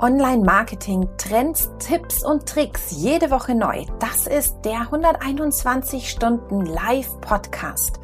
Online-Marketing, 0.00 1.08
Trends, 1.16 1.70
Tipps 1.78 2.22
und 2.22 2.46
Tricks 2.46 2.90
jede 2.90 3.30
Woche 3.30 3.54
neu. 3.54 3.84
Das 3.98 4.26
ist 4.26 4.56
der 4.64 4.80
121 4.80 6.10
Stunden 6.10 6.66
Live-Podcast. 6.66 7.98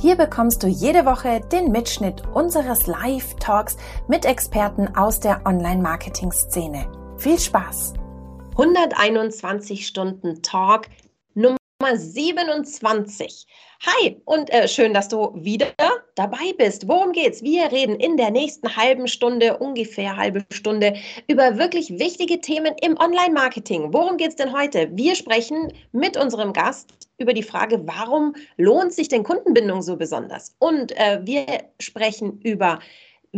Hier 0.00 0.16
bekommst 0.16 0.64
du 0.64 0.66
jede 0.66 1.06
Woche 1.06 1.40
den 1.52 1.70
Mitschnitt 1.70 2.22
unseres 2.34 2.88
Live-Talks 2.88 3.76
mit 4.08 4.24
Experten 4.24 4.96
aus 4.96 5.20
der 5.20 5.42
Online-Marketing-Szene. 5.46 6.90
Viel 7.16 7.38
Spaß! 7.38 7.94
121 8.52 9.86
Stunden 9.86 10.42
Talk 10.42 10.88
Nummer 11.78 11.98
27. 11.98 13.46
Hi 13.84 14.16
und 14.24 14.50
äh, 14.50 14.66
schön, 14.66 14.94
dass 14.94 15.08
du 15.08 15.30
wieder 15.34 15.66
dabei 16.14 16.54
bist. 16.56 16.88
Worum 16.88 17.12
geht's? 17.12 17.42
Wir 17.42 17.70
reden 17.70 17.96
in 17.96 18.16
der 18.16 18.30
nächsten 18.30 18.74
halben 18.74 19.06
Stunde, 19.06 19.58
ungefähr 19.58 20.16
halbe 20.16 20.42
Stunde, 20.50 20.94
über 21.28 21.58
wirklich 21.58 21.90
wichtige 21.98 22.40
Themen 22.40 22.74
im 22.80 22.96
Online-Marketing. 22.96 23.92
Worum 23.92 24.16
geht's 24.16 24.36
denn 24.36 24.56
heute? 24.56 24.88
Wir 24.92 25.14
sprechen 25.14 25.70
mit 25.92 26.16
unserem 26.16 26.54
Gast 26.54 26.94
über 27.18 27.34
die 27.34 27.42
Frage, 27.42 27.86
warum 27.86 28.34
lohnt 28.56 28.94
sich 28.94 29.08
denn 29.08 29.22
Kundenbindung 29.22 29.82
so 29.82 29.96
besonders? 29.96 30.56
Und 30.58 30.92
äh, 30.96 31.20
wir 31.24 31.44
sprechen 31.78 32.40
über 32.42 32.78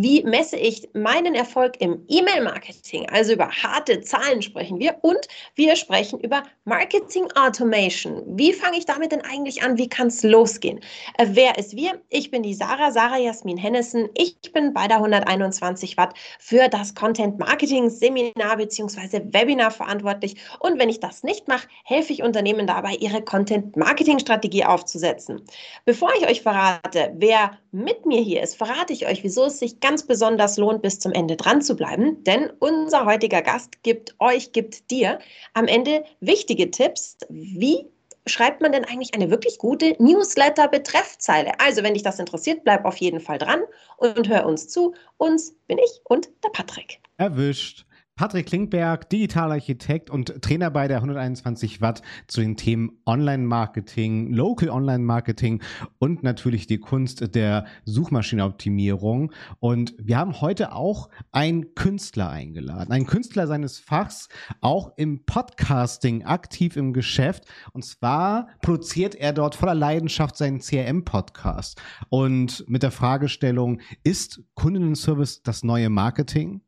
wie 0.01 0.23
messe 0.23 0.57
ich 0.57 0.89
meinen 0.95 1.35
Erfolg 1.35 1.81
im 1.81 2.05
E-Mail-Marketing? 2.07 3.09
Also 3.11 3.33
über 3.33 3.51
harte 3.51 4.01
Zahlen 4.01 4.43
sprechen 4.43 4.79
wir 4.79 4.97
und 5.03 5.27
wir 5.57 5.75
sprechen 5.75 6.21
über 6.21 6.45
Marketing 6.65 7.27
Automation. 7.35 8.23
Wie 8.39 8.53
fange 8.53 8.79
ich 8.79 8.87
damit 8.87 9.11
denn 9.11 9.23
eigentlich 9.23 9.63
an? 9.65 9.77
Wie 9.77 9.89
kann 9.89 10.07
es 10.07 10.23
losgehen? 10.23 10.79
Äh, 11.17 11.27
wer 11.31 11.59
ist 11.59 11.75
wir? 11.75 12.01
Ich 12.11 12.31
bin 12.31 12.45
die 12.45 12.55
Sarah, 12.55 12.93
Sarah 12.93 13.19
Jasmin 13.19 13.57
Hennessen. 13.57 14.09
Ich 14.15 14.37
bin 14.53 14.73
bei 14.73 14.87
der 14.87 14.99
121 14.99 15.97
Watt 15.97 16.15
für 16.39 16.69
das 16.69 16.95
Content 16.95 17.41
Marketing 17.41 17.91
Seminar 17.91 18.57
bzw. 18.57 19.23
Webinar 19.33 19.73
verantwortlich. 19.73 20.37
Und 20.61 20.79
wenn 20.79 20.91
ich 20.91 21.01
das 21.01 21.25
nicht 21.25 21.49
mache, 21.49 21.67
helfe 21.83 22.13
ich 22.13 22.23
Unternehmen 22.23 22.69
dabei, 22.69 22.95
ihre 23.01 23.23
Content 23.23 23.77
Marketing 23.77 24.21
Strategie 24.21 24.65
aufzusetzen. 24.65 25.43
Bevor 25.85 26.13
ich 26.21 26.29
euch 26.29 26.43
verrate, 26.43 27.13
wer 27.17 27.59
mit 27.73 28.07
mir 28.07 28.21
hier 28.21 28.43
ist, 28.43 28.57
verrate 28.57 28.93
ich 28.93 29.07
euch, 29.07 29.25
wieso 29.25 29.47
es 29.47 29.59
sich 29.59 29.81
ganz 29.81 29.88
besonders 30.07 30.57
lohnt, 30.57 30.83
bis 30.83 31.01
zum 31.01 31.13
Ende 31.13 31.37
dran 31.37 31.63
zu 31.63 31.77
bleiben. 31.77 32.23
Denn 32.25 32.51
unser 32.59 33.05
heutiger 33.05 33.43
Gast 33.43 33.83
gibt 33.83 34.15
euch, 34.19 34.53
gibt 34.53 34.91
dir 34.91 35.19
am 35.55 35.67
Ende 35.67 36.05
wichtige 36.21 36.71
Tipps, 36.71 37.17
wie 37.29 37.87
schreibt 38.27 38.61
man 38.61 38.73
denn 38.73 38.85
eigentlich 38.85 39.15
eine 39.15 39.31
wirklich 39.31 39.59
gute 39.59 39.97
Newsletter-Betreffzeile? 39.99 41.53
Also, 41.59 41.83
wenn 41.83 41.95
dich 41.95 42.03
das 42.03 42.19
interessiert, 42.19 42.65
bleib 42.65 42.85
auf 42.85 42.97
jeden 42.99 43.21
Fall 43.21 43.39
dran 43.39 43.63
und 43.97 44.29
hör 44.29 44.47
uns 44.47 44.69
zu. 44.69 44.95
Uns 45.17 45.55
bin 45.67 45.79
ich 45.79 46.01
und 46.05 46.29
der 46.45 46.51
Patrick. 46.51 47.01
Erwischt. 47.17 47.87
Patrick 48.19 48.47
Klingberg, 48.47 49.09
Digitalarchitekt 49.11 50.11
und 50.11 50.43
Trainer 50.43 50.73
bei 50.73 50.89
der 50.89 50.97
121 50.97 51.81
Watt 51.81 52.03
zu 52.27 52.41
den 52.41 52.57
Themen 52.57 52.99
Online-Marketing, 53.07 54.33
Local 54.33 54.71
Online-Marketing 54.71 55.63
und 56.01 56.25
natürlich 56.25 56.67
die 56.67 56.79
Kunst 56.79 57.37
der 57.37 57.67
Suchmaschinenoptimierung. 57.85 59.31
Und 59.61 59.95
wir 59.99 60.19
haben 60.19 60.41
heute 60.41 60.73
auch 60.73 61.11
einen 61.31 61.77
Künstler 61.77 62.29
eingeladen, 62.29 62.91
einen 62.91 63.07
Künstler 63.07 63.47
seines 63.47 63.79
Fachs, 63.79 64.29
auch 64.61 64.95
im 64.97 65.25
Podcasting 65.25 66.25
aktiv 66.25 66.77
im 66.77 66.93
Geschäft. 66.93 67.45
Und 67.73 67.85
zwar 67.85 68.49
produziert 68.63 69.15
er 69.15 69.33
dort 69.33 69.55
voller 69.55 69.77
Leidenschaft 69.77 70.37
seinen 70.37 70.59
CRM-Podcast 70.59 71.81
und 72.09 72.69
mit 72.69 72.83
der 72.83 72.91
Fragestellung, 72.91 73.81
ist 74.03 74.43
Kundenservice 74.55 75.45
das 75.45 75.63
neue 75.63 75.89
Marketing? 75.89 76.63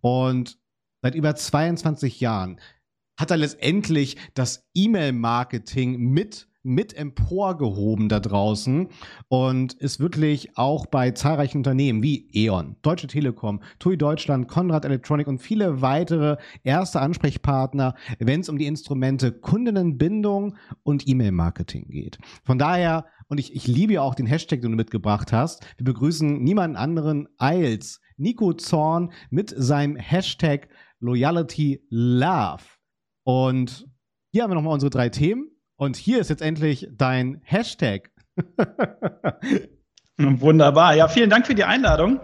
Und 0.00 0.58
seit 1.02 1.14
über 1.14 1.34
22 1.34 2.20
Jahren 2.20 2.60
hat 3.18 3.30
er 3.30 3.36
letztendlich 3.36 4.16
das 4.34 4.64
E-Mail-Marketing 4.74 5.98
mit 5.98 6.48
mit 6.64 6.94
emporgehoben 6.94 8.08
da 8.08 8.20
draußen 8.20 8.88
und 9.28 9.72
ist 9.74 10.00
wirklich 10.00 10.56
auch 10.56 10.86
bei 10.86 11.12
zahlreichen 11.12 11.58
Unternehmen 11.58 12.02
wie 12.02 12.28
E.ON, 12.32 12.76
Deutsche 12.82 13.06
Telekom, 13.06 13.62
TUI 13.78 13.96
Deutschland, 13.96 14.48
Konrad 14.48 14.84
Electronic 14.84 15.28
und 15.28 15.38
viele 15.38 15.80
weitere 15.80 16.36
erste 16.64 17.00
Ansprechpartner, 17.00 17.94
wenn 18.18 18.40
es 18.40 18.48
um 18.48 18.58
die 18.58 18.66
Instrumente 18.66 19.32
Kundinnenbindung 19.32 20.56
und 20.82 21.08
E-Mail-Marketing 21.08 21.88
geht. 21.88 22.18
Von 22.44 22.58
daher, 22.58 23.06
und 23.28 23.38
ich, 23.38 23.54
ich 23.54 23.66
liebe 23.66 23.94
ja 23.94 24.02
auch 24.02 24.14
den 24.14 24.26
Hashtag, 24.26 24.60
den 24.60 24.72
du 24.72 24.76
mitgebracht 24.76 25.32
hast, 25.32 25.64
wir 25.78 25.84
begrüßen 25.84 26.42
niemanden 26.42 26.76
anderen 26.76 27.28
als 27.38 28.00
Nico 28.16 28.52
Zorn 28.52 29.12
mit 29.30 29.54
seinem 29.56 29.96
Hashtag 29.96 30.68
Loyalty 31.00 31.82
Love. 31.90 32.62
Und 33.24 33.86
hier 34.30 34.42
haben 34.42 34.50
wir 34.50 34.54
nochmal 34.54 34.74
unsere 34.74 34.90
drei 34.90 35.08
Themen. 35.08 35.50
Und 35.76 35.96
hier 35.96 36.20
ist 36.20 36.30
jetzt 36.30 36.42
endlich 36.42 36.88
dein 36.92 37.40
Hashtag. 37.44 38.10
Wunderbar. 40.18 40.96
Ja, 40.96 41.06
vielen 41.06 41.30
Dank 41.30 41.46
für 41.46 41.54
die 41.54 41.62
Einladung. 41.62 42.18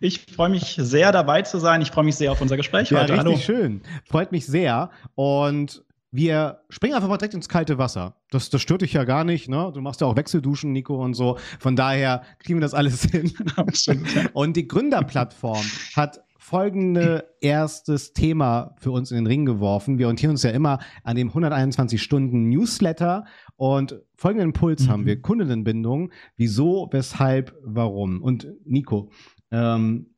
Ich 0.00 0.20
freue 0.20 0.50
mich 0.50 0.76
sehr 0.78 1.12
dabei 1.12 1.40
zu 1.42 1.58
sein. 1.58 1.80
Ich 1.80 1.90
freue 1.90 2.04
mich 2.04 2.16
sehr 2.16 2.30
auf 2.30 2.42
unser 2.42 2.58
Gespräch 2.58 2.90
ja, 2.90 3.00
heute. 3.00 3.14
Richtig 3.14 3.26
Hallo. 3.26 3.38
schön. 3.38 3.82
Freut 4.04 4.32
mich 4.32 4.44
sehr. 4.44 4.90
Und 5.14 5.82
wir 6.10 6.60
springen 6.68 6.94
einfach 6.94 7.08
mal 7.08 7.16
direkt 7.16 7.34
ins 7.34 7.48
kalte 7.48 7.78
Wasser. 7.78 8.16
Das, 8.30 8.50
das 8.50 8.60
stört 8.60 8.82
dich 8.82 8.92
ja 8.92 9.04
gar 9.04 9.24
nicht, 9.24 9.48
ne? 9.48 9.70
Du 9.74 9.80
machst 9.80 10.00
ja 10.00 10.06
auch 10.06 10.16
Wechselduschen, 10.16 10.72
Nico, 10.72 11.02
und 11.02 11.14
so. 11.14 11.38
Von 11.58 11.76
daher 11.76 12.22
kriegen 12.38 12.58
wir 12.58 12.62
das 12.62 12.74
alles 12.74 13.02
hin. 13.04 13.32
und 14.34 14.56
die 14.56 14.68
Gründerplattform 14.68 15.64
hat 15.96 16.20
folgende 16.48 17.28
erstes 17.42 18.14
Thema 18.14 18.74
für 18.78 18.90
uns 18.90 19.10
in 19.10 19.16
den 19.16 19.26
Ring 19.26 19.44
geworfen. 19.44 19.98
Wir 19.98 20.06
orientieren 20.06 20.30
uns 20.30 20.42
ja 20.42 20.50
immer 20.50 20.78
an 21.04 21.14
dem 21.14 21.28
121 21.28 22.02
Stunden 22.02 22.48
Newsletter 22.48 23.26
und 23.56 24.00
folgenden 24.14 24.48
Impuls 24.48 24.86
mhm. 24.86 24.88
haben 24.88 25.06
wir. 25.06 25.20
Kundinnenbindung. 25.20 26.10
Wieso, 26.36 26.88
weshalb, 26.90 27.54
warum? 27.62 28.22
Und 28.22 28.48
Nico, 28.64 29.10
ähm, 29.50 30.14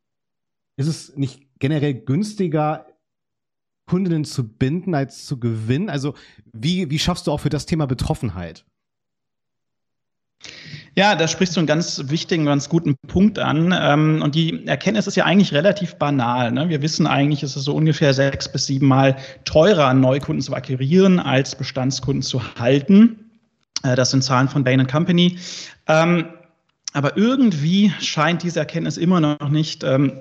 ist 0.77 0.87
es 0.87 1.17
nicht 1.17 1.49
generell 1.59 1.95
günstiger, 1.95 2.87
Kundinnen 3.87 4.25
zu 4.25 4.57
binden 4.57 4.95
als 4.95 5.27
zu 5.27 5.41
gewinnen? 5.41 5.91
Also 5.91 6.15
wie, 6.53 6.91
wie 6.91 7.01
schaffst 7.01 7.27
du 7.27 7.33
auch 7.33 7.41
für 7.41 7.49
das 7.49 7.67
Thema 7.67 7.87
Betroffenheit? 7.87 8.65
Ja, 10.97 11.15
da 11.15 11.29
sprichst 11.29 11.57
du 11.57 11.61
einen 11.61 11.67
ganz 11.67 12.03
wichtigen, 12.07 12.47
ganz 12.47 12.69
guten 12.69 12.97
Punkt 13.07 13.39
an. 13.39 13.75
Ähm, 13.79 14.23
und 14.23 14.35
die 14.35 14.67
Erkenntnis 14.67 15.07
ist 15.07 15.17
ja 15.17 15.25
eigentlich 15.25 15.53
relativ 15.53 15.95
banal. 15.97 16.51
Ne? 16.53 16.69
Wir 16.69 16.83
wissen 16.83 17.07
eigentlich, 17.07 17.43
es 17.43 17.57
ist 17.57 17.65
so 17.65 17.75
ungefähr 17.75 18.13
sechs 18.13 18.51
bis 18.51 18.67
sieben 18.67 18.89
Mal 18.89 19.17
teurer, 19.45 19.95
Neukunden 19.95 20.43
zu 20.43 20.55
akquirieren, 20.55 21.21
als 21.21 21.55
Bestandskunden 21.55 22.23
zu 22.23 22.43
halten. 22.57 23.31
Äh, 23.83 23.95
das 23.95 24.11
sind 24.11 24.25
Zahlen 24.25 24.49
von 24.49 24.65
Bain 24.65 24.87
Company. 24.87 25.39
Ähm, 25.87 26.27
aber 26.93 27.17
irgendwie 27.17 27.93
scheint 28.01 28.43
diese 28.43 28.59
Erkenntnis 28.59 28.97
immer 28.97 29.21
noch 29.21 29.49
nicht 29.49 29.85
ähm, 29.85 30.13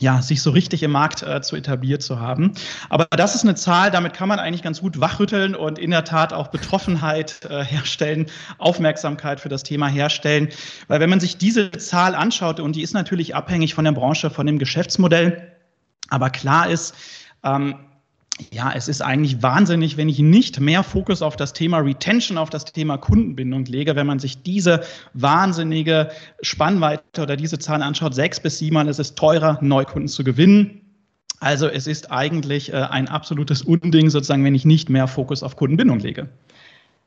ja, 0.00 0.22
sich 0.22 0.40
so 0.40 0.50
richtig 0.50 0.82
im 0.82 0.90
Markt 0.90 1.22
äh, 1.22 1.42
zu 1.42 1.56
etabliert 1.56 2.02
zu 2.02 2.18
haben. 2.18 2.54
Aber 2.88 3.06
das 3.10 3.34
ist 3.34 3.44
eine 3.44 3.54
Zahl, 3.54 3.90
damit 3.90 4.14
kann 4.14 4.28
man 4.28 4.38
eigentlich 4.38 4.62
ganz 4.62 4.80
gut 4.80 4.98
wachrütteln 4.98 5.54
und 5.54 5.78
in 5.78 5.90
der 5.90 6.04
Tat 6.04 6.32
auch 6.32 6.48
Betroffenheit 6.48 7.44
äh, 7.44 7.62
herstellen, 7.62 8.26
Aufmerksamkeit 8.56 9.40
für 9.40 9.50
das 9.50 9.62
Thema 9.62 9.88
herstellen. 9.88 10.48
Weil 10.88 11.00
wenn 11.00 11.10
man 11.10 11.20
sich 11.20 11.36
diese 11.36 11.70
Zahl 11.72 12.14
anschaut, 12.14 12.60
und 12.60 12.76
die 12.76 12.82
ist 12.82 12.94
natürlich 12.94 13.34
abhängig 13.34 13.74
von 13.74 13.84
der 13.84 13.92
Branche, 13.92 14.30
von 14.30 14.46
dem 14.46 14.58
Geschäftsmodell, 14.58 15.52
aber 16.08 16.30
klar 16.30 16.70
ist, 16.70 16.94
ähm, 17.44 17.74
ja, 18.50 18.72
es 18.74 18.88
ist 18.88 19.02
eigentlich 19.02 19.42
wahnsinnig, 19.42 19.96
wenn 19.96 20.08
ich 20.08 20.18
nicht 20.18 20.60
mehr 20.60 20.82
Fokus 20.82 21.22
auf 21.22 21.36
das 21.36 21.52
Thema 21.52 21.78
Retention, 21.78 22.38
auf 22.38 22.50
das 22.50 22.64
Thema 22.64 22.96
Kundenbindung 22.98 23.64
lege. 23.64 23.96
Wenn 23.96 24.06
man 24.06 24.18
sich 24.18 24.42
diese 24.42 24.82
wahnsinnige 25.14 26.10
Spannweite 26.42 27.22
oder 27.22 27.36
diese 27.36 27.58
Zahlen 27.58 27.82
anschaut, 27.82 28.14
sechs 28.14 28.40
bis 28.40 28.58
sieben 28.58 28.74
Mal 28.74 28.88
ist 28.88 28.98
es 28.98 29.14
teurer, 29.14 29.58
Neukunden 29.60 30.08
zu 30.08 30.24
gewinnen. 30.24 30.80
Also 31.40 31.68
es 31.68 31.86
ist 31.86 32.10
eigentlich 32.10 32.72
äh, 32.72 32.76
ein 32.76 33.08
absolutes 33.08 33.62
Unding, 33.62 34.10
sozusagen, 34.10 34.44
wenn 34.44 34.54
ich 34.54 34.66
nicht 34.66 34.90
mehr 34.90 35.08
Fokus 35.08 35.42
auf 35.42 35.56
Kundenbindung 35.56 35.98
lege. 36.00 36.28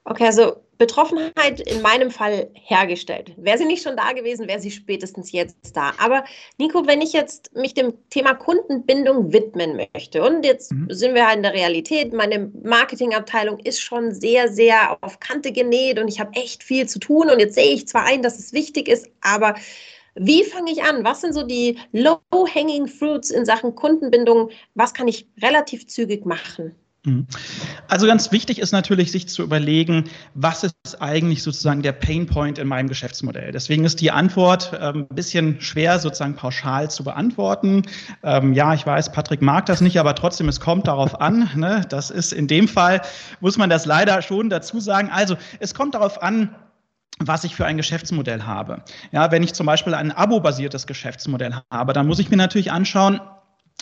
Okay, 0.06 0.26
also 0.26 0.63
Betroffenheit 0.78 1.60
in 1.60 1.82
meinem 1.82 2.12
Fall 2.12 2.50
hergestellt. 2.54 3.34
Wäre 3.38 3.58
sie 3.58 3.66
nicht 3.66 3.84
schon 3.84 3.96
da 3.96 4.12
gewesen, 4.14 4.48
wäre 4.48 4.60
sie 4.60 4.72
spätestens 4.72 5.32
jetzt 5.32 5.76
da. 5.76 5.94
Aber 5.98 6.24
Nico, 6.58 6.88
wenn 6.88 7.02
ich 7.02 7.14
jetzt 7.14 7.56
mich 7.56 7.74
dem 7.74 7.94
Thema 8.10 8.34
Kundenbindung 8.34 9.32
widmen 9.32 9.78
möchte 9.94 10.24
und 10.24 10.46
jetzt 10.46 10.72
mhm. 10.72 10.88
sind 10.90 11.16
wir 11.16 11.28
halt 11.28 11.38
in 11.38 11.44
der 11.44 11.54
Realität, 11.54 12.14
meine 12.14 12.52
Marketingabteilung 12.64 13.60
ist 13.60 13.82
schon 13.82 14.14
sehr, 14.14 14.50
sehr 14.50 14.98
auf 15.02 15.20
Kante 15.20 15.52
genäht 15.52 16.00
und 16.00 16.08
ich 16.08 16.20
habe 16.20 16.34
echt 16.34 16.64
viel 16.64 16.88
zu 16.88 17.00
tun 17.00 17.30
und 17.30 17.40
jetzt 17.40 17.56
sehe 17.56 17.74
ich 17.74 17.88
zwar 17.88 18.06
ein, 18.06 18.22
dass 18.22 18.40
es 18.40 18.54
wichtig 18.54 18.88
ist, 18.88 19.08
aber 19.22 19.56
wie 20.16 20.44
fange 20.44 20.72
ich 20.72 20.84
an? 20.84 21.04
Was 21.04 21.22
sind 21.22 21.34
so 21.34 21.44
die 21.44 21.80
low-hanging 21.92 22.88
fruits 22.88 23.32
in 23.32 23.46
Sachen 23.46 23.74
Kundenbindung? 23.76 24.52
Was 24.76 24.94
kann 24.94 25.08
ich 25.08 25.28
relativ 25.42 25.88
zügig 25.88 26.26
machen? 26.26 26.76
Mhm. 27.06 27.28
Also 27.90 28.08
ganz 28.08 28.32
wichtig 28.32 28.60
ist 28.60 28.72
natürlich, 28.72 29.12
sich 29.12 29.28
zu 29.28 29.44
überlegen, 29.44 30.06
was 30.36 30.64
ist 30.64 31.02
eigentlich 31.02 31.44
sozusagen 31.44 31.82
der 31.82 31.92
Painpoint 31.92 32.58
in 32.58 32.68
meinem 32.68 32.88
Geschäftsmodell. 32.88 33.52
Deswegen 33.52 33.84
ist 33.84 34.00
die 34.00 34.12
Antwort 34.12 34.72
ähm, 34.80 35.08
ein 35.10 35.16
bisschen 35.16 35.60
schwer 35.60 36.00
sozusagen 36.00 36.36
pauschal 36.36 36.90
zu 36.90 37.04
beantworten. 37.04 37.84
Ähm, 38.24 38.54
ja, 38.54 38.74
ich 38.74 38.86
weiß, 38.86 39.12
Patrick 39.12 39.42
mag 39.42 39.66
das 39.66 39.82
nicht, 39.82 40.00
aber 40.00 40.16
trotzdem, 40.16 40.48
es 40.48 40.62
kommt 40.62 40.88
darauf 40.88 41.20
an. 41.20 41.50
Ne? 41.56 41.86
Das 41.90 42.10
ist 42.10 42.32
in 42.32 42.48
dem 42.48 42.70
Fall, 42.70 43.02
muss 43.42 43.58
man 43.58 43.70
das 43.70 43.86
leider 43.86 44.22
schon 44.22 44.50
dazu 44.50 44.80
sagen. 44.80 45.10
Also 45.12 45.36
es 45.60 45.74
kommt 45.74 45.96
darauf 45.96 46.24
an, 46.24 46.56
was 47.20 47.44
ich 47.44 47.56
für 47.56 47.66
ein 47.66 47.78
Geschäftsmodell 47.78 48.44
habe. 48.44 48.82
Ja, 49.12 49.30
wenn 49.32 49.44
ich 49.44 49.54
zum 49.54 49.66
Beispiel 49.66 49.94
ein 49.94 50.12
abo-basiertes 50.12 50.88
Geschäftsmodell 50.88 51.56
habe, 51.70 51.94
dann 51.94 52.08
muss 52.08 52.20
ich 52.20 52.30
mir 52.30 52.38
natürlich 52.38 52.72
anschauen, 52.72 53.20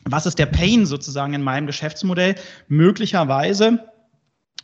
was 0.05 0.25
ist 0.25 0.39
der 0.39 0.45
Pain 0.47 0.85
sozusagen 0.85 1.33
in 1.33 1.43
meinem 1.43 1.67
Geschäftsmodell? 1.67 2.35
Möglicherweise, 2.67 3.79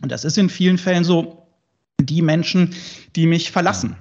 und 0.01 0.12
das 0.12 0.25
ist 0.25 0.38
in 0.38 0.50
vielen 0.50 0.78
Fällen 0.78 1.04
so, 1.04 1.48
die 2.00 2.22
Menschen, 2.22 2.75
die 3.16 3.28
mich 3.28 3.51
verlassen 3.51 3.98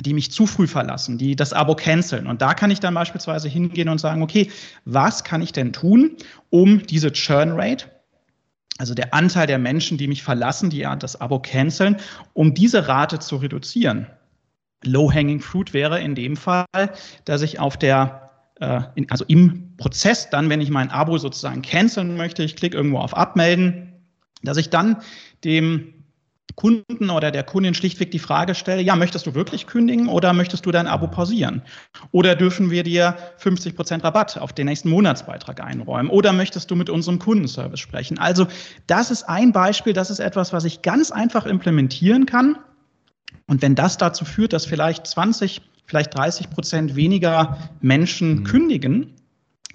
die 0.00 0.12
mich 0.12 0.32
zu 0.32 0.46
früh 0.46 0.66
verlassen, 0.66 1.18
die 1.18 1.36
das 1.36 1.52
Abo 1.52 1.76
canceln. 1.76 2.26
Und 2.26 2.42
da 2.42 2.54
kann 2.54 2.70
ich 2.70 2.80
dann 2.80 2.94
beispielsweise 2.94 3.48
hingehen 3.48 3.88
und 3.88 3.98
sagen, 3.98 4.22
okay, 4.22 4.50
was 4.84 5.24
kann 5.24 5.42
ich 5.42 5.52
denn 5.52 5.72
tun, 5.72 6.16
um 6.50 6.84
diese 6.86 7.12
Churn 7.12 7.52
Rate, 7.52 7.86
also 8.78 8.94
der 8.94 9.14
Anteil 9.14 9.46
der 9.46 9.58
Menschen, 9.58 9.96
die 9.96 10.08
mich 10.08 10.22
verlassen, 10.22 10.68
die 10.68 10.78
ja 10.78 10.96
das 10.96 11.20
Abo 11.20 11.38
canceln, 11.38 11.96
um 12.32 12.54
diese 12.54 12.88
Rate 12.88 13.20
zu 13.20 13.36
reduzieren. 13.36 14.08
Low-hanging 14.82 15.40
fruit 15.40 15.72
wäre 15.72 16.00
in 16.00 16.14
dem 16.14 16.36
Fall, 16.36 16.66
dass 17.24 17.42
ich 17.42 17.60
auf 17.60 17.76
der 17.76 18.30
äh, 18.60 18.80
in, 18.96 19.10
also 19.10 19.24
im 19.28 19.73
Prozess 19.76 20.30
dann, 20.30 20.50
wenn 20.50 20.60
ich 20.60 20.70
mein 20.70 20.90
Abo 20.90 21.18
sozusagen 21.18 21.62
canceln 21.62 22.16
möchte, 22.16 22.42
ich 22.42 22.56
klicke 22.56 22.76
irgendwo 22.76 22.98
auf 22.98 23.16
Abmelden, 23.16 23.92
dass 24.42 24.56
ich 24.56 24.70
dann 24.70 24.98
dem 25.44 25.94
Kunden 26.54 27.10
oder 27.10 27.32
der 27.32 27.42
Kundin 27.42 27.74
schlichtweg 27.74 28.12
die 28.12 28.18
Frage 28.18 28.54
stelle, 28.54 28.80
ja, 28.80 28.94
möchtest 28.94 29.26
du 29.26 29.34
wirklich 29.34 29.66
kündigen 29.66 30.08
oder 30.08 30.32
möchtest 30.32 30.64
du 30.66 30.70
dein 30.70 30.86
Abo 30.86 31.08
pausieren? 31.08 31.62
Oder 32.12 32.36
dürfen 32.36 32.70
wir 32.70 32.84
dir 32.84 33.16
50 33.38 33.74
Prozent 33.74 34.04
Rabatt 34.04 34.38
auf 34.38 34.52
den 34.52 34.66
nächsten 34.66 34.88
Monatsbeitrag 34.88 35.60
einräumen? 35.60 36.10
Oder 36.10 36.32
möchtest 36.32 36.70
du 36.70 36.76
mit 36.76 36.90
unserem 36.90 37.18
Kundenservice 37.18 37.80
sprechen? 37.80 38.18
Also 38.18 38.46
das 38.86 39.10
ist 39.10 39.24
ein 39.24 39.52
Beispiel, 39.52 39.94
das 39.94 40.10
ist 40.10 40.20
etwas, 40.20 40.52
was 40.52 40.64
ich 40.64 40.82
ganz 40.82 41.10
einfach 41.10 41.44
implementieren 41.46 42.26
kann. 42.26 42.56
Und 43.46 43.60
wenn 43.60 43.74
das 43.74 43.98
dazu 43.98 44.24
führt, 44.24 44.52
dass 44.52 44.64
vielleicht 44.64 45.06
20 45.06 45.60
vielleicht 45.86 46.16
30 46.16 46.50
Prozent 46.50 46.96
weniger 46.96 47.58
Menschen 47.80 48.36
mhm. 48.36 48.44
kündigen, 48.44 49.14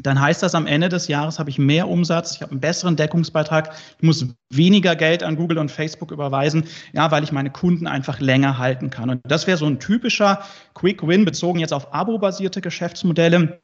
dann 0.01 0.19
heißt 0.19 0.42
das, 0.42 0.56
am 0.56 0.66
Ende 0.66 0.90
des 0.90 1.07
Jahres 1.07 1.40
habe 1.40 1.50
ich 1.50 1.60
mehr 1.60 1.88
Umsatz, 1.88 2.36
ich 2.36 2.42
habe 2.42 2.51
einen 2.51 2.62
besseren 2.62 2.96
Deckungsbeitrag, 2.96 3.75
ich 3.98 4.04
muss 4.04 4.25
weniger 4.50 4.96
Geld 4.96 5.24
an 5.24 5.36
Google 5.36 5.57
und 5.57 5.72
Facebook 5.72 6.12
überweisen, 6.12 6.63
ja, 6.94 7.12
weil 7.12 7.24
ich 7.24 7.31
meine 7.31 7.50
Kunden 7.50 7.86
einfach 7.86 8.19
länger 8.19 8.57
halten 8.57 8.90
kann. 8.90 9.10
Und 9.10 9.22
das 9.25 9.46
wäre 9.46 9.57
so 9.57 9.66
ein 9.66 9.80
typischer 9.80 10.42
Quick 10.74 11.06
Win 11.06 11.25
bezogen 11.25 11.60
jetzt 11.60 11.74
auf 11.74 11.94
abo-basierte 11.94 12.62
Geschäftsmodelle. 12.62 13.60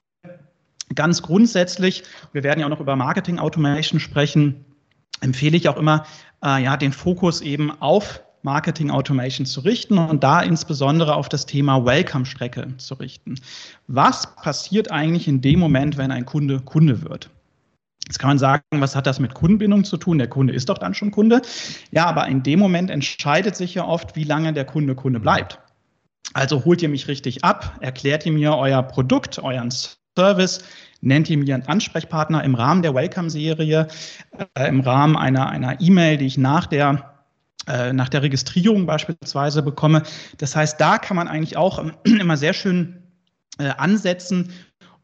Ganz 0.93 1.21
grundsätzlich, 1.21 2.03
wir 2.33 2.43
werden 2.43 2.59
ja 2.59 2.65
auch 2.65 2.69
noch 2.71 2.81
über 2.81 2.95
Marketing 2.95 3.39
Automation 3.39 3.99
sprechen, 3.99 4.65
empfehle 5.21 5.57
ich 5.57 5.69
auch 5.69 5.77
immer, 5.77 6.05
äh, 6.43 6.63
ja, 6.63 6.77
den 6.77 6.91
Fokus 6.91 7.41
eben 7.41 7.71
auf 7.81 8.21
Marketing 8.45 8.91
Automation 8.91 9.45
zu 9.45 9.59
richten 9.61 9.97
und 9.97 10.23
da 10.23 10.39
insbesondere 10.41 11.15
auf 11.15 11.27
das 11.29 11.47
Thema 11.47 11.83
Welcome-Strecke 11.83 12.77
zu 12.77 12.93
richten. 12.93 13.39
Was 13.87 14.35
passiert 14.35 14.91
eigentlich 14.91 15.27
in 15.27 15.41
dem 15.41 15.59
Moment, 15.59 15.97
wenn 15.97 16.11
ein 16.11 16.25
Kunde 16.25 16.61
Kunde 16.61 17.01
wird? 17.01 17.31
Jetzt 18.05 18.19
kann 18.19 18.29
man 18.29 18.37
sagen, 18.37 18.61
was 18.69 18.95
hat 18.95 19.07
das 19.07 19.19
mit 19.19 19.33
Kundenbindung 19.33 19.83
zu 19.83 19.97
tun? 19.97 20.19
Der 20.19 20.29
Kunde 20.29 20.53
ist 20.53 20.69
doch 20.69 20.77
dann 20.77 20.93
schon 20.93 21.09
Kunde. 21.09 21.41
Ja, 21.89 22.05
aber 22.05 22.27
in 22.27 22.43
dem 22.43 22.59
Moment 22.59 22.91
entscheidet 22.91 23.55
sich 23.55 23.73
ja 23.73 23.83
oft, 23.83 24.15
wie 24.15 24.23
lange 24.23 24.53
der 24.53 24.65
Kunde 24.65 24.93
Kunde 24.93 25.19
bleibt. 25.19 25.59
Also 26.33 26.65
holt 26.65 26.83
ihr 26.83 26.89
mich 26.89 27.07
richtig 27.07 27.43
ab, 27.43 27.77
erklärt 27.81 28.27
ihr 28.27 28.31
mir 28.31 28.55
euer 28.55 28.83
Produkt, 28.83 29.39
euren 29.39 29.71
Service, 29.71 30.63
nennt 31.01 31.31
ihr 31.31 31.37
mir 31.39 31.55
einen 31.55 31.67
Ansprechpartner 31.67 32.43
im 32.43 32.53
Rahmen 32.53 32.83
der 32.83 32.93
Welcome-Serie, 32.93 33.87
äh, 34.53 34.67
im 34.67 34.81
Rahmen 34.81 35.17
einer 35.17 35.49
einer 35.49 35.81
E-Mail, 35.81 36.17
die 36.17 36.27
ich 36.27 36.37
nach 36.37 36.67
der 36.67 37.14
äh, 37.67 37.93
nach 37.93 38.09
der 38.09 38.21
Registrierung 38.21 38.85
beispielsweise 38.85 39.63
bekomme. 39.63 40.03
Das 40.37 40.55
heißt, 40.55 40.79
da 40.79 40.97
kann 40.97 41.15
man 41.17 41.27
eigentlich 41.27 41.57
auch 41.57 41.83
immer 42.03 42.37
sehr 42.37 42.53
schön 42.53 43.03
äh, 43.57 43.69
ansetzen 43.69 44.51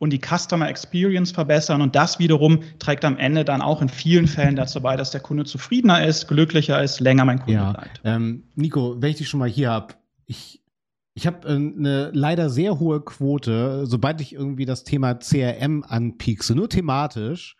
und 0.01 0.11
die 0.11 0.19
Customer 0.19 0.67
Experience 0.67 1.31
verbessern. 1.31 1.81
Und 1.81 1.95
das 1.95 2.17
wiederum 2.17 2.61
trägt 2.79 3.05
am 3.05 3.17
Ende 3.17 3.45
dann 3.45 3.61
auch 3.61 3.81
in 3.81 3.89
vielen 3.89 4.27
Fällen 4.27 4.55
dazu 4.55 4.81
bei, 4.81 4.95
dass 4.95 5.11
der 5.11 5.21
Kunde 5.21 5.45
zufriedener 5.45 6.05
ist, 6.05 6.27
glücklicher 6.27 6.83
ist, 6.83 6.99
länger 6.99 7.23
mein 7.23 7.37
Kunde 7.37 7.53
ja, 7.53 7.71
bleibt. 7.73 8.01
Ähm, 8.03 8.45
Nico, 8.55 8.95
wenn 8.99 9.11
ich 9.11 9.17
dich 9.17 9.29
schon 9.29 9.39
mal 9.39 9.49
hier 9.49 9.69
habe, 9.69 9.93
ich, 10.25 10.63
ich 11.13 11.27
habe 11.27 11.47
äh, 11.47 11.51
eine 11.51 12.09
leider 12.13 12.49
sehr 12.49 12.79
hohe 12.79 13.01
Quote, 13.01 13.85
sobald 13.85 14.21
ich 14.21 14.33
irgendwie 14.33 14.65
das 14.65 14.83
Thema 14.83 15.13
CRM 15.13 15.83
anpiekse, 15.87 16.55
nur 16.55 16.67
thematisch, 16.67 17.55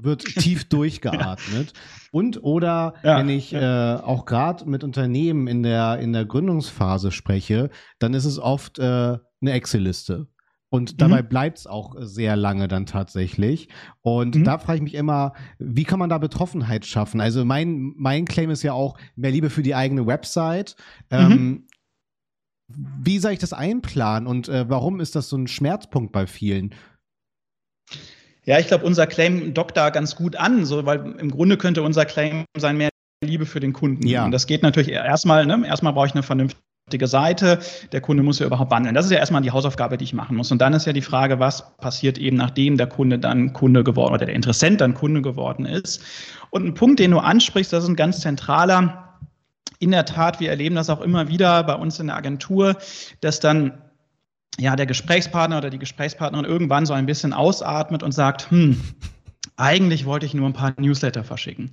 wird 0.00 0.24
tief 0.24 0.64
durchgeatmet. 0.68 1.72
Und 2.12 2.42
oder 2.42 2.94
ja, 3.02 3.18
wenn 3.18 3.28
ich 3.28 3.50
ja. 3.50 3.96
äh, 3.96 4.00
auch 4.00 4.24
gerade 4.24 4.68
mit 4.68 4.84
Unternehmen 4.84 5.46
in 5.46 5.62
der, 5.62 5.98
in 5.98 6.12
der 6.12 6.24
Gründungsphase 6.24 7.10
spreche, 7.12 7.70
dann 7.98 8.14
ist 8.14 8.24
es 8.24 8.38
oft 8.38 8.78
äh, 8.78 9.18
eine 9.40 9.52
Excel-Liste. 9.52 10.28
Und 10.70 10.92
mhm. 10.92 10.96
dabei 10.98 11.22
mhm. 11.22 11.28
bleibt 11.28 11.58
es 11.58 11.66
auch 11.66 11.94
sehr 11.98 12.36
lange 12.36 12.68
dann 12.68 12.86
tatsächlich. 12.86 13.68
Und 14.02 14.36
mhm. 14.36 14.44
da 14.44 14.58
frage 14.58 14.76
ich 14.76 14.82
mich 14.82 14.94
immer, 14.94 15.32
wie 15.58 15.84
kann 15.84 15.98
man 15.98 16.10
da 16.10 16.18
Betroffenheit 16.18 16.84
schaffen? 16.84 17.20
Also 17.20 17.44
mein, 17.44 17.94
mein 17.96 18.26
Claim 18.26 18.50
ist 18.50 18.62
ja 18.62 18.72
auch 18.72 18.98
mehr 19.16 19.30
Liebe 19.30 19.50
für 19.50 19.62
die 19.62 19.74
eigene 19.74 20.06
Website. 20.06 20.76
Mhm. 21.10 21.18
Ähm, 21.18 21.66
wie 22.70 23.18
soll 23.18 23.32
ich 23.32 23.38
das 23.38 23.54
einplanen 23.54 24.28
und 24.28 24.48
äh, 24.50 24.68
warum 24.68 25.00
ist 25.00 25.16
das 25.16 25.30
so 25.30 25.38
ein 25.38 25.46
Schmerzpunkt 25.46 26.12
bei 26.12 26.26
vielen? 26.26 26.74
Ja, 28.48 28.58
ich 28.58 28.66
glaube, 28.66 28.86
unser 28.86 29.06
Claim 29.06 29.52
dockt 29.52 29.76
da 29.76 29.90
ganz 29.90 30.16
gut 30.16 30.34
an, 30.34 30.64
so, 30.64 30.86
weil 30.86 31.16
im 31.18 31.30
Grunde 31.30 31.58
könnte 31.58 31.82
unser 31.82 32.06
Claim 32.06 32.46
sein, 32.56 32.78
mehr 32.78 32.88
Liebe 33.22 33.44
für 33.44 33.60
den 33.60 33.74
Kunden. 33.74 34.06
Ja. 34.06 34.24
Und 34.24 34.30
das 34.30 34.46
geht 34.46 34.62
natürlich 34.62 34.88
erstmal, 34.88 35.44
ne? 35.44 35.66
erstmal 35.66 35.92
brauche 35.92 36.06
ich 36.06 36.14
eine 36.14 36.22
vernünftige 36.22 37.08
Seite. 37.08 37.58
Der 37.92 38.00
Kunde 38.00 38.22
muss 38.22 38.38
ja 38.38 38.46
überhaupt 38.46 38.70
wandeln. 38.70 38.94
Das 38.94 39.04
ist 39.04 39.10
ja 39.10 39.18
erstmal 39.18 39.42
die 39.42 39.50
Hausaufgabe, 39.50 39.98
die 39.98 40.04
ich 40.04 40.14
machen 40.14 40.34
muss. 40.34 40.50
Und 40.50 40.62
dann 40.62 40.72
ist 40.72 40.86
ja 40.86 40.94
die 40.94 41.02
Frage, 41.02 41.38
was 41.38 41.76
passiert 41.76 42.16
eben, 42.16 42.38
nachdem 42.38 42.78
der 42.78 42.86
Kunde 42.86 43.18
dann 43.18 43.52
Kunde 43.52 43.84
geworden 43.84 44.14
oder 44.14 44.24
der 44.24 44.34
Interessent 44.34 44.80
dann 44.80 44.94
Kunde 44.94 45.20
geworden 45.20 45.66
ist. 45.66 46.02
Und 46.48 46.64
ein 46.64 46.72
Punkt, 46.72 47.00
den 47.00 47.10
du 47.10 47.18
ansprichst, 47.18 47.70
das 47.74 47.84
ist 47.84 47.90
ein 47.90 47.96
ganz 47.96 48.20
zentraler. 48.20 49.18
In 49.78 49.90
der 49.90 50.06
Tat, 50.06 50.40
wir 50.40 50.48
erleben 50.48 50.74
das 50.74 50.88
auch 50.88 51.02
immer 51.02 51.28
wieder 51.28 51.64
bei 51.64 51.74
uns 51.74 52.00
in 52.00 52.06
der 52.06 52.16
Agentur, 52.16 52.76
dass 53.20 53.40
dann 53.40 53.74
ja, 54.58 54.76
der 54.76 54.86
Gesprächspartner 54.86 55.58
oder 55.58 55.70
die 55.70 55.78
Gesprächspartnerin 55.78 56.44
irgendwann 56.44 56.86
so 56.86 56.92
ein 56.92 57.06
bisschen 57.06 57.32
ausatmet 57.32 58.02
und 58.02 58.12
sagt, 58.12 58.50
hm, 58.50 58.80
eigentlich 59.56 60.04
wollte 60.04 60.26
ich 60.26 60.34
nur 60.34 60.48
ein 60.48 60.52
paar 60.52 60.74
Newsletter 60.78 61.24
verschicken. 61.24 61.70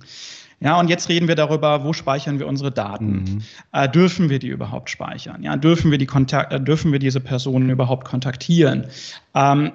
Ja, 0.60 0.80
und 0.80 0.88
jetzt 0.88 1.08
reden 1.08 1.28
wir 1.28 1.34
darüber, 1.34 1.84
wo 1.84 1.92
speichern 1.92 2.38
wir 2.38 2.46
unsere 2.46 2.72
Daten? 2.72 3.12
Mhm. 3.12 3.42
Äh, 3.72 3.88
dürfen 3.88 4.30
wir 4.30 4.38
die 4.38 4.48
überhaupt 4.48 4.88
speichern? 4.88 5.42
Ja, 5.42 5.56
dürfen 5.56 5.90
wir 5.90 5.98
die 5.98 6.06
Kontakt, 6.06 6.52
äh, 6.52 6.60
dürfen 6.60 6.92
wir 6.92 6.98
diese 6.98 7.20
Personen 7.20 7.68
überhaupt 7.68 8.06
kontaktieren? 8.06 8.86
Ähm, 9.34 9.72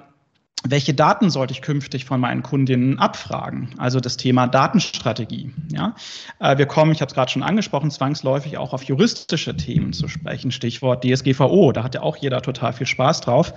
welche 0.64 0.94
Daten 0.94 1.30
sollte 1.30 1.52
ich 1.52 1.62
künftig 1.62 2.04
von 2.04 2.20
meinen 2.20 2.42
Kundinnen 2.42 2.98
abfragen? 2.98 3.74
Also 3.78 3.98
das 3.98 4.16
Thema 4.16 4.46
Datenstrategie. 4.46 5.52
Ja? 5.72 5.96
Äh, 6.38 6.58
wir 6.58 6.66
kommen, 6.66 6.92
ich 6.92 7.00
habe 7.00 7.08
es 7.08 7.14
gerade 7.14 7.30
schon 7.30 7.42
angesprochen, 7.42 7.90
zwangsläufig 7.90 8.58
auch 8.58 8.72
auf 8.72 8.84
juristische 8.84 9.56
Themen 9.56 9.92
zu 9.92 10.08
sprechen. 10.08 10.52
Stichwort 10.52 11.04
DSGVO, 11.04 11.72
da 11.72 11.82
hat 11.82 11.94
ja 11.94 12.02
auch 12.02 12.16
jeder 12.16 12.42
total 12.42 12.72
viel 12.72 12.86
Spaß 12.86 13.22
drauf. 13.22 13.52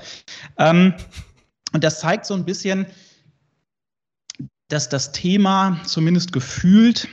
Ähm, 0.58 0.96
und 1.74 1.84
das 1.84 2.00
zeigt 2.00 2.26
so 2.26 2.34
ein 2.34 2.46
bisschen, 2.46 2.88
dass 4.68 4.90
das 4.90 5.12
Thema 5.12 5.80
zumindest 5.86 6.34
gefühlt 6.34 7.08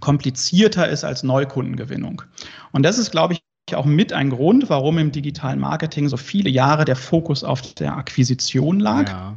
komplizierter 0.00 0.88
ist 0.88 1.02
als 1.02 1.24
Neukundengewinnung. 1.24 2.22
Und 2.70 2.84
das 2.84 2.98
ist, 2.98 3.10
glaube 3.10 3.34
ich, 3.34 3.42
auch 3.74 3.84
mit 3.84 4.12
ein 4.12 4.30
Grund, 4.30 4.68
warum 4.70 4.98
im 4.98 5.12
digitalen 5.12 5.58
Marketing 5.58 6.08
so 6.08 6.16
viele 6.16 6.50
Jahre 6.50 6.84
der 6.84 6.96
Fokus 6.96 7.44
auf 7.44 7.74
der 7.74 7.96
Akquisition 7.96 8.80
lag. 8.80 9.08
Ja. 9.08 9.36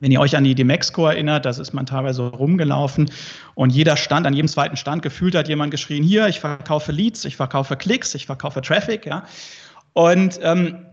Wenn 0.00 0.12
ihr 0.12 0.20
euch 0.20 0.36
an 0.36 0.44
die 0.44 0.54
Demexco 0.54 1.06
erinnert, 1.06 1.44
das 1.44 1.58
ist 1.58 1.74
man 1.74 1.84
teilweise 1.84 2.22
rumgelaufen 2.22 3.10
und 3.54 3.70
jeder 3.70 3.96
Stand, 3.96 4.26
an 4.26 4.32
jedem 4.32 4.48
zweiten 4.48 4.76
Stand 4.76 5.02
gefühlt 5.02 5.34
hat 5.34 5.46
jemand 5.46 5.70
geschrien, 5.70 6.02
hier, 6.02 6.26
ich 6.26 6.40
verkaufe 6.40 6.90
Leads, 6.90 7.26
ich 7.26 7.36
verkaufe 7.36 7.76
Klicks, 7.76 8.14
ich 8.14 8.24
verkaufe 8.24 8.62
Traffic, 8.62 9.04
ja. 9.04 9.24
Und 9.92 10.40
ähm, 10.42 10.86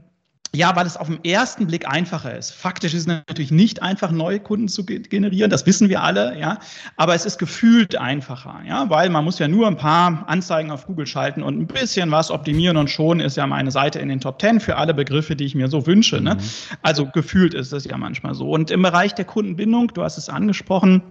ja, 0.56 0.76
weil 0.76 0.86
es 0.86 0.98
auf 0.98 1.08
den 1.08 1.24
ersten 1.24 1.68
Blick 1.68 1.88
einfacher 1.88 2.36
ist. 2.36 2.52
Faktisch 2.52 2.94
ist 2.94 3.02
es 3.02 3.08
natürlich 3.08 3.52
nicht 3.52 3.82
einfach, 3.82 4.12
neue 4.12 4.40
Kunden 4.40 4.68
zu 4.68 4.86
generieren, 4.86 5.52
das 5.52 5.66
wissen 5.66 5.90
wir 5.90 6.02
alle, 6.02 6.40
ja. 6.40 6.60
Aber 6.96 7.14
es 7.16 7.26
ist 7.26 7.38
gefühlt 7.38 7.98
einfacher, 7.98 8.62
ja, 8.66 8.90
weil 8.90 9.10
man 9.10 9.26
muss 9.26 9.40
ja 9.40 9.48
nur 9.48 9.68
ein 9.68 9.78
paar 9.78 10.24
Anzeigen 10.28 10.72
auf 10.72 10.86
Google 10.86 11.06
schalten 11.06 11.44
und 11.44 11.60
ein 11.60 11.68
bisschen 11.68 12.12
was 12.12 12.32
optimieren 12.32 12.78
und 12.78 12.90
schon 12.90 13.20
ist 13.20 13.38
ja 13.38 13.46
meine 13.46 13.72
Seite 13.72 14.00
in 14.00 14.10
den 14.10 14.20
Top 14.20 14.42
10 14.42 14.60
für 14.60 14.78
alle 14.78 14.94
Begriffe, 14.94 15.36
die 15.36 15.46
ich 15.46 15.56
mir 15.56 15.68
so 15.68 15.86
wünsche. 15.86 16.22
Ne? 16.22 16.36
Mhm. 16.36 16.40
Also 16.82 17.06
gefühlt 17.08 17.54
ist 17.54 17.74
es 17.74 17.86
ja 17.86 17.98
manchmal 17.98 18.34
so. 18.34 18.50
Und 18.50 18.72
im 18.72 18.82
Bereich 18.82 19.14
der 19.14 19.26
Kundenbindung, 19.26 19.90
du 19.94 20.04
hast 20.04 20.18
es 20.18 20.30
angesprochen, 20.30 21.04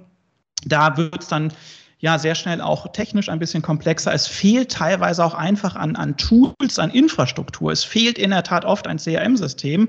da 0.64 0.96
wird 0.96 1.22
es 1.22 1.28
dann 1.28 1.52
ja 1.98 2.18
sehr 2.18 2.34
schnell 2.34 2.60
auch 2.60 2.92
technisch 2.92 3.28
ein 3.28 3.38
bisschen 3.38 3.62
komplexer. 3.62 4.12
Es 4.12 4.26
fehlt 4.26 4.70
teilweise 4.70 5.24
auch 5.24 5.34
einfach 5.34 5.76
an, 5.76 5.96
an 5.96 6.16
Tools, 6.16 6.78
an 6.78 6.90
Infrastruktur. 6.90 7.72
Es 7.72 7.84
fehlt 7.84 8.18
in 8.18 8.30
der 8.30 8.42
Tat 8.42 8.64
oft 8.64 8.86
ein 8.86 8.98
CRM-System. 8.98 9.88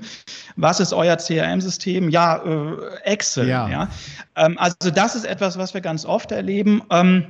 Was 0.56 0.80
ist 0.80 0.92
euer 0.92 1.16
CRM-System? 1.16 2.08
Ja, 2.08 2.36
äh, 2.36 2.76
Excel. 3.04 3.48
Ja. 3.48 3.68
ja. 3.68 3.88
Ähm, 4.36 4.56
also 4.58 4.90
das 4.90 5.14
ist 5.14 5.26
etwas, 5.26 5.58
was 5.58 5.74
wir 5.74 5.80
ganz 5.80 6.06
oft 6.06 6.32
erleben. 6.32 6.82
Ähm, 6.90 7.26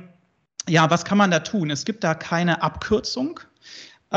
ja, 0.67 0.89
was 0.89 1.03
kann 1.03 1.17
man 1.17 1.31
da 1.31 1.39
tun? 1.39 1.69
Es 1.69 1.83
gibt 1.83 2.03
da 2.03 2.13
keine 2.13 2.61
Abkürzung. 2.61 3.41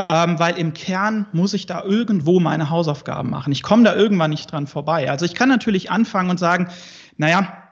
Ähm, 0.09 0.39
weil 0.39 0.57
im 0.57 0.73
Kern 0.73 1.27
muss 1.33 1.53
ich 1.53 1.67
da 1.67 1.83
irgendwo 1.83 2.39
meine 2.39 2.71
Hausaufgaben 2.71 3.29
machen. 3.29 3.51
Ich 3.51 3.61
komme 3.61 3.83
da 3.83 3.93
irgendwann 3.93 4.31
nicht 4.31 4.51
dran 4.51 4.65
vorbei. 4.65 5.11
Also 5.11 5.23
ich 5.23 5.35
kann 5.35 5.49
natürlich 5.49 5.91
anfangen 5.91 6.31
und 6.31 6.39
sagen, 6.39 6.69
naja, 7.17 7.62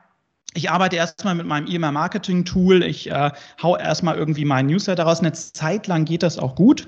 ich 0.53 0.70
arbeite 0.70 0.96
erstmal 0.96 1.36
mit 1.36 1.46
meinem 1.46 1.67
E-Mail-Marketing-Tool, 1.67 2.84
ich 2.84 3.10
äh, 3.10 3.31
hau 3.62 3.77
erstmal 3.77 4.17
irgendwie 4.17 4.46
meinen 4.46 4.67
Newsletter 4.67 5.03
raus. 5.03 5.20
Eine 5.20 5.34
Zeit 5.34 5.88
lang 5.88 6.05
geht 6.05 6.24
das 6.24 6.38
auch 6.38 6.55
gut. 6.55 6.88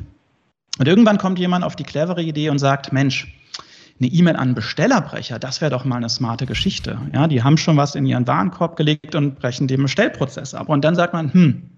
Und 0.80 0.88
irgendwann 0.88 1.18
kommt 1.18 1.40
jemand 1.40 1.64
auf 1.64 1.76
die 1.76 1.84
clevere 1.84 2.22
Idee 2.22 2.50
und 2.50 2.60
sagt, 2.60 2.92
Mensch, 2.92 3.34
eine 4.00 4.10
E-Mail 4.10 4.36
an 4.36 4.56
Bestellerbrecher, 4.56 5.40
das 5.40 5.62
wäre 5.62 5.72
doch 5.72 5.86
mal 5.86 5.98
eine 5.98 6.10
smarte 6.10 6.46
Geschichte. 6.46 7.00
Ja, 7.14 7.28
die 7.28 7.44
haben 7.44 7.58
schon 7.58 7.78
was 7.78 7.96
in 7.96 8.06
ihren 8.06 8.28
Warenkorb 8.28 8.76
gelegt 8.76 9.16
und 9.16 9.40
brechen 9.40 9.68
den 9.68 9.84
Bestellprozess 9.84 10.54
ab. 10.54 10.68
Und 10.70 10.84
dann 10.84 10.96
sagt 10.96 11.14
man, 11.14 11.32
hm, 11.32 11.70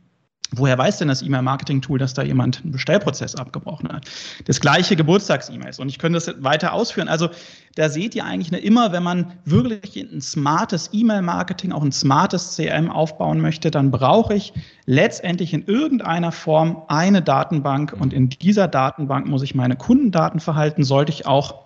Woher 0.52 0.78
weiß 0.78 1.00
denn 1.00 1.08
das 1.08 1.22
E-Mail-Marketing-Tool, 1.22 1.98
dass 1.98 2.14
da 2.14 2.22
jemand 2.22 2.62
einen 2.62 2.72
Bestellprozess 2.72 3.36
abgebrochen 3.36 3.90
hat? 3.92 4.06
Das 4.46 4.60
gleiche 4.60 4.96
Geburtstags-E-Mails. 4.96 5.80
Und 5.80 5.90
ich 5.90 5.98
könnte 5.98 6.20
das 6.20 6.44
weiter 6.44 6.74
ausführen. 6.74 7.08
Also 7.08 7.30
da 7.76 7.90
seht 7.90 8.14
ihr 8.16 8.26
eigentlich 8.26 8.64
immer, 8.64 8.92
wenn 8.92 9.04
man 9.04 9.34
wirklich 9.46 9.98
ein 9.98 10.22
smartes 10.22 10.92
E-Mail-Marketing, 10.94 11.72
auch 11.72 11.84
ein 11.84 11.92
smartes 11.92 12.56
CRM 12.56 12.92
aufbauen 12.92 13.42
möchte, 13.42 13.72
dann 13.72 13.90
brauche 13.90 14.36
ich 14.36 14.54
letztendlich 14.86 15.54
in 15.54 15.66
irgendeiner 15.66 16.32
Form 16.32 16.84
eine 16.88 17.22
Datenbank. 17.24 17.94
Und 18.00 18.14
in 18.14 18.30
dieser 18.30 18.68
Datenbank 18.68 19.28
muss 19.28 19.42
ich 19.42 19.56
meine 19.56 19.76
Kundendaten 19.76 20.40
verhalten, 20.40 20.84
sollte 20.84 21.12
ich 21.12 21.26
auch 21.26 21.65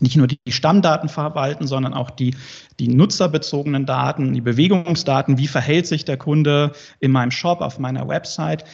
nicht 0.00 0.16
nur 0.16 0.26
die 0.26 0.38
Stammdaten 0.48 1.08
verwalten, 1.08 1.66
sondern 1.66 1.94
auch 1.94 2.10
die, 2.10 2.34
die 2.78 2.88
nutzerbezogenen 2.88 3.86
Daten, 3.86 4.32
die 4.32 4.40
Bewegungsdaten, 4.40 5.38
wie 5.38 5.46
verhält 5.46 5.86
sich 5.86 6.04
der 6.04 6.16
Kunde 6.16 6.72
in 6.98 7.12
meinem 7.12 7.30
Shop, 7.30 7.60
auf 7.60 7.78
meiner 7.78 8.08
Website. 8.08 8.64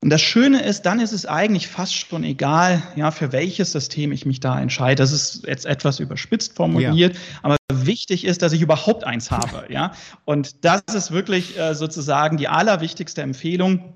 Und 0.00 0.10
das 0.10 0.22
Schöne 0.22 0.62
ist, 0.62 0.82
dann 0.82 1.00
ist 1.00 1.12
es 1.12 1.26
eigentlich 1.26 1.66
fast 1.66 1.94
schon 1.94 2.22
egal, 2.22 2.82
ja, 2.94 3.10
für 3.10 3.32
welches 3.32 3.72
System 3.72 4.12
ich 4.12 4.26
mich 4.26 4.38
da 4.38 4.60
entscheide. 4.60 5.02
Das 5.02 5.10
ist 5.10 5.44
jetzt 5.46 5.66
etwas 5.66 5.98
überspitzt 5.98 6.54
formuliert, 6.54 7.14
ja. 7.14 7.20
aber 7.42 7.56
wichtig 7.72 8.24
ist, 8.24 8.42
dass 8.42 8.52
ich 8.52 8.62
überhaupt 8.62 9.02
eins 9.04 9.32
habe, 9.32 9.64
ja. 9.68 9.92
Und 10.24 10.64
das 10.64 10.82
ist 10.94 11.10
wirklich 11.10 11.58
äh, 11.58 11.74
sozusagen 11.74 12.36
die 12.36 12.48
allerwichtigste 12.48 13.22
Empfehlung 13.22 13.94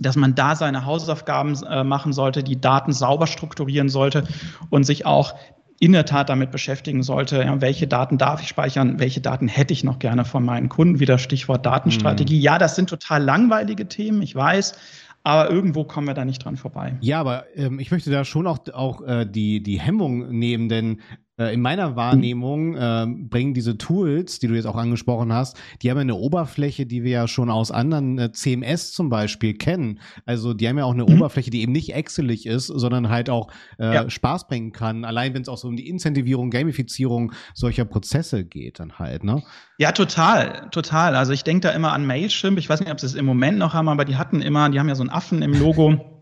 dass 0.00 0.16
man 0.16 0.34
da 0.34 0.54
seine 0.54 0.84
Hausaufgaben 0.84 1.60
äh, 1.64 1.82
machen 1.82 2.12
sollte, 2.12 2.44
die 2.44 2.60
Daten 2.60 2.92
sauber 2.92 3.26
strukturieren 3.26 3.88
sollte 3.88 4.28
und 4.70 4.84
sich 4.84 5.06
auch 5.06 5.34
in 5.80 5.92
der 5.92 6.04
Tat 6.04 6.28
damit 6.28 6.50
beschäftigen 6.50 7.02
sollte, 7.02 7.42
ja, 7.42 7.60
welche 7.60 7.86
Daten 7.86 8.18
darf 8.18 8.42
ich 8.42 8.48
speichern, 8.48 8.98
welche 8.98 9.20
Daten 9.20 9.48
hätte 9.48 9.72
ich 9.72 9.84
noch 9.84 9.98
gerne 9.98 10.24
von 10.24 10.44
meinen 10.44 10.68
Kunden, 10.68 11.00
wieder 11.00 11.18
Stichwort 11.18 11.64
Datenstrategie. 11.64 12.38
Mhm. 12.38 12.42
Ja, 12.42 12.58
das 12.58 12.74
sind 12.74 12.90
total 12.90 13.22
langweilige 13.22 13.86
Themen, 13.86 14.20
ich 14.22 14.34
weiß, 14.34 14.74
aber 15.22 15.50
irgendwo 15.50 15.84
kommen 15.84 16.06
wir 16.06 16.14
da 16.14 16.24
nicht 16.24 16.44
dran 16.44 16.56
vorbei. 16.56 16.96
Ja, 17.00 17.20
aber 17.20 17.44
ähm, 17.54 17.78
ich 17.78 17.90
möchte 17.90 18.10
da 18.10 18.24
schon 18.24 18.46
auch, 18.46 18.58
auch 18.72 19.02
äh, 19.02 19.26
die, 19.26 19.62
die 19.62 19.80
Hemmung 19.80 20.30
nehmen, 20.30 20.68
denn 20.68 21.00
in 21.38 21.60
meiner 21.60 21.96
Wahrnehmung 21.96 22.74
äh, 22.76 23.06
bringen 23.06 23.54
diese 23.54 23.78
Tools, 23.78 24.38
die 24.40 24.48
du 24.48 24.54
jetzt 24.54 24.66
auch 24.66 24.76
angesprochen 24.76 25.32
hast, 25.32 25.56
die 25.82 25.90
haben 25.90 25.98
eine 25.98 26.16
Oberfläche, 26.16 26.84
die 26.84 27.04
wir 27.04 27.10
ja 27.12 27.28
schon 27.28 27.48
aus 27.48 27.70
anderen 27.70 28.18
äh, 28.18 28.32
CMS 28.32 28.92
zum 28.92 29.08
Beispiel 29.08 29.54
kennen. 29.54 30.00
Also 30.26 30.52
die 30.52 30.68
haben 30.68 30.78
ja 30.78 30.84
auch 30.84 30.94
eine 30.94 31.04
mhm. 31.04 31.14
Oberfläche, 31.14 31.50
die 31.50 31.62
eben 31.62 31.72
nicht 31.72 31.94
excelig 31.94 32.46
ist, 32.46 32.66
sondern 32.66 33.08
halt 33.08 33.30
auch 33.30 33.52
äh, 33.78 33.94
ja. 33.94 34.10
Spaß 34.10 34.48
bringen 34.48 34.72
kann. 34.72 35.04
Allein 35.04 35.34
wenn 35.34 35.42
es 35.42 35.48
auch 35.48 35.58
so 35.58 35.68
um 35.68 35.76
die 35.76 35.88
Incentivierung, 35.88 36.50
Gamifizierung 36.50 37.32
solcher 37.54 37.84
Prozesse 37.84 38.44
geht, 38.44 38.80
dann 38.80 38.98
halt, 38.98 39.22
ne? 39.22 39.42
Ja, 39.78 39.92
total, 39.92 40.68
total. 40.72 41.14
Also 41.14 41.32
ich 41.32 41.44
denke 41.44 41.68
da 41.68 41.70
immer 41.70 41.92
an 41.92 42.04
Mailchimp. 42.04 42.58
Ich 42.58 42.68
weiß 42.68 42.80
nicht, 42.80 42.90
ob 42.90 42.98
sie 42.98 43.06
es 43.06 43.14
im 43.14 43.24
Moment 43.24 43.58
noch 43.58 43.74
haben, 43.74 43.88
aber 43.88 44.04
die 44.04 44.16
hatten 44.16 44.42
immer, 44.42 44.68
die 44.70 44.80
haben 44.80 44.88
ja 44.88 44.96
so 44.96 45.02
einen 45.02 45.10
Affen 45.10 45.42
im 45.42 45.52
Logo. 45.52 46.17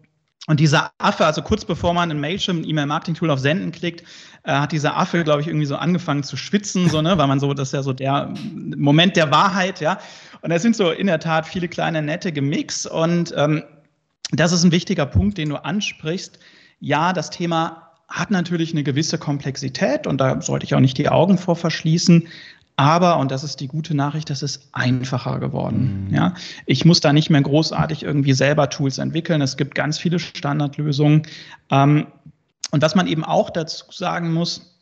Und 0.47 0.61
dieser 0.61 0.93
Affe, 0.99 1.27
also 1.27 1.43
kurz 1.43 1.65
bevor 1.65 1.93
man 1.93 2.11
ein 2.11 2.21
Mailchimp, 2.21 2.61
ein 2.61 2.69
E-Mail-Marketing-Tool 2.69 3.31
auf 3.31 3.41
Senden 3.41 3.73
klickt, 3.73 4.05
äh, 4.45 4.53
hat 4.53 4.73
dieser 4.73 4.97
Affe, 4.97 5.25
glaube 5.25 5.41
ich, 5.41 5.49
irgendwie 5.49 5.67
so 5.67 5.77
angefangen 5.77 6.23
zu 6.23 6.37
schwitzen, 6.37 6.89
so, 6.89 7.03
ne, 7.03 7.19
weil 7.19 7.27
man 7.27 7.41
so, 7.41 7.53
das 7.53 7.69
ist 7.69 7.73
ja 7.73 7.83
so 7.83 7.93
der 7.93 8.33
Moment 8.77 9.17
der 9.17 9.31
Wahrheit, 9.31 9.81
ja. 9.81 9.99
Und 10.43 10.53
es 10.53 10.63
sind 10.63 10.77
so 10.77 10.91
in 10.91 11.09
der 11.09 11.19
Tat 11.19 11.47
viele 11.47 11.69
kleine 11.69 12.01
nette 12.01 12.33
Gemix 12.33 12.87
und 12.87 13.35
ähm, 13.37 13.65
das 14.33 14.53
ist 14.53 14.65
ein 14.65 14.73
wichtiger 14.73 15.07
Punkt, 15.07 15.39
den 15.39 15.49
du 15.49 15.57
ansprichst. 15.57 16.39
Ja, 16.79 17.13
das 17.13 17.31
Thema 17.31 17.87
hat 18.09 18.31
natürlich 18.31 18.73
eine 18.73 18.85
gewisse 18.85 19.19
Komplexität 19.19 20.07
und 20.07 20.21
da 20.21 20.41
sollte 20.41 20.65
ich 20.65 20.75
auch 20.75 20.81
nicht 20.81 20.99
die 20.99 21.09
Augen 21.09 21.39
vor 21.39 21.57
verschließen. 21.57 22.29
Aber, 22.77 23.19
und 23.19 23.31
das 23.31 23.43
ist 23.43 23.61
die 23.61 23.69
gute 23.69 23.95
Nachricht, 23.95 24.29
das 24.29 24.43
ist 24.43 24.69
einfacher 24.73 25.41
geworden. 25.41 26.09
Mhm. 26.09 26.15
Ja, 26.15 26.35
ich 26.67 26.85
muss 26.85 27.01
da 27.01 27.13
nicht 27.13 27.31
mehr 27.31 27.41
großartig 27.41 28.03
irgendwie 28.03 28.35
selber 28.35 28.69
Tools 28.69 28.99
entwickeln. 28.99 29.41
Es 29.41 29.57
gibt 29.57 29.75
ganz 29.75 29.99
viele 29.99 30.19
Standardlösungen. 30.19 31.23
Ähm, 31.71 32.07
und 32.71 32.83
was 32.83 32.95
man 32.95 33.07
eben 33.07 33.25
auch 33.25 33.49
dazu 33.49 33.87
sagen 33.91 34.33
muss, 34.33 34.79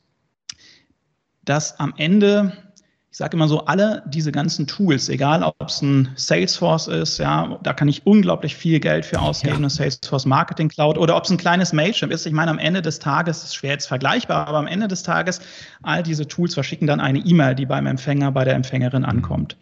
dass 1.45 1.79
am 1.79 1.95
Ende 1.97 2.64
ich 3.15 3.19
sage 3.19 3.37
immer 3.37 3.47
so, 3.47 3.65
alle 3.67 4.03
diese 4.09 4.33
ganzen 4.33 4.67
Tools, 4.67 5.09
egal 5.09 5.45
ob 5.45 5.69
es 5.69 5.81
ein 5.81 6.09
Salesforce 6.17 6.89
ist, 6.89 7.19
ja, 7.19 7.61
da 7.63 7.73
kann 7.73 7.87
ich 7.87 8.05
unglaublich 8.05 8.57
viel 8.57 8.81
Geld 8.81 9.07
für 9.07 9.21
ausgeben, 9.21 9.53
ja. 9.53 9.59
eine 9.59 9.71
Salesforce 9.71 10.27
Marketing 10.27 10.69
Cloud, 10.69 10.99
oder 10.99 11.17
ob 11.17 11.23
es 11.23 11.31
ein 11.31 11.37
kleines 11.37 11.73
Mailchimp 11.73 12.13
ist. 12.13 12.27
Ich 12.27 12.33
meine, 12.33 12.51
am 12.51 12.59
Ende 12.59 12.83
des 12.83 12.99
Tages, 12.99 13.45
ist 13.45 13.55
schwer 13.55 13.71
jetzt 13.71 13.87
vergleichbar, 13.87 14.49
aber 14.49 14.59
am 14.59 14.67
Ende 14.67 14.89
des 14.89 15.05
Tages, 15.05 15.41
all 15.85 16.03
diese 16.03 16.27
Tools 16.27 16.55
verschicken 16.55 16.89
dann 16.89 16.99
eine 16.99 17.21
E-Mail, 17.21 17.55
die 17.55 17.67
beim 17.67 17.87
Empfänger, 17.87 18.33
bei 18.33 18.43
der 18.43 18.57
Empfängerin 18.57 19.05
ankommt. 19.05 19.57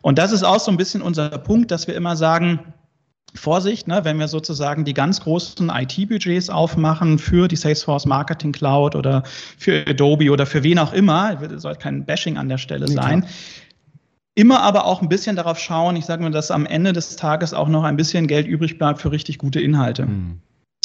Und 0.00 0.18
das 0.18 0.32
ist 0.32 0.42
auch 0.42 0.60
so 0.60 0.70
ein 0.70 0.78
bisschen 0.78 1.02
unser 1.02 1.28
Punkt, 1.28 1.70
dass 1.72 1.86
wir 1.86 1.94
immer 1.94 2.16
sagen, 2.16 2.72
Vorsicht, 3.34 3.88
ne, 3.88 4.04
wenn 4.04 4.18
wir 4.18 4.28
sozusagen 4.28 4.84
die 4.84 4.94
ganz 4.94 5.20
großen 5.20 5.68
IT-Budgets 5.68 6.50
aufmachen 6.50 7.18
für 7.18 7.48
die 7.48 7.56
Salesforce 7.56 8.06
Marketing 8.06 8.52
Cloud 8.52 8.94
oder 8.94 9.24
für 9.58 9.84
Adobe 9.88 10.30
oder 10.30 10.46
für 10.46 10.62
wen 10.62 10.78
auch 10.78 10.92
immer, 10.92 11.38
soll 11.58 11.74
kein 11.74 12.04
Bashing 12.04 12.38
an 12.38 12.48
der 12.48 12.58
Stelle 12.58 12.86
sein. 12.86 13.22
Klar. 13.22 13.32
Immer 14.36 14.62
aber 14.62 14.84
auch 14.84 15.00
ein 15.00 15.08
bisschen 15.08 15.36
darauf 15.36 15.58
schauen, 15.58 15.94
ich 15.94 16.06
sage 16.06 16.22
mal, 16.22 16.30
dass 16.30 16.50
am 16.50 16.66
Ende 16.66 16.92
des 16.92 17.14
Tages 17.16 17.54
auch 17.54 17.68
noch 17.68 17.84
ein 17.84 17.96
bisschen 17.96 18.26
Geld 18.26 18.46
übrig 18.46 18.78
bleibt 18.78 19.00
für 19.00 19.12
richtig 19.12 19.38
gute 19.38 19.60
Inhalte. 19.60 20.06
Mhm. 20.06 20.40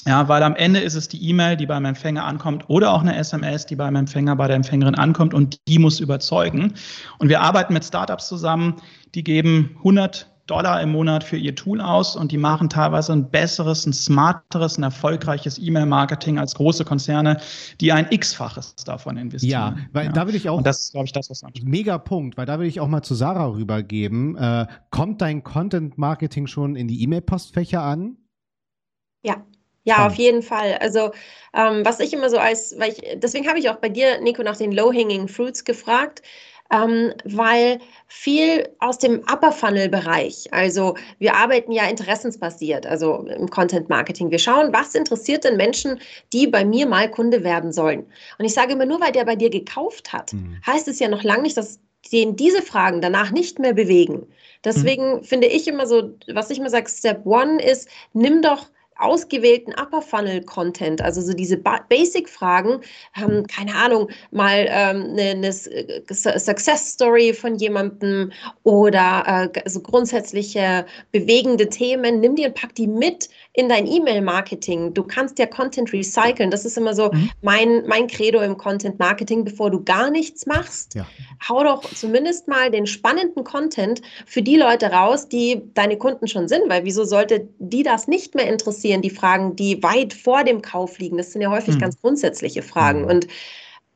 Ja, 0.06 0.28
weil 0.28 0.44
am 0.44 0.56
Ende 0.56 0.80
ist 0.80 0.96
es 0.96 1.08
die 1.08 1.22
E-Mail, 1.30 1.58
die 1.58 1.66
beim 1.66 1.84
Empfänger 1.84 2.24
ankommt 2.24 2.70
oder 2.70 2.94
auch 2.94 3.02
eine 3.02 3.18
SMS, 3.18 3.66
die 3.66 3.76
beim 3.76 3.96
Empfänger, 3.96 4.36
bei 4.36 4.48
der 4.48 4.56
Empfängerin 4.56 4.96
ankommt 4.96 5.34
und 5.34 5.58
die 5.68 5.78
muss 5.78 6.00
überzeugen. 6.00 6.74
Und 7.18 7.30
wir 7.30 7.42
arbeiten 7.42 7.74
mit 7.74 7.84
Startups 7.84 8.28
zusammen, 8.28 8.76
die 9.14 9.24
geben 9.24 9.72
100 9.80 10.29
Dollar 10.50 10.82
im 10.82 10.92
Monat 10.92 11.24
für 11.24 11.38
ihr 11.38 11.56
Tool 11.56 11.80
aus 11.80 12.16
und 12.16 12.32
die 12.32 12.38
machen 12.38 12.70
teilweise 12.70 13.14
ein 13.14 13.30
besseres, 13.30 13.86
ein 13.86 13.94
smarteres, 13.94 14.78
ein 14.78 14.84
erfolgreiches 14.84 15.60
E-Mail-Marketing 15.60 16.40
als 16.40 16.56
große 16.56 16.86
Konzerne, 16.86 17.40
die 17.80 17.92
ein 17.92 18.08
X-faches 18.10 18.76
davon 18.86 19.18
investieren. 19.18 19.52
Ja, 19.52 19.78
weil 19.94 20.06
ja. 20.08 20.12
da 20.12 20.28
will 20.28 20.36
ich 20.36 20.50
auch. 20.50 20.58
Und 20.58 20.66
das 20.66 20.80
ist, 20.80 20.92
glaube 20.92 21.06
ich, 21.06 21.12
das, 21.12 21.30
was 21.30 21.44
Mega 21.62 21.98
Punkt, 21.98 22.38
weil 22.38 22.46
da 22.46 22.60
will 22.60 22.68
ich 22.68 22.80
auch 22.80 22.88
mal 22.88 23.02
zu 23.02 23.16
Sarah 23.16 23.48
rübergeben. 23.48 24.36
Äh, 24.38 24.68
kommt 24.90 25.22
dein 25.22 25.44
Content-Marketing 25.44 26.48
schon 26.48 26.76
in 26.76 26.88
die 26.88 27.04
E-Mail-Postfächer 27.04 27.82
an? 27.82 28.18
Ja, 29.24 29.44
ja, 29.84 30.06
auf 30.06 30.16
jeden 30.16 30.42
Fall. 30.42 30.78
Also, 30.80 31.12
ähm, 31.54 31.84
was 31.84 32.00
ich 32.00 32.14
immer 32.14 32.30
so 32.30 32.38
als, 32.38 32.76
weil 32.78 32.92
ich, 32.92 33.02
deswegen 33.20 33.48
habe 33.48 33.60
ich 33.60 33.70
auch 33.70 33.78
bei 33.78 33.90
dir, 33.90 34.22
Nico, 34.22 34.44
nach 34.44 34.58
den 34.58 34.72
Low-Hanging 34.72 35.28
Fruits 35.28 35.64
gefragt, 35.64 36.22
ähm, 36.72 37.14
weil 37.26 37.80
viel 38.08 38.68
aus 38.80 38.98
dem 38.98 39.20
Upper 39.32 39.52
Funnel 39.52 39.90
Bereich, 39.90 40.48
also 40.52 40.96
wir 41.18 41.36
arbeiten 41.36 41.72
ja 41.72 41.88
interessensbasiert, 41.88 42.86
also 42.86 43.26
im 43.28 43.50
Content 43.50 43.90
Marketing. 43.90 44.32
Wir 44.32 44.40
schauen, 44.40 44.72
was 44.74 44.96
interessiert 44.96 45.44
denn 45.44 45.58
Menschen, 45.58 46.00
die 46.34 46.48
bei 46.48 46.64
mir 46.64 46.88
mal 46.88 47.10
Kunde 47.10 47.44
werden 47.44 47.72
sollen. 47.72 48.06
Und 48.38 48.46
ich 48.46 48.54
sage 48.54 48.74
immer, 48.74 48.86
nur 48.86 49.02
weil 49.02 49.12
der 49.12 49.26
bei 49.26 49.36
dir 49.36 49.50
gekauft 49.50 50.14
hat, 50.14 50.34
mhm. 50.34 50.58
heißt 50.66 50.88
es 50.88 51.00
ja 51.00 51.08
noch 51.08 51.24
lange 51.24 51.44
nicht, 51.44 51.58
dass 51.58 51.80
den 52.12 52.36
diese 52.36 52.62
Fragen 52.62 53.02
danach 53.02 53.32
nicht 53.32 53.60
mehr 53.60 53.74
bewegen. 53.74 54.28
Deswegen 54.64 55.18
mhm. 55.18 55.24
finde 55.24 55.48
ich 55.48 55.68
immer 55.68 55.86
so, 55.86 56.12
was 56.34 56.50
ich 56.50 56.60
immer 56.60 56.70
sage, 56.70 56.90
Step 56.90 57.26
One 57.26 57.62
ist, 57.62 57.90
nimm 58.14 58.42
doch 58.42 58.68
ausgewählten 59.00 59.74
Upper 59.74 60.02
Funnel 60.02 60.44
Content, 60.44 61.02
also 61.02 61.22
so 61.22 61.34
diese 61.34 61.58
Basic 61.58 62.30
Fragen, 62.30 62.82
ähm, 63.16 63.46
keine 63.48 63.76
Ahnung, 63.76 64.10
mal 64.32 64.66
ähm, 64.70 65.12
eine, 65.12 65.32
eine 65.32 65.54
Success 65.54 66.94
Story 66.94 67.34
von 67.34 67.56
jemandem 67.56 68.32
oder 68.64 69.52
äh, 69.54 69.70
so 69.70 69.82
grundsätzliche 69.82 70.86
bewegende 71.12 71.70
Themen, 71.70 72.20
nimm 72.20 72.36
die 72.36 72.46
und 72.46 72.56
pack 72.56 72.76
die 72.76 72.88
mit 72.88 73.30
in 73.54 73.68
dein 73.68 73.88
E-Mail-Marketing. 73.88 74.94
Du 74.94 75.04
kannst 75.04 75.40
ja 75.40 75.46
Content 75.46 75.92
recyceln. 75.92 76.52
Das 76.52 76.66
ist 76.66 76.78
immer 76.78 76.94
so 76.94 77.12
mhm. 77.12 77.30
mein, 77.42 77.84
mein 77.88 78.08
Credo 78.08 78.40
im 78.40 78.58
Content-Marketing, 78.58 79.44
bevor 79.44 79.70
du 79.70 79.84
gar 79.84 80.10
nichts 80.10 80.46
machst. 80.46 80.96
Ja. 80.96 81.06
Hau 81.48 81.64
doch 81.64 81.84
zumindest 81.94 82.48
mal 82.48 82.72
den 82.72 82.86
spannenden 82.88 83.44
Content 83.44 84.02
für 84.26 84.42
die 84.42 84.56
Leute 84.56 84.88
raus, 84.88 85.28
die 85.28 85.62
deine 85.74 85.98
Kunden 85.98 86.28
schon 86.28 86.48
sind, 86.48 86.70
weil 86.70 86.86
wieso 86.86 87.04
sollte 87.06 87.50
die 87.60 87.84
das 87.84 88.08
nicht 88.08 88.36
mehr 88.36 88.48
interessieren, 88.48 88.89
die 88.98 89.10
Fragen, 89.10 89.56
die 89.56 89.82
weit 89.84 90.14
vor 90.14 90.44
dem 90.44 90.62
Kauf 90.62 90.98
liegen? 91.00 91.18
Das 91.18 91.32
sind 91.32 91.42
ja 91.42 91.52
häufig 91.52 91.76
mhm. 91.76 91.80
ganz 91.80 92.02
grundsätzliche 92.02 92.62
Fragen. 92.62 93.02
Mhm. 93.02 93.08
Und 93.08 93.28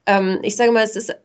ähm, 0.06 0.40
ich 0.42 0.58
sage 0.58 0.72
mal, 0.72 0.84
es 0.84 0.98
ist, 0.98 1.16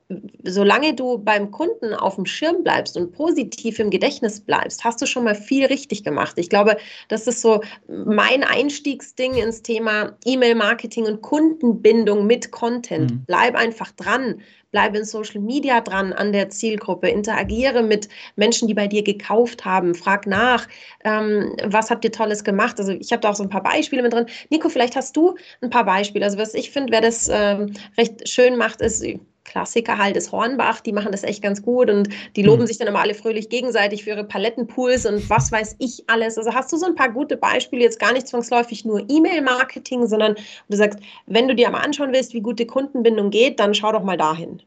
solange 0.45 0.95
du 0.95 1.19
beim 1.19 1.51
Kunden 1.51 1.95
auf 1.95 2.15
dem 2.15 2.27
Schirm 2.27 2.63
bleibst 2.63 2.97
und 2.97 3.13
positiv 3.13 3.81
im 3.81 3.91
Gedächtnis 3.91 4.41
bleibst, 4.41 4.85
hast 4.85 5.03
du 5.03 5.07
schon 5.07 5.25
mal 5.25 5.35
viel 5.35 5.67
richtig 5.67 6.05
gemacht. 6.05 6.35
Ich 6.37 6.49
glaube, 6.49 6.77
das 7.09 7.27
ist 7.27 7.41
so 7.41 7.61
mein 7.89 8.45
Einstiegsding 8.45 9.35
ins 9.35 9.63
Thema 9.63 10.17
E-Mail-Marketing 10.25 11.07
und 11.07 11.23
Kundenbindung 11.23 12.27
mit 12.27 12.53
Content. 12.53 13.11
Mhm. 13.11 13.25
Bleib 13.27 13.57
einfach 13.57 13.91
dran 13.93 14.41
bleibe 14.71 14.99
in 14.99 15.05
Social 15.05 15.41
Media 15.41 15.81
dran 15.81 16.13
an 16.13 16.33
der 16.33 16.51
Zielgruppe, 16.51 17.09
interagiere 17.09 17.83
mit 17.83 18.09
Menschen, 18.37 18.69
die 18.69 18.75
bei 18.75 18.87
dir 18.87 19.03
gekauft 19.03 19.65
haben, 19.65 19.95
frag 19.95 20.27
nach, 20.27 20.67
ähm, 21.05 21.57
was 21.65 21.91
habt 21.91 22.05
ihr 22.05 22.13
Tolles 22.13 22.45
gemacht? 22.45 22.79
Also 22.79 22.93
ich 22.93 23.13
habe 23.13 23.21
da 23.21 23.31
auch 23.31 23.37
so 23.37 23.43
ein 23.43 23.49
paar 23.49 23.63
Beispiele 23.63 24.03
mit 24.03 24.13
drin. 24.13 24.27
Nico, 24.51 24.69
vielleicht 24.69 24.97
hast 24.97 25.17
du 25.17 25.37
ein 25.63 25.71
paar 25.71 25.85
Beispiele. 25.85 26.25
Also 26.25 26.39
was 26.39 26.55
ich 26.55 26.71
finde, 26.71 26.93
wer 26.93 27.01
das 27.01 27.29
ähm, 27.33 27.75
recht 27.97 28.29
schön 28.29 28.57
macht, 28.57 28.81
ist 28.81 29.05
Klassiker 29.49 29.99
halt 29.99 30.17
ist 30.17 30.31
Hornbach, 30.33 30.81
die 30.81 30.93
machen 30.93 31.13
das 31.13 31.25
echt 31.25 31.43
ganz 31.43 31.63
gut 31.63 31.91
und 31.91 32.09
die 32.37 32.43
loben 32.43 32.63
mhm. 32.63 32.67
sich 32.67 32.79
dann 32.79 32.89
immer 32.89 33.01
alle 33.01 33.15
fröhlich 33.15 33.49
gegenseitig 33.49 34.05
für 34.05 34.11
ihre 34.11 34.25
Palettenpools 34.25 35.07
und 35.07 35.29
was 35.29 35.51
weiß 35.51 35.77
ich 35.79 36.05
alles. 36.09 36.39
Also 36.39 36.55
hast 36.55 36.73
du 36.73 36.77
so 36.77 36.87
ein 36.87 36.95
paar 36.95 37.11
gute 37.11 37.37
Beispiele, 37.37 37.83
jetzt 37.83 37.99
gar 37.99 38.13
nicht 38.13 38.29
zwangsläufig 38.29 38.85
nur 38.85 39.05
E-Mail-Marketing, 39.09 40.07
sondern 40.07 40.37
du 40.69 40.77
sagst, 40.77 41.01
wenn 41.27 41.49
du 41.49 41.55
dir 41.55 41.71
mal 41.71 41.81
anschauen 41.81 42.13
willst, 42.13 42.35
wie 42.35 42.41
gute 42.41 42.67
Kundenbindung 42.67 43.31
geht, 43.31 43.59
dann 43.59 43.75
schau 43.75 43.93
doch 43.93 44.05
mal 44.05 44.17
dahin. 44.17 44.63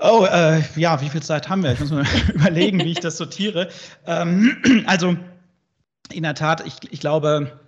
Oh, 0.00 0.24
äh, 0.30 0.62
ja, 0.76 1.00
wie 1.00 1.08
viel 1.08 1.22
Zeit 1.22 1.48
haben 1.48 1.64
wir? 1.64 1.72
Ich 1.72 1.80
muss 1.80 1.90
mal 1.90 2.06
überlegen, 2.34 2.78
wie 2.80 2.92
ich 2.92 3.00
das 3.00 3.16
sortiere. 3.16 3.68
Ähm, 4.06 4.84
also, 4.86 5.16
in 6.12 6.22
der 6.22 6.34
Tat, 6.34 6.64
ich, 6.64 6.76
ich 6.90 7.00
glaube, 7.00 7.58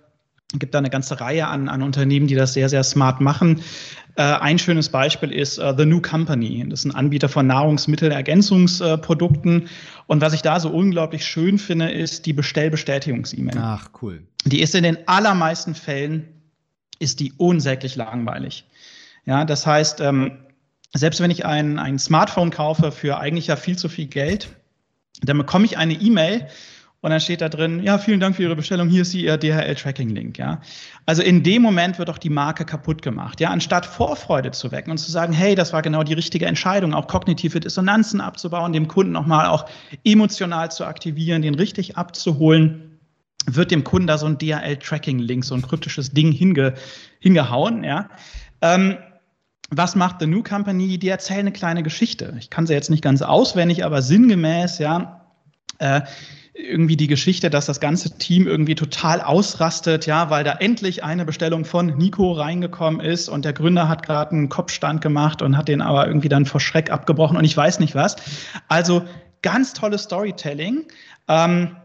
gibt 0.59 0.73
da 0.73 0.79
eine 0.79 0.89
ganze 0.89 1.21
Reihe 1.21 1.47
an, 1.47 1.69
an 1.69 1.81
Unternehmen, 1.81 2.27
die 2.27 2.35
das 2.35 2.51
sehr, 2.53 2.67
sehr 2.69 2.83
smart 2.83 3.21
machen. 3.21 3.61
Äh, 4.15 4.23
ein 4.23 4.59
schönes 4.59 4.89
Beispiel 4.89 5.31
ist 5.31 5.57
uh, 5.59 5.73
The 5.77 5.85
New 5.85 6.01
Company. 6.01 6.65
Das 6.67 6.81
ist 6.81 6.85
ein 6.85 6.95
Anbieter 6.95 7.29
von 7.29 7.47
Nahrungsmittelergänzungsprodukten. 7.47 9.69
Und 10.07 10.21
was 10.21 10.33
ich 10.33 10.41
da 10.41 10.59
so 10.59 10.69
unglaublich 10.69 11.25
schön 11.25 11.57
finde, 11.57 11.89
ist 11.89 12.25
die 12.25 12.33
Bestellbestätigungs-E-Mail. 12.33 13.57
Ach, 13.59 13.89
cool. 14.01 14.23
Die 14.45 14.61
ist 14.61 14.75
in 14.75 14.83
den 14.83 14.97
allermeisten 15.07 15.75
Fällen 15.75 16.27
ist 16.99 17.19
die 17.19 17.33
unsäglich 17.37 17.95
langweilig. 17.95 18.65
Ja, 19.25 19.45
das 19.45 19.65
heißt, 19.65 20.01
ähm, 20.01 20.37
selbst 20.93 21.21
wenn 21.21 21.31
ich 21.31 21.45
ein, 21.45 21.79
ein 21.79 21.97
Smartphone 21.97 22.51
kaufe 22.51 22.91
für 22.91 23.17
eigentlich 23.17 23.47
ja 23.47 23.55
viel 23.55 23.77
zu 23.77 23.89
viel 23.89 24.07
Geld, 24.07 24.49
dann 25.21 25.37
bekomme 25.37 25.65
ich 25.65 25.77
eine 25.77 25.93
E-Mail 25.93 26.47
und 27.01 27.09
dann 27.09 27.19
steht 27.19 27.41
da 27.41 27.49
drin, 27.49 27.81
ja, 27.81 27.97
vielen 27.97 28.19
Dank 28.19 28.35
für 28.35 28.43
Ihre 28.43 28.55
Bestellung, 28.55 28.87
hier 28.87 29.01
ist 29.01 29.13
Ihr 29.15 29.35
DHL-Tracking-Link, 29.37 30.37
ja. 30.37 30.61
Also 31.07 31.23
in 31.23 31.41
dem 31.41 31.63
Moment 31.63 31.97
wird 31.97 32.09
doch 32.09 32.19
die 32.19 32.29
Marke 32.29 32.63
kaputt 32.63 33.01
gemacht, 33.01 33.41
ja. 33.41 33.49
Anstatt 33.49 33.87
Vorfreude 33.87 34.51
zu 34.51 34.71
wecken 34.71 34.91
und 34.91 34.99
zu 34.99 35.11
sagen, 35.11 35.33
hey, 35.33 35.55
das 35.55 35.73
war 35.73 35.81
genau 35.81 36.03
die 36.03 36.13
richtige 36.13 36.45
Entscheidung, 36.45 36.93
auch 36.93 37.07
kognitive 37.07 37.59
Dissonanzen 37.59 38.21
abzubauen, 38.21 38.71
dem 38.71 38.87
Kunden 38.87 39.11
nochmal 39.11 39.47
auch 39.47 39.65
emotional 40.03 40.71
zu 40.71 40.85
aktivieren, 40.85 41.41
den 41.41 41.55
richtig 41.55 41.97
abzuholen, 41.97 42.99
wird 43.47 43.71
dem 43.71 43.83
Kunden 43.83 44.05
da 44.05 44.19
so 44.19 44.27
ein 44.27 44.37
DHL-Tracking-Link, 44.37 45.43
so 45.43 45.55
ein 45.55 45.63
kryptisches 45.63 46.11
Ding 46.11 46.31
hinge, 46.31 46.75
hingehauen, 47.19 47.83
ja. 47.83 48.09
Ähm, 48.61 48.97
was 49.71 49.95
macht 49.95 50.19
The 50.19 50.27
New 50.27 50.43
Company? 50.43 50.99
Die 50.99 51.07
erzählen 51.07 51.39
eine 51.39 51.51
kleine 51.53 51.81
Geschichte. 51.81 52.35
Ich 52.37 52.49
kann 52.49 52.67
sie 52.67 52.73
jetzt 52.73 52.89
nicht 52.89 53.01
ganz 53.01 53.21
auswendig, 53.21 53.85
aber 53.85 54.03
sinngemäß, 54.03 54.77
ja. 54.77 55.25
Äh, 55.79 56.01
irgendwie 56.61 56.95
die 56.95 57.07
Geschichte, 57.07 57.49
dass 57.49 57.65
das 57.65 57.79
ganze 57.79 58.17
Team 58.17 58.47
irgendwie 58.47 58.75
total 58.75 59.21
ausrastet, 59.21 60.05
ja, 60.05 60.29
weil 60.29 60.43
da 60.43 60.53
endlich 60.53 61.03
eine 61.03 61.25
Bestellung 61.25 61.65
von 61.65 61.87
Nico 61.97 62.31
reingekommen 62.31 63.01
ist 63.01 63.29
und 63.29 63.45
der 63.45 63.53
Gründer 63.53 63.89
hat 63.89 64.05
gerade 64.05 64.31
einen 64.31 64.49
Kopfstand 64.49 65.01
gemacht 65.01 65.41
und 65.41 65.57
hat 65.57 65.67
den 65.67 65.81
aber 65.81 66.07
irgendwie 66.07 66.29
dann 66.29 66.45
vor 66.45 66.59
Schreck 66.59 66.91
abgebrochen 66.91 67.37
und 67.37 67.43
ich 67.43 67.55
weiß 67.55 67.79
nicht 67.79 67.95
was. 67.95 68.15
Also 68.67 69.03
ganz 69.41 69.73
tolles 69.73 70.03
Storytelling. 70.03 70.85
Ähm, 71.27 71.75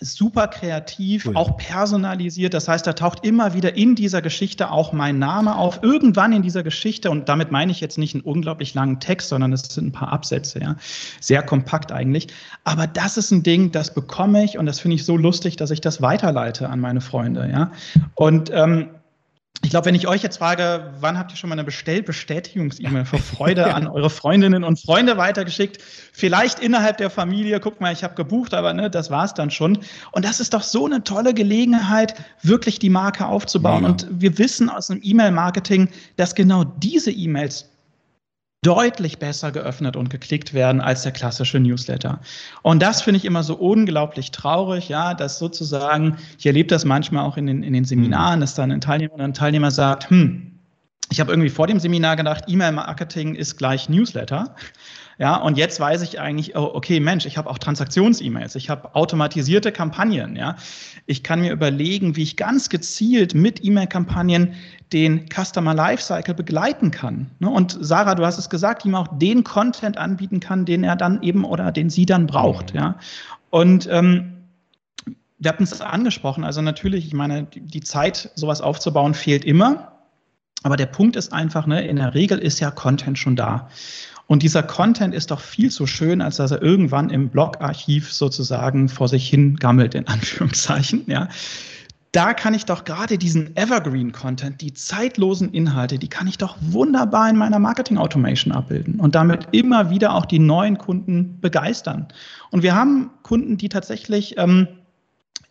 super 0.00 0.48
kreativ, 0.48 1.26
cool. 1.26 1.36
auch 1.36 1.56
personalisiert. 1.56 2.54
Das 2.54 2.68
heißt, 2.68 2.86
da 2.86 2.92
taucht 2.92 3.24
immer 3.24 3.54
wieder 3.54 3.76
in 3.76 3.94
dieser 3.94 4.22
Geschichte 4.22 4.70
auch 4.70 4.92
mein 4.92 5.18
Name 5.18 5.56
auf. 5.56 5.82
Irgendwann 5.82 6.32
in 6.32 6.42
dieser 6.42 6.62
Geschichte, 6.62 7.10
und 7.10 7.28
damit 7.28 7.50
meine 7.50 7.72
ich 7.72 7.80
jetzt 7.80 7.98
nicht 7.98 8.14
einen 8.14 8.22
unglaublich 8.22 8.74
langen 8.74 9.00
Text, 9.00 9.28
sondern 9.28 9.52
es 9.52 9.62
sind 9.62 9.88
ein 9.88 9.92
paar 9.92 10.12
Absätze, 10.12 10.60
ja. 10.60 10.76
Sehr 11.20 11.42
kompakt 11.42 11.92
eigentlich. 11.92 12.28
Aber 12.64 12.86
das 12.86 13.16
ist 13.16 13.30
ein 13.30 13.42
Ding, 13.42 13.72
das 13.72 13.94
bekomme 13.94 14.44
ich 14.44 14.58
und 14.58 14.66
das 14.66 14.80
finde 14.80 14.96
ich 14.96 15.04
so 15.04 15.16
lustig, 15.16 15.56
dass 15.56 15.70
ich 15.70 15.80
das 15.80 16.00
weiterleite 16.02 16.68
an 16.68 16.80
meine 16.80 17.00
Freunde, 17.00 17.48
ja. 17.50 17.72
Und 18.14 18.50
ähm, 18.52 18.90
ich 19.68 19.70
glaube, 19.70 19.86
wenn 19.86 19.94
ich 19.96 20.06
euch 20.06 20.22
jetzt 20.22 20.38
frage, 20.38 20.94
wann 21.00 21.18
habt 21.18 21.32
ihr 21.32 21.36
schon 21.36 21.50
mal 21.50 21.54
eine 21.56 21.64
Bestellbestätigungs-E-Mail 21.64 23.04
vor 23.04 23.18
Freude 23.18 23.74
an 23.74 23.86
eure 23.88 24.08
Freundinnen 24.08 24.62
und 24.62 24.80
Freunde 24.80 25.16
weitergeschickt? 25.16 25.82
Vielleicht 26.12 26.60
innerhalb 26.60 26.96
der 26.98 27.10
Familie, 27.10 27.58
guck 27.58 27.80
mal, 27.80 27.92
ich 27.92 28.04
habe 28.04 28.14
gebucht, 28.14 28.54
aber 28.54 28.72
ne, 28.72 28.88
das 28.88 29.10
war's 29.10 29.34
dann 29.34 29.50
schon. 29.50 29.78
Und 30.12 30.24
das 30.24 30.38
ist 30.38 30.54
doch 30.54 30.62
so 30.62 30.86
eine 30.86 31.02
tolle 31.02 31.34
Gelegenheit, 31.34 32.14
wirklich 32.42 32.78
die 32.78 32.88
Marke 32.88 33.26
aufzubauen. 33.26 33.82
Ja. 33.82 33.90
Und 33.90 34.06
wir 34.10 34.38
wissen 34.38 34.70
aus 34.70 34.86
dem 34.86 35.00
E-Mail-Marketing, 35.02 35.88
dass 36.16 36.34
genau 36.34 36.62
diese 36.64 37.10
E-Mails 37.10 37.68
deutlich 38.62 39.18
besser 39.18 39.52
geöffnet 39.52 39.96
und 39.96 40.10
geklickt 40.10 40.52
werden 40.52 40.80
als 40.80 41.02
der 41.02 41.12
klassische 41.12 41.60
Newsletter. 41.60 42.20
Und 42.62 42.82
das 42.82 43.02
finde 43.02 43.18
ich 43.18 43.24
immer 43.24 43.42
so 43.42 43.54
unglaublich 43.54 44.32
traurig, 44.32 44.88
ja, 44.88 45.14
dass 45.14 45.38
sozusagen, 45.38 46.16
ich 46.38 46.46
erlebe 46.46 46.68
das 46.68 46.84
manchmal 46.84 47.24
auch 47.24 47.36
in 47.36 47.46
den, 47.46 47.62
in 47.62 47.72
den 47.72 47.84
Seminaren, 47.84 48.40
dass 48.40 48.54
dann 48.54 48.72
ein 48.72 48.80
Teilnehmer 48.80 49.14
oder 49.14 49.24
ein 49.24 49.34
Teilnehmer 49.34 49.70
sagt, 49.70 50.10
hm, 50.10 50.58
ich 51.10 51.20
habe 51.20 51.32
irgendwie 51.32 51.50
vor 51.50 51.66
dem 51.66 51.80
Seminar 51.80 52.16
gedacht, 52.16 52.44
E-Mail-Marketing 52.48 53.34
ist 53.34 53.56
gleich 53.56 53.88
Newsletter. 53.88 54.54
Ja, 55.18 55.34
und 55.36 55.58
jetzt 55.58 55.80
weiß 55.80 56.02
ich 56.02 56.20
eigentlich, 56.20 56.56
oh, 56.56 56.70
okay, 56.74 57.00
Mensch, 57.00 57.26
ich 57.26 57.36
habe 57.36 57.50
auch 57.50 57.58
Transaktions-E-Mails, 57.58 58.54
ich 58.54 58.70
habe 58.70 58.94
automatisierte 58.94 59.72
Kampagnen, 59.72 60.36
ja. 60.36 60.54
Ich 61.06 61.24
kann 61.24 61.40
mir 61.40 61.50
überlegen, 61.50 62.14
wie 62.14 62.22
ich 62.22 62.36
ganz 62.36 62.68
gezielt 62.68 63.34
mit 63.34 63.64
E-Mail-Kampagnen 63.64 64.54
den 64.92 65.28
Customer 65.28 65.74
Lifecycle 65.74 66.34
begleiten 66.34 66.92
kann. 66.92 67.30
Ne? 67.40 67.50
Und 67.50 67.76
Sarah, 67.80 68.14
du 68.14 68.24
hast 68.24 68.38
es 68.38 68.48
gesagt, 68.48 68.84
ihm 68.84 68.94
auch 68.94 69.08
den 69.18 69.42
Content 69.42 69.98
anbieten 69.98 70.38
kann, 70.38 70.64
den 70.64 70.84
er 70.84 70.94
dann 70.94 71.20
eben 71.22 71.44
oder 71.44 71.72
den 71.72 71.90
sie 71.90 72.06
dann 72.06 72.26
braucht, 72.26 72.72
ja. 72.74 72.96
Und 73.50 73.88
ähm, 73.90 74.34
wir 75.40 75.48
hatten 75.50 75.64
es 75.64 75.80
angesprochen, 75.80 76.44
also 76.44 76.62
natürlich, 76.62 77.06
ich 77.06 77.14
meine, 77.14 77.44
die 77.44 77.80
Zeit, 77.80 78.30
sowas 78.36 78.60
aufzubauen, 78.60 79.14
fehlt 79.14 79.44
immer. 79.44 79.92
Aber 80.62 80.76
der 80.76 80.86
Punkt 80.86 81.16
ist 81.16 81.32
einfach, 81.32 81.66
ne, 81.66 81.86
in 81.86 81.96
der 81.96 82.14
Regel 82.14 82.38
ist 82.38 82.60
ja 82.60 82.70
Content 82.70 83.18
schon 83.18 83.36
da. 83.36 83.68
Und 84.28 84.42
dieser 84.42 84.62
Content 84.62 85.14
ist 85.14 85.30
doch 85.30 85.40
viel 85.40 85.70
zu 85.70 85.86
schön, 85.86 86.20
als 86.20 86.36
dass 86.36 86.50
er 86.50 86.62
irgendwann 86.62 87.08
im 87.08 87.30
Blogarchiv 87.30 88.12
sozusagen 88.12 88.90
vor 88.90 89.08
sich 89.08 89.28
hin 89.28 89.56
gammelt, 89.56 89.94
in 89.94 90.06
Anführungszeichen, 90.06 91.04
ja. 91.08 91.28
Da 92.12 92.32
kann 92.32 92.54
ich 92.54 92.64
doch 92.64 92.84
gerade 92.84 93.18
diesen 93.18 93.54
Evergreen-Content, 93.54 94.62
die 94.62 94.72
zeitlosen 94.72 95.52
Inhalte, 95.52 95.98
die 95.98 96.08
kann 96.08 96.26
ich 96.26 96.38
doch 96.38 96.56
wunderbar 96.60 97.28
in 97.28 97.36
meiner 97.36 97.58
Marketing-Automation 97.58 98.52
abbilden 98.52 98.98
und 98.98 99.14
damit 99.14 99.48
immer 99.52 99.90
wieder 99.90 100.14
auch 100.14 100.24
die 100.24 100.38
neuen 100.38 100.78
Kunden 100.78 101.38
begeistern. 101.40 102.08
Und 102.50 102.62
wir 102.62 102.74
haben 102.74 103.10
Kunden, 103.22 103.58
die 103.58 103.68
tatsächlich 103.68 104.38
ähm, 104.38 104.68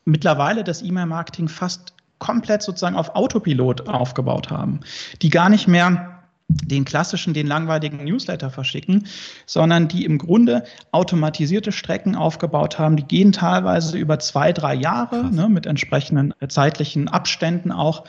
mittlerweile 0.06 0.64
das 0.64 0.82
E-Mail-Marketing 0.82 1.48
fast 1.48 1.94
komplett 2.18 2.64
sozusagen 2.64 2.96
auf 2.96 3.16
Autopilot 3.16 3.88
aufgebaut 3.88 4.50
haben, 4.50 4.80
die 5.22 5.30
gar 5.30 5.50
nicht 5.50 5.68
mehr 5.68 6.17
den 6.50 6.86
klassischen, 6.86 7.34
den 7.34 7.48
langweiligen 7.48 8.04
Newsletter 8.04 8.50
verschicken, 8.50 9.08
sondern 9.46 9.88
die 9.88 10.06
im 10.06 10.18
Grunde 10.18 10.64
automatisierte 10.92 11.72
Strecken 11.72 12.16
aufgebaut 12.16 12.80
haben. 12.80 12.96
Die 12.96 13.04
gehen 13.04 13.32
teilweise 13.32 13.98
über 13.98 14.20
zwei, 14.20 14.54
drei 14.54 14.74
Jahre 14.74 15.26
ne, 15.26 15.50
mit 15.50 15.66
entsprechenden 15.66 16.34
zeitlichen 16.48 17.08
Abständen 17.10 17.72
auch. 17.72 18.06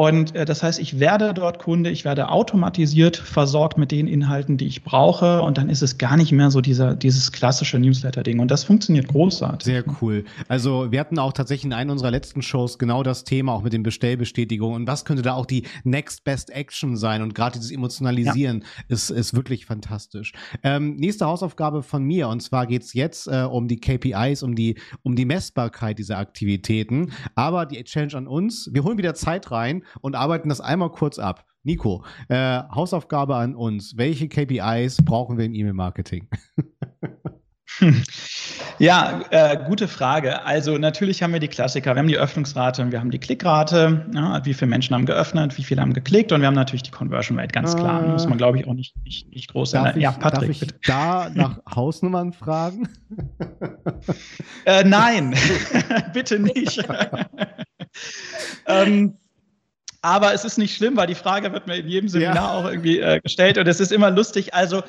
Und 0.00 0.34
äh, 0.34 0.46
das 0.46 0.62
heißt, 0.62 0.78
ich 0.78 0.98
werde 0.98 1.34
dort 1.34 1.58
Kunde, 1.58 1.90
ich 1.90 2.06
werde 2.06 2.30
automatisiert 2.30 3.18
versorgt 3.18 3.76
mit 3.76 3.90
den 3.90 4.06
Inhalten, 4.06 4.56
die 4.56 4.66
ich 4.66 4.82
brauche. 4.82 5.42
Und 5.42 5.58
dann 5.58 5.68
ist 5.68 5.82
es 5.82 5.98
gar 5.98 6.16
nicht 6.16 6.32
mehr 6.32 6.50
so 6.50 6.62
dieser, 6.62 6.96
dieses 6.96 7.32
klassische 7.32 7.78
Newsletter-Ding. 7.78 8.38
Und 8.38 8.50
das 8.50 8.64
funktioniert 8.64 9.08
großartig. 9.08 9.62
Sehr 9.62 9.84
cool. 10.00 10.24
Also 10.48 10.90
wir 10.90 11.00
hatten 11.00 11.18
auch 11.18 11.34
tatsächlich 11.34 11.66
in 11.66 11.74
einer 11.74 11.92
unserer 11.92 12.10
letzten 12.10 12.40
Shows 12.40 12.78
genau 12.78 13.02
das 13.02 13.24
Thema, 13.24 13.52
auch 13.52 13.62
mit 13.62 13.74
den 13.74 13.82
Bestellbestätigungen. 13.82 14.74
Und 14.74 14.88
was 14.88 15.04
könnte 15.04 15.20
da 15.20 15.34
auch 15.34 15.44
die 15.44 15.64
Next 15.84 16.24
Best 16.24 16.48
Action 16.48 16.96
sein? 16.96 17.20
Und 17.20 17.34
gerade 17.34 17.58
dieses 17.58 17.70
Emotionalisieren 17.70 18.60
ja. 18.60 18.84
ist, 18.88 19.10
ist 19.10 19.34
wirklich 19.34 19.66
fantastisch. 19.66 20.32
Ähm, 20.62 20.96
nächste 20.96 21.26
Hausaufgabe 21.26 21.82
von 21.82 22.04
mir. 22.04 22.28
Und 22.28 22.40
zwar 22.40 22.66
geht's 22.66 22.94
jetzt 22.94 23.26
äh, 23.26 23.42
um 23.42 23.68
die 23.68 23.78
KPIs, 23.78 24.42
um 24.44 24.54
die, 24.54 24.78
um 25.02 25.14
die 25.14 25.26
Messbarkeit 25.26 25.98
dieser 25.98 26.16
Aktivitäten. 26.16 27.12
Aber 27.34 27.66
die 27.66 27.84
Challenge 27.84 28.14
an 28.14 28.26
uns, 28.26 28.70
wir 28.72 28.82
holen 28.82 28.96
wieder 28.96 29.12
Zeit 29.12 29.50
rein 29.50 29.82
und 30.00 30.14
arbeiten 30.14 30.48
das 30.48 30.60
einmal 30.60 30.90
kurz 30.90 31.18
ab. 31.18 31.44
Nico, 31.62 32.04
äh, 32.28 32.62
Hausaufgabe 32.74 33.36
an 33.36 33.54
uns. 33.54 33.96
Welche 33.96 34.28
KPIs 34.28 35.04
brauchen 35.04 35.36
wir 35.36 35.44
im 35.44 35.54
E-Mail-Marketing? 35.54 36.28
Ja, 38.78 39.20
äh, 39.30 39.58
gute 39.66 39.88
Frage. 39.88 40.44
Also 40.46 40.78
natürlich 40.78 41.22
haben 41.22 41.34
wir 41.34 41.40
die 41.40 41.48
Klassiker. 41.48 41.94
Wir 41.94 41.98
haben 41.98 42.08
die 42.08 42.16
Öffnungsrate, 42.16 42.90
wir 42.90 42.98
haben 42.98 43.10
die 43.10 43.18
Klickrate, 43.18 44.06
ja, 44.14 44.44
wie 44.44 44.54
viele 44.54 44.70
Menschen 44.70 44.94
haben 44.94 45.04
geöffnet, 45.04 45.58
wie 45.58 45.64
viele 45.64 45.82
haben 45.82 45.92
geklickt 45.92 46.32
und 46.32 46.40
wir 46.40 46.46
haben 46.46 46.54
natürlich 46.54 46.82
die 46.84 46.90
Conversion 46.90 47.38
Rate, 47.38 47.52
ganz 47.52 47.76
klar. 47.76 48.02
Äh, 48.02 48.08
Muss 48.08 48.26
man, 48.26 48.38
glaube 48.38 48.58
ich, 48.58 48.66
auch 48.66 48.72
nicht, 48.72 48.96
nicht, 49.04 49.28
nicht 49.28 49.52
groß 49.52 49.72
sein. 49.72 50.00
Ja, 50.00 50.12
Patrick, 50.12 50.40
darf 50.40 50.48
ich 50.48 50.60
bitte. 50.60 50.74
da 50.86 51.30
nach 51.34 51.58
Hausnummern 51.74 52.32
fragen? 52.32 52.88
äh, 54.64 54.82
nein, 54.84 55.34
bitte 56.14 56.38
nicht. 56.38 56.82
ähm, 58.66 59.18
aber 60.02 60.32
es 60.32 60.44
ist 60.44 60.58
nicht 60.58 60.74
schlimm, 60.74 60.96
weil 60.96 61.06
die 61.06 61.14
Frage 61.14 61.52
wird 61.52 61.66
mir 61.66 61.76
in 61.76 61.88
jedem 61.88 62.08
Seminar 62.08 62.34
ja. 62.34 62.52
auch 62.52 62.64
irgendwie 62.64 63.00
äh, 63.00 63.20
gestellt 63.20 63.58
und 63.58 63.66
es 63.68 63.80
ist 63.80 63.92
immer 63.92 64.10
lustig. 64.10 64.54
Also 64.54 64.82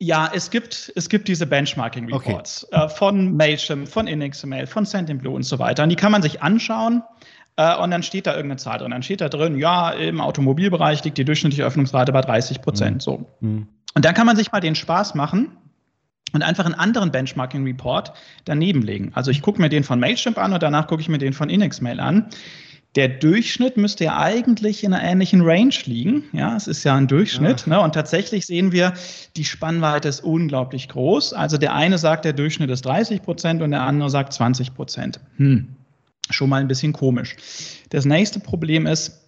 ja, 0.00 0.30
es 0.32 0.50
gibt, 0.50 0.92
es 0.94 1.08
gibt 1.08 1.26
diese 1.26 1.46
Benchmarking 1.46 2.12
Reports 2.12 2.66
okay. 2.70 2.84
äh, 2.84 2.88
von 2.88 3.36
Mailchimp, 3.36 3.88
von 3.88 4.06
InXML, 4.06 4.66
von 4.66 4.84
Sendinblue 4.84 5.34
und 5.34 5.42
so 5.42 5.58
weiter. 5.58 5.82
Und 5.82 5.88
die 5.88 5.96
kann 5.96 6.12
man 6.12 6.22
sich 6.22 6.40
anschauen 6.40 7.02
äh, 7.56 7.76
und 7.76 7.90
dann 7.90 8.04
steht 8.04 8.28
da 8.28 8.36
irgendeine 8.36 8.58
Zahl 8.58 8.78
drin. 8.78 8.92
Dann 8.92 9.02
steht 9.02 9.20
da 9.20 9.28
drin, 9.28 9.58
ja, 9.58 9.90
im 9.90 10.20
Automobilbereich 10.20 11.02
liegt 11.02 11.18
die 11.18 11.24
durchschnittliche 11.24 11.64
Öffnungsrate 11.64 12.12
bei 12.12 12.20
30 12.20 12.62
Prozent. 12.62 12.96
Mhm. 12.96 13.00
So. 13.00 13.26
Mhm. 13.40 13.68
Und 13.94 14.04
dann 14.04 14.14
kann 14.14 14.26
man 14.26 14.36
sich 14.36 14.52
mal 14.52 14.60
den 14.60 14.76
Spaß 14.76 15.16
machen 15.16 15.56
und 16.32 16.42
einfach 16.42 16.64
einen 16.64 16.74
anderen 16.74 17.10
Benchmarking 17.10 17.64
Report 17.64 18.12
daneben 18.44 18.82
legen. 18.82 19.10
Also 19.14 19.32
ich 19.32 19.42
gucke 19.42 19.60
mir 19.60 19.68
den 19.68 19.82
von 19.82 19.98
Mailchimp 19.98 20.38
an 20.38 20.52
und 20.52 20.62
danach 20.62 20.86
gucke 20.86 21.00
ich 21.02 21.08
mir 21.08 21.18
den 21.18 21.32
von 21.32 21.50
InXMail 21.50 21.98
an. 21.98 22.28
Der 22.94 23.08
Durchschnitt 23.08 23.76
müsste 23.76 24.04
ja 24.04 24.18
eigentlich 24.18 24.82
in 24.82 24.92
einer 24.92 25.04
ähnlichen 25.04 25.42
Range 25.42 25.74
liegen. 25.84 26.24
Ja, 26.32 26.56
es 26.56 26.66
ist 26.66 26.84
ja 26.84 26.96
ein 26.96 27.06
Durchschnitt. 27.06 27.66
Ja. 27.66 27.76
Ne? 27.76 27.80
Und 27.80 27.94
tatsächlich 27.94 28.46
sehen 28.46 28.72
wir, 28.72 28.94
die 29.36 29.44
Spannweite 29.44 30.08
ist 30.08 30.20
unglaublich 30.20 30.88
groß. 30.88 31.34
Also 31.34 31.58
der 31.58 31.74
eine 31.74 31.98
sagt, 31.98 32.24
der 32.24 32.32
Durchschnitt 32.32 32.70
ist 32.70 32.84
30 32.86 33.22
Prozent 33.22 33.62
und 33.62 33.72
der 33.72 33.82
andere 33.82 34.08
sagt 34.10 34.32
20 34.32 34.74
Prozent. 34.74 35.20
Hm, 35.36 35.76
schon 36.30 36.48
mal 36.48 36.60
ein 36.60 36.68
bisschen 36.68 36.92
komisch. 36.92 37.36
Das 37.90 38.04
nächste 38.04 38.40
Problem 38.40 38.86
ist, 38.86 39.27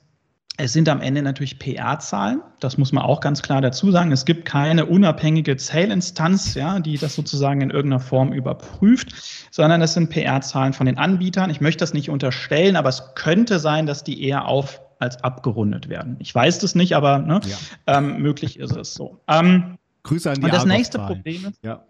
es 0.57 0.73
sind 0.73 0.89
am 0.89 1.01
Ende 1.01 1.23
natürlich 1.23 1.59
PR-Zahlen. 1.59 2.43
Das 2.61 2.77
muss 2.77 2.93
man 2.93 3.03
auch 3.05 3.21
ganz 3.21 3.41
klar 3.41 3.61
dazu 3.63 3.91
sagen. 3.91 4.13
Es 4.13 4.25
gibt 4.25 4.45
keine 4.45 4.87
unabhängige 4.87 5.57
Zählinstanz, 5.57 6.55
ja, 6.55 6.81
die 6.81 6.99
das 6.99 7.15
sozusagen 7.15 7.63
in 7.63 7.71
irgendeiner 7.71 8.01
Form 8.01 8.33
überprüft, 8.33 9.13
sondern 9.51 9.81
es 9.81 9.95
sind 9.95 10.11
PR-Zahlen 10.11 10.73
von 10.75 10.87
den 10.87 10.99
Anbietern. 10.99 11.51
Ich 11.51 11.61
möchte 11.61 11.81
das 11.81 11.95
nicht 11.95 12.11
unterstellen, 12.11 12.77
aber 12.77 12.91
es 12.91 13.15
könnte 13.15 13.59
sein, 13.59 13.87
dass 13.87 14.05
die 14.05 14.23
eher 14.23 14.47
auf 14.47 14.83
als 14.99 15.25
abgerundet 15.25 15.89
werden. 15.89 16.17
Ich 16.19 16.35
weiß 16.35 16.59
das 16.59 16.75
nicht, 16.75 16.95
aber 16.95 17.19
ne, 17.21 17.41
ja. 17.47 17.57
ähm, 17.87 18.21
möglich 18.21 18.59
ist 18.59 18.77
es 18.77 18.93
so. 18.93 19.19
Ähm, 19.29 19.79
Grüße 20.03 20.31
an 20.31 20.37
die 20.37 20.43
Und 20.43 20.53
das 20.53 20.67
nächste 20.67 20.99
Problem 20.99 21.47
ist, 21.47 21.59
ja, 21.63 21.85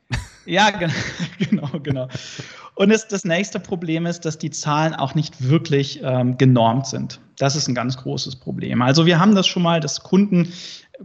ja 0.47 0.71
genau, 1.39 1.69
genau. 1.83 2.09
Und 2.75 2.91
es, 2.91 3.07
das 3.09 3.25
nächste 3.25 3.61
Problem 3.61 4.07
ist, 4.07 4.25
dass 4.25 4.39
die 4.39 4.51
Zahlen 4.51 4.95
auch 4.95 5.15
nicht 5.15 5.49
wirklich 5.49 6.01
ähm, 6.03 6.39
genormt 6.39 6.87
sind. 6.87 7.21
Das 7.39 7.57
ist 7.57 7.69
ein 7.69 7.75
ganz 7.75 7.97
großes 7.97 8.37
Problem. 8.37 8.83
Also 8.83 9.07
wir 9.07 9.19
haben 9.19 9.35
das 9.35 9.47
schon 9.47 9.63
mal, 9.63 9.81
dass 9.81 10.03
Kunden 10.03 10.53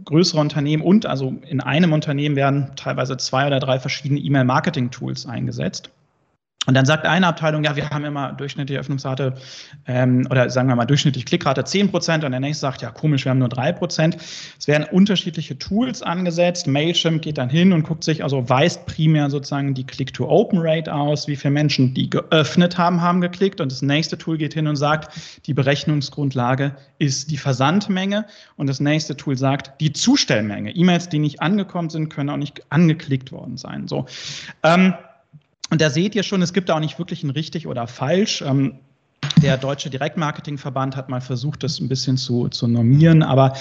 größere 0.04 0.40
Unternehmen 0.40 0.82
und 0.82 1.06
also 1.06 1.34
in 1.46 1.60
einem 1.60 1.92
Unternehmen 1.92 2.36
werden 2.36 2.72
teilweise 2.76 3.16
zwei 3.16 3.46
oder 3.46 3.60
drei 3.60 3.78
verschiedene 3.78 4.20
E-Mail-Marketing-Tools 4.20 5.26
eingesetzt. 5.26 5.90
Und 6.66 6.74
dann 6.74 6.84
sagt 6.84 7.06
eine 7.06 7.26
Abteilung, 7.26 7.64
ja, 7.64 7.76
wir 7.76 7.90
haben 7.90 8.04
immer 8.04 8.32
durchschnittliche 8.32 8.80
Öffnungsrate 8.80 9.34
ähm, 9.86 10.26
oder 10.30 10.50
sagen 10.50 10.68
wir 10.68 10.76
mal 10.76 10.84
durchschnittlich 10.84 11.24
Klickrate 11.24 11.64
10 11.64 11.90
Prozent 11.90 12.24
und 12.24 12.32
der 12.32 12.40
nächste 12.40 12.62
sagt, 12.62 12.82
ja, 12.82 12.90
komisch, 12.90 13.24
wir 13.24 13.30
haben 13.30 13.38
nur 13.38 13.48
drei 13.48 13.72
Prozent. 13.72 14.16
Es 14.58 14.66
werden 14.66 14.86
unterschiedliche 14.90 15.58
Tools 15.58 16.02
angesetzt. 16.02 16.66
Mailchimp 16.66 17.22
geht 17.22 17.38
dann 17.38 17.48
hin 17.48 17.72
und 17.72 17.84
guckt 17.84 18.04
sich, 18.04 18.22
also 18.22 18.48
weist 18.48 18.86
primär 18.86 19.30
sozusagen 19.30 19.74
die 19.74 19.84
Click-to-Open-Rate 19.84 20.92
aus, 20.92 21.28
wie 21.28 21.36
viele 21.36 21.52
Menschen, 21.52 21.94
die 21.94 22.10
geöffnet 22.10 22.78
haben, 22.78 23.00
haben 23.00 23.20
geklickt. 23.20 23.60
Und 23.60 23.70
das 23.70 23.82
nächste 23.82 24.18
Tool 24.18 24.36
geht 24.36 24.54
hin 24.54 24.66
und 24.66 24.76
sagt, 24.76 25.14
die 25.46 25.54
Berechnungsgrundlage 25.54 26.76
ist 26.98 27.30
die 27.30 27.36
Versandmenge. 27.36 28.26
Und 28.56 28.68
das 28.68 28.80
nächste 28.80 29.16
Tool 29.16 29.38
sagt, 29.38 29.80
die 29.80 29.92
Zustellmenge. 29.92 30.72
E-Mails, 30.72 31.08
die 31.08 31.18
nicht 31.18 31.40
angekommen 31.40 31.90
sind, 31.90 32.08
können 32.08 32.30
auch 32.30 32.36
nicht 32.36 32.62
angeklickt 32.70 33.30
worden 33.30 33.56
sein. 33.56 33.86
So. 33.86 34.06
Ähm, 34.62 34.94
und 35.70 35.80
da 35.80 35.90
seht 35.90 36.14
ihr 36.14 36.22
schon, 36.22 36.42
es 36.42 36.52
gibt 36.52 36.68
da 36.68 36.76
auch 36.76 36.80
nicht 36.80 36.98
wirklich 36.98 37.22
ein 37.22 37.30
richtig 37.30 37.66
oder 37.66 37.86
falsch. 37.86 38.42
Ähm, 38.42 38.78
der 39.42 39.56
Deutsche 39.58 39.90
Direktmarketingverband 39.90 40.96
hat 40.96 41.08
mal 41.08 41.20
versucht, 41.20 41.62
das 41.62 41.80
ein 41.80 41.88
bisschen 41.88 42.16
zu, 42.16 42.48
zu 42.48 42.68
normieren, 42.68 43.22
aber 43.22 43.54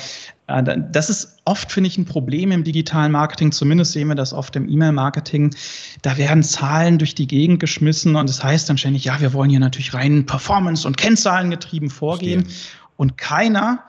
äh, 0.48 0.64
das 0.92 1.10
ist 1.10 1.40
oft, 1.46 1.72
finde 1.72 1.90
ich, 1.90 1.98
ein 1.98 2.06
Problem 2.06 2.52
im 2.52 2.64
digitalen 2.64 3.12
Marketing. 3.12 3.52
Zumindest 3.52 3.92
sehen 3.92 4.08
wir 4.08 4.16
das 4.16 4.34
oft 4.34 4.56
im 4.56 4.70
E-Mail-Marketing. 4.70 5.54
Da 6.02 6.18
werden 6.18 6.44
Zahlen 6.44 6.98
durch 6.98 7.16
die 7.16 7.28
Gegend 7.28 7.60
geschmissen 7.60 8.16
und 8.16 8.30
das 8.30 8.44
heißt 8.44 8.70
dann 8.70 8.78
ständig, 8.78 9.06
ja, 9.06 9.20
wir 9.20 9.34
wollen 9.34 9.50
hier 9.50 9.60
natürlich 9.60 9.94
rein 9.94 10.26
Performance- 10.26 10.88
und 10.88 10.98
Kennzahlengetrieben 10.98 11.90
vorgehen. 11.90 12.46
Verstehen. 12.46 12.82
Und 12.98 13.18
keiner 13.18 13.84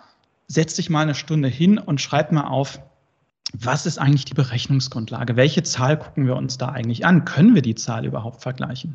setzt 0.48 0.76
sich 0.76 0.90
mal 0.90 1.02
eine 1.02 1.14
Stunde 1.14 1.48
hin 1.48 1.78
und 1.78 2.00
schreibt 2.00 2.32
mal 2.32 2.48
auf, 2.48 2.80
was 3.52 3.86
ist 3.86 3.98
eigentlich 3.98 4.24
die 4.24 4.34
Berechnungsgrundlage? 4.34 5.36
Welche 5.36 5.62
Zahl 5.62 5.98
gucken 5.98 6.26
wir 6.26 6.36
uns 6.36 6.58
da 6.58 6.70
eigentlich 6.70 7.06
an? 7.06 7.24
Können 7.24 7.54
wir 7.54 7.62
die 7.62 7.74
Zahl 7.74 8.04
überhaupt 8.04 8.42
vergleichen? 8.42 8.94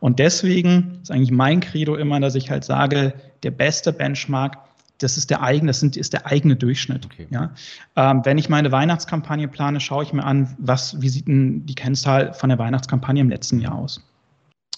Und 0.00 0.18
deswegen 0.18 1.00
ist 1.02 1.10
eigentlich 1.10 1.30
mein 1.30 1.60
Credo 1.60 1.96
immer, 1.96 2.20
dass 2.20 2.34
ich 2.34 2.50
halt 2.50 2.64
sage, 2.64 3.14
der 3.42 3.50
beste 3.50 3.92
Benchmark, 3.92 4.58
das 4.98 5.16
ist 5.16 5.30
der 5.30 5.42
eigene, 5.42 5.70
das 5.70 5.82
ist 5.82 6.12
der 6.12 6.26
eigene 6.26 6.56
Durchschnitt. 6.56 7.06
Okay. 7.06 7.28
Ja? 7.30 7.52
Ähm, 7.96 8.22
wenn 8.24 8.36
ich 8.36 8.48
meine 8.48 8.72
Weihnachtskampagne 8.72 9.48
plane, 9.48 9.80
schaue 9.80 10.02
ich 10.02 10.12
mir 10.12 10.24
an, 10.24 10.54
was, 10.58 11.00
wie 11.00 11.08
sieht 11.08 11.26
denn 11.26 11.64
die 11.66 11.74
Kennzahl 11.74 12.34
von 12.34 12.50
der 12.50 12.58
Weihnachtskampagne 12.58 13.20
im 13.20 13.30
letzten 13.30 13.60
Jahr 13.60 13.76
aus? 13.76 14.02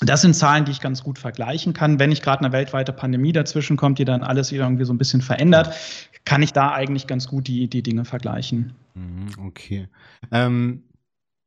Das 0.01 0.23
sind 0.23 0.35
Zahlen, 0.35 0.65
die 0.65 0.73
ich 0.73 0.81
ganz 0.81 1.03
gut 1.05 1.19
vergleichen 1.19 1.75
kann. 1.75 1.99
Wenn 1.99 2.09
nicht 2.09 2.23
gerade 2.23 2.43
eine 2.45 2.53
weltweite 2.53 2.93
Pandemie 2.93 3.33
dazwischen 3.33 3.77
kommt, 3.77 3.99
die 3.99 4.05
dann 4.05 4.23
alles 4.23 4.51
wieder 4.51 4.65
irgendwie 4.65 4.85
so 4.85 4.93
ein 4.93 4.99
bisschen 4.99 5.21
verändert, 5.21 5.75
kann 6.25 6.43
ich 6.43 6.53
da 6.53 6.73
eigentlich 6.73 7.07
ganz 7.07 7.29
gut 7.29 7.49
die, 7.49 7.69
die 7.69 7.83
Dinge 7.83 8.05
vergleichen. 8.05 8.73
Mhm, 8.95 9.29
okay. 9.47 9.89
Ähm, 10.33 10.85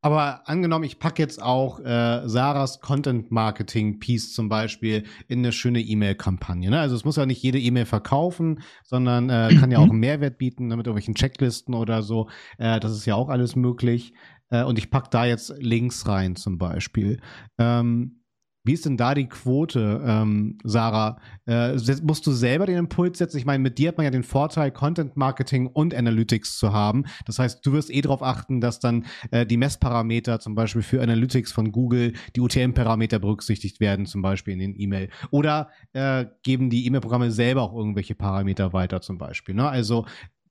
aber 0.03 0.49
angenommen, 0.49 0.83
ich 0.83 0.99
packe 0.99 1.21
jetzt 1.21 1.41
auch 1.41 1.79
äh, 1.79 2.27
Sarahs 2.27 2.81
Content 2.81 3.31
Marketing 3.31 3.99
Piece 3.99 4.33
zum 4.33 4.49
Beispiel 4.49 5.05
in 5.29 5.39
eine 5.39 5.53
schöne 5.53 5.79
E-Mail-Kampagne. 5.79 6.69
Ne? 6.69 6.79
Also 6.79 6.95
es 6.95 7.05
muss 7.05 7.15
ja 7.15 7.25
nicht 7.25 7.41
jede 7.41 7.57
E-Mail 7.57 7.85
verkaufen, 7.85 8.61
sondern 8.83 9.29
äh, 9.29 9.55
kann 9.57 9.71
ja 9.71 9.79
auch 9.79 9.89
einen 9.89 9.99
Mehrwert 9.99 10.37
bieten 10.37 10.67
ne, 10.67 10.75
mit 10.75 10.87
irgendwelchen 10.87 11.15
Checklisten 11.15 11.73
oder 11.73 12.03
so. 12.03 12.29
Äh, 12.57 12.81
das 12.81 12.91
ist 12.91 13.05
ja 13.05 13.15
auch 13.15 13.29
alles 13.29 13.55
möglich. 13.55 14.13
Äh, 14.49 14.63
und 14.63 14.77
ich 14.77 14.91
packe 14.91 15.07
da 15.09 15.23
jetzt 15.23 15.53
Links 15.57 16.05
rein 16.05 16.35
zum 16.35 16.57
Beispiel. 16.57 17.21
Ähm, 17.57 18.22
wie 18.65 18.73
ist 18.73 18.85
denn 18.85 18.95
da 18.95 19.13
die 19.13 19.27
Quote, 19.27 20.01
ähm, 20.05 20.57
Sarah? 20.63 21.19
Äh, 21.45 21.75
musst 22.01 22.25
du 22.25 22.31
selber 22.31 22.65
den 22.65 22.77
Impuls 22.77 23.17
setzen? 23.17 23.37
Ich 23.37 23.45
meine, 23.45 23.61
mit 23.61 23.77
dir 23.77 23.89
hat 23.89 23.97
man 23.97 24.05
ja 24.05 24.11
den 24.11 24.23
Vorteil, 24.23 24.71
Content 24.71 25.17
Marketing 25.17 25.67
und 25.67 25.93
Analytics 25.93 26.57
zu 26.57 26.71
haben. 26.71 27.03
Das 27.25 27.39
heißt, 27.39 27.65
du 27.65 27.73
wirst 27.73 27.93
eh 27.93 27.99
darauf 27.99 28.23
achten, 28.23 28.61
dass 28.61 28.79
dann 28.79 29.05
äh, 29.31 29.45
die 29.45 29.57
Messparameter 29.57 30.39
zum 30.39 30.55
Beispiel 30.55 30.81
für 30.81 31.01
Analytics 31.01 31.51
von 31.51 31.73
Google, 31.73 32.13
die 32.37 32.39
UTM-Parameter 32.39 33.19
berücksichtigt 33.19 33.81
werden, 33.81 34.05
zum 34.05 34.21
Beispiel 34.21 34.53
in 34.53 34.59
den 34.59 34.79
E-Mail. 34.79 35.09
Oder 35.29 35.69
äh, 35.91 36.25
geben 36.43 36.69
die 36.69 36.85
E-Mail-Programme 36.85 37.31
selber 37.31 37.63
auch 37.63 37.75
irgendwelche 37.75 38.15
Parameter 38.15 38.71
weiter, 38.71 39.01
zum 39.01 39.17
Beispiel. 39.17 39.55
Ne? 39.55 39.67
Also, 39.67 40.05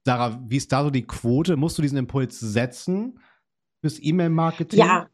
Sarah, 0.04 0.38
wie 0.46 0.56
ist 0.58 0.70
da 0.70 0.84
so 0.84 0.90
die 0.90 1.06
Quote? 1.06 1.56
Musst 1.56 1.78
du 1.78 1.82
diesen 1.82 1.96
Impuls 1.96 2.38
setzen 2.38 3.18
fürs 3.80 3.98
E-Mail-Marketing? 4.02 4.80
Ja, 4.80 5.08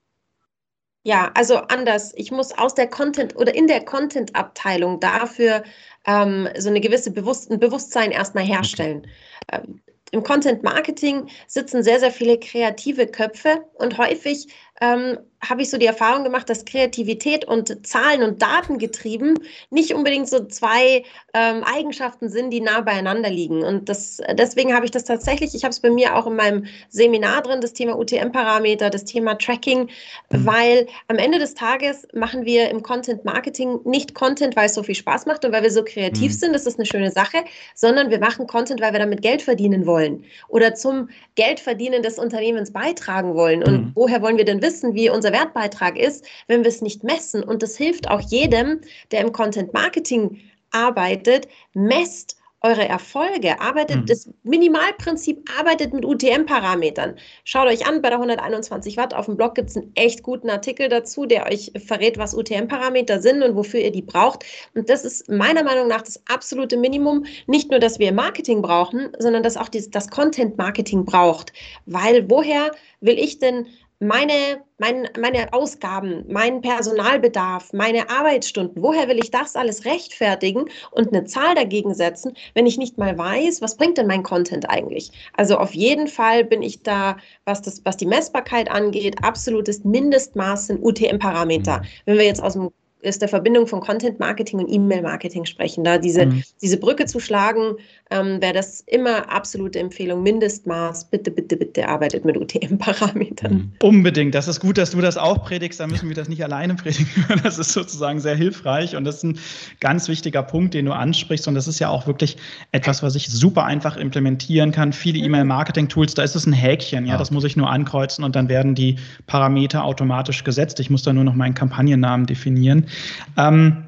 ja, 1.05 1.31
also 1.35 1.57
anders. 1.57 2.13
Ich 2.17 2.31
muss 2.31 2.53
aus 2.53 2.75
der 2.75 2.89
Content 2.89 3.37
oder 3.37 3.55
in 3.55 3.67
der 3.67 3.85
Content-Abteilung 3.85 5.01
dafür 5.01 5.63
ähm, 6.07 6.49
so 6.59 6.69
eine 6.69 6.81
gewisse 6.81 7.11
Bewusst 7.11 7.51
ein 7.51 7.61
Bewusstsein 7.61 8.11
erstmal 8.11 8.45
herstellen. 8.45 9.07
Ähm, 9.53 9.81
Im 10.11 10.23
Content 10.23 10.63
Marketing 10.63 11.29
sitzen 11.47 11.83
sehr, 11.83 12.01
sehr 12.01 12.11
viele 12.11 12.39
kreative 12.39 13.07
Köpfe 13.07 13.65
und 13.75 13.99
häufig 13.99 14.49
ähm, 14.81 15.19
habe 15.47 15.63
ich 15.63 15.71
so 15.71 15.79
die 15.79 15.87
Erfahrung 15.87 16.25
gemacht, 16.25 16.51
dass 16.51 16.65
Kreativität 16.65 17.45
und 17.45 17.87
Zahlen 17.87 18.23
und 18.23 18.43
Daten 18.43 18.79
getrieben 18.79 19.35
nicht 19.71 19.95
unbedingt 19.95 20.29
so 20.29 20.45
zwei 20.47 21.05
ähm, 21.33 21.63
Eigenschaften 21.65 22.29
sind, 22.29 22.51
die 22.51 22.61
nah 22.61 22.81
beieinander 22.81 23.31
liegen. 23.31 23.63
Und 23.63 23.89
das, 23.89 24.21
deswegen 24.33 24.75
habe 24.75 24.85
ich 24.85 24.91
das 24.91 25.05
tatsächlich, 25.05 25.55
ich 25.55 25.63
habe 25.63 25.71
es 25.71 25.81
bei 25.81 25.91
mir 25.91 26.17
auch 26.17 26.27
in 26.27 26.35
meinem 26.35 26.67
Seminar 26.89 27.43
drin, 27.43 27.61
das 27.61 27.73
Thema 27.73 27.97
UTM-Parameter, 27.99 28.91
das 28.91 29.05
Thema 29.05 29.37
Tracking, 29.37 29.89
mhm. 30.31 30.47
weil 30.47 30.87
am 31.07 31.17
Ende 31.19 31.39
des 31.39 31.55
Tages 31.55 32.09
machen 32.13 32.45
wir 32.45 32.69
im 32.71 32.83
Content 32.83 33.25
Marketing 33.25 33.79
nicht 33.85 34.15
Content, 34.15 34.57
weil 34.57 34.67
es 34.67 34.75
so 34.75 34.83
viel 34.83 34.97
Spaß 34.97 35.27
macht 35.27 35.45
und 35.45 35.53
weil 35.53 35.63
wir 35.63 35.71
so 35.71 35.85
kreativ 35.85 36.33
mhm. 36.33 36.37
sind, 36.37 36.53
das 36.53 36.67
ist 36.67 36.79
eine 36.79 36.87
schöne 36.87 37.13
Sache, 37.13 37.39
sondern 37.75 38.11
wir 38.11 38.19
machen 38.19 38.49
Content, 38.49 38.81
weil 38.81 38.93
wir 38.93 38.99
damit 38.99 39.23
Geld 39.23 39.43
verdienen 39.43 39.87
wollen 39.87 40.25
oder 40.49 40.75
zum 40.75 41.09
Geldverdienen 41.37 42.03
des 42.03 42.19
Unternehmens 42.19 42.73
beitragen 42.73 43.35
wollen. 43.35 43.63
Und 43.63 43.73
mhm. 43.73 43.93
woher 43.95 44.21
wollen 44.21 44.37
wir 44.37 44.45
denn 44.45 44.61
wissen, 44.63 44.68
wie 44.95 45.11
unser 45.11 45.33
Wertbeitrag 45.33 45.99
ist, 45.99 46.25
wenn 46.47 46.63
wir 46.63 46.69
es 46.69 46.83
nicht 46.83 47.05
messen? 47.05 47.43
Und 47.43 47.63
das 47.63 47.77
hilft 47.77 48.09
auch 48.09 48.21
jedem, 48.21 48.81
der 49.11 49.21
im 49.21 49.33
Content 49.33 49.73
Marketing 49.73 50.41
arbeitet, 50.71 51.49
messt 51.75 52.39
eure 52.61 52.89
Erfolge, 52.89 53.61
arbeitet 53.61 53.99
mhm. 53.99 54.07
das 54.07 54.29
Minimalprinzip, 54.43 55.49
arbeitet 55.57 55.95
mit 55.95 56.05
UTM-Parametern. 56.05 57.15
Schaut 57.45 57.69
euch 57.69 57.87
an, 57.87 58.03
bei 58.03 58.09
der 58.09 58.19
121 58.19 58.97
Watt 58.97 59.15
auf 59.15 59.27
dem 59.27 59.37
Blog 59.37 59.55
gibt 59.55 59.71
es 59.71 59.77
einen 59.77 59.93
echt 59.95 60.25
guten 60.25 60.51
Artikel 60.51 60.89
dazu, 60.89 61.25
der 61.25 61.47
euch 61.47 61.71
verrät, 61.79 62.19
was 62.19 62.35
UTM-Parameter 62.35 63.21
sind 63.21 63.43
und 63.43 63.55
wofür 63.55 63.81
ihr 63.81 63.93
die 63.93 64.03
braucht. 64.03 64.45
Und 64.75 64.91
das 64.91 65.05
ist 65.05 65.29
meiner 65.29 65.63
Meinung 65.63 65.87
nach 65.87 66.03
das 66.03 66.21
absolute 66.27 66.77
Minimum. 66.77 67.27
Nicht 67.47 67.71
nur, 67.71 67.79
dass 67.79 68.01
wir 68.01 68.13
Marketing 68.13 68.61
brauchen, 68.61 69.13
sondern 69.19 69.45
dass 69.45 69.57
auch 69.57 69.69
das 69.69 70.09
Content-Marketing 70.11 71.05
braucht. 71.05 71.53
Weil 71.87 72.29
woher 72.29 72.73
will 73.01 73.19
ich 73.21 73.39
denn 73.39 73.69
meine, 74.01 74.63
mein, 74.79 75.09
meine 75.21 75.53
Ausgaben, 75.53 76.25
meinen 76.29 76.61
Personalbedarf, 76.61 77.73
meine 77.73 78.09
Arbeitsstunden, 78.11 78.81
woher 78.81 79.09
will 79.09 79.19
ich 79.19 79.31
das 79.31 79.57
alles 79.57 79.85
rechtfertigen 79.85 80.67
und 80.93 81.09
eine 81.09 81.25
Zahl 81.25 81.55
dagegen 81.55 81.95
setzen, 81.95 82.35
wenn 82.55 82.67
ich 82.67 82.79
nicht 82.79 82.97
mal 82.97 83.19
weiß, 83.19 83.61
was 83.61 83.77
bringt 83.77 83.99
denn 83.99 84.07
mein 84.07 84.23
Content 84.23 84.71
eigentlich? 84.71 85.11
Also 85.37 85.59
auf 85.59 85.75
jeden 85.75 86.07
Fall 86.07 86.45
bin 86.45 86.63
ich 86.63 86.83
da, 86.83 87.17
was, 87.45 87.63
das, 87.63 87.85
was 87.85 87.97
die 87.97 88.07
Messbarkeit 88.07 88.71
angeht, 88.71 89.17
absolutes 89.23 89.85
Mindestmaß 89.85 90.71
in 90.71 90.83
UTM-Parameter. 90.83 91.79
Mhm. 91.79 91.87
Wenn 92.05 92.19
wir 92.19 92.25
jetzt 92.25 92.43
aus 92.43 92.53
dem 92.53 92.71
ist 93.01 93.23
der 93.23 93.29
Verbindung 93.29 93.67
von 93.67 93.81
Content 93.81 94.19
Marketing 94.19 94.59
und 94.59 94.69
E-Mail 94.69 95.03
Marketing 95.03 95.45
sprechen. 95.45 95.85
Da 95.85 95.99
diese, 95.99 96.27
mhm. 96.27 96.43
diese 96.61 96.79
Brücke 96.79 97.07
zu 97.07 97.21
schlagen, 97.21 97.77
ähm, 98.11 98.41
wäre 98.41 98.55
das 98.55 98.81
immer 98.87 99.31
absolute 99.31 99.79
Empfehlung. 99.79 100.23
Mindestmaß, 100.23 101.05
bitte, 101.11 101.31
bitte, 101.31 101.57
bitte 101.57 101.87
arbeitet 101.87 102.25
mit 102.25 102.37
UTM-Parametern. 102.37 103.53
Mhm. 103.53 103.73
Unbedingt. 103.83 104.35
Das 104.35 104.49
ist 104.49 104.61
gut, 104.61 104.79
dass 104.79 104.91
du 104.93 105.01
das 105.01 105.17
auch 105.17 105.45
predigst. 105.45 105.79
Da 105.79 105.87
müssen 105.87 106.09
wir 106.09 106.17
das 106.17 106.29
nicht 106.29 106.43
alleine 106.43 106.75
predigen. 106.75 107.09
Das 107.45 107.59
ist 107.59 107.73
sozusagen 107.73 108.21
sehr 108.21 108.35
hilfreich 108.35 108.97
und 108.97 109.05
das 109.05 109.17
ist 109.17 109.25
ein 109.25 109.39
ganz 109.81 110.09
wichtiger 110.09 110.43
Punkt, 110.43 110.75
den 110.75 110.87
du 110.87 110.93
ansprichst. 110.93 111.47
Und 111.47 111.55
das 111.55 111.69
ist 111.69 111.79
ja 111.79 111.89
auch 111.89 112.07
wirklich 112.07 112.37
etwas, 112.73 113.03
was 113.03 113.15
ich 113.15 113.29
super 113.29 113.65
einfach 113.65 113.97
implementieren 113.97 114.73
kann. 114.73 114.93
Viele 114.93 115.19
E-Mail-Marketing-Tools, 115.19 116.15
da 116.15 116.23
ist 116.23 116.35
es 116.35 116.47
ein 116.47 116.53
Häkchen. 116.53 117.07
Ja, 117.07 117.17
das 117.17 117.31
muss 117.31 117.45
ich 117.45 117.57
nur 117.57 117.71
ankreuzen 117.71 118.25
und 118.25 118.35
dann 118.35 118.49
werden 118.49 118.75
die 118.75 118.97
Parameter 119.27 119.85
automatisch 119.85 120.43
gesetzt. 120.43 120.81
Ich 120.81 120.91
muss 120.91 121.03
da 121.03 121.13
nur 121.13 121.25
noch 121.25 121.35
meinen 121.35 121.55
Kampagnennamen 121.55 122.27
definieren. 122.27 122.88
Ähm, 123.37 123.85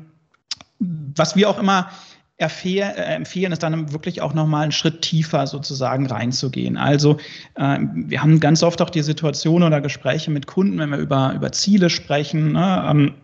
was 0.79 1.37
wir 1.37 1.49
auch 1.49 1.59
immer 1.59 1.91
äh, 2.41 2.47
empfehlen, 3.15 3.53
ist 3.53 3.63
dann 3.63 3.93
wirklich 3.93 4.23
auch 4.23 4.33
nochmal 4.33 4.63
einen 4.63 4.73
Schritt 4.73 5.03
tiefer 5.03 5.47
sozusagen 5.47 6.07
reinzugehen. 6.07 6.79
Also 6.79 7.19
äh, 7.57 7.79
wir 7.93 8.23
haben 8.23 8.41
ganz 8.41 8.63
oft 8.63 8.81
auch 8.81 8.89
die 8.89 9.03
Situation 9.03 9.63
oder 9.63 9.83
Gespräche 9.83 10.31
mit 10.31 10.47
Kunden, 10.47 10.79
wenn 10.79 10.89
wir 10.89 10.99
über, 10.99 11.35
über 11.35 11.53
Ziele 11.53 11.91
sprechen. 11.91 12.53
Ne? 12.53 12.85
Ähm, 12.89 13.15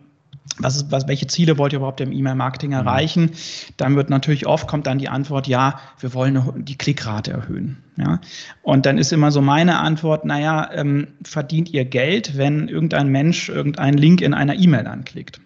was 0.59 0.75
ist, 0.75 0.91
was, 0.91 1.07
welche 1.07 1.25
Ziele 1.25 1.57
wollt 1.57 1.73
ihr 1.73 1.77
überhaupt 1.77 1.99
im 1.99 2.11
E-Mail-Marketing 2.11 2.69
mhm. 2.69 2.77
erreichen? 2.77 3.31
Dann 3.77 3.95
wird 3.95 4.11
natürlich 4.11 4.45
oft 4.45 4.67
kommt 4.67 4.85
dann 4.85 4.99
die 4.99 5.09
Antwort, 5.09 5.47
ja, 5.47 5.79
wir 5.99 6.13
wollen 6.13 6.63
die 6.63 6.77
Klickrate 6.77 7.31
erhöhen. 7.31 7.77
Ja? 7.97 8.21
Und 8.61 8.85
dann 8.85 8.99
ist 8.99 9.11
immer 9.11 9.31
so 9.31 9.41
meine 9.41 9.79
Antwort, 9.79 10.25
naja, 10.25 10.69
ähm, 10.73 11.07
verdient 11.23 11.73
ihr 11.73 11.85
Geld, 11.85 12.37
wenn 12.37 12.67
irgendein 12.67 13.09
Mensch 13.09 13.49
irgendeinen 13.49 13.97
Link 13.97 14.21
in 14.21 14.35
einer 14.35 14.55
E-Mail 14.55 14.85
anklickt? 14.85 15.41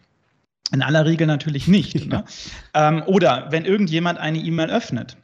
In 0.72 0.82
aller 0.82 1.06
Regel 1.06 1.28
natürlich 1.28 1.68
nicht. 1.68 1.96
Ja. 2.02 2.06
Ne? 2.06 2.24
Ähm, 2.74 3.04
oder 3.06 3.48
wenn 3.50 3.66
irgendjemand 3.66 4.20
eine 4.20 4.40
E-Mail 4.40 4.70
öffnet. 4.70 5.18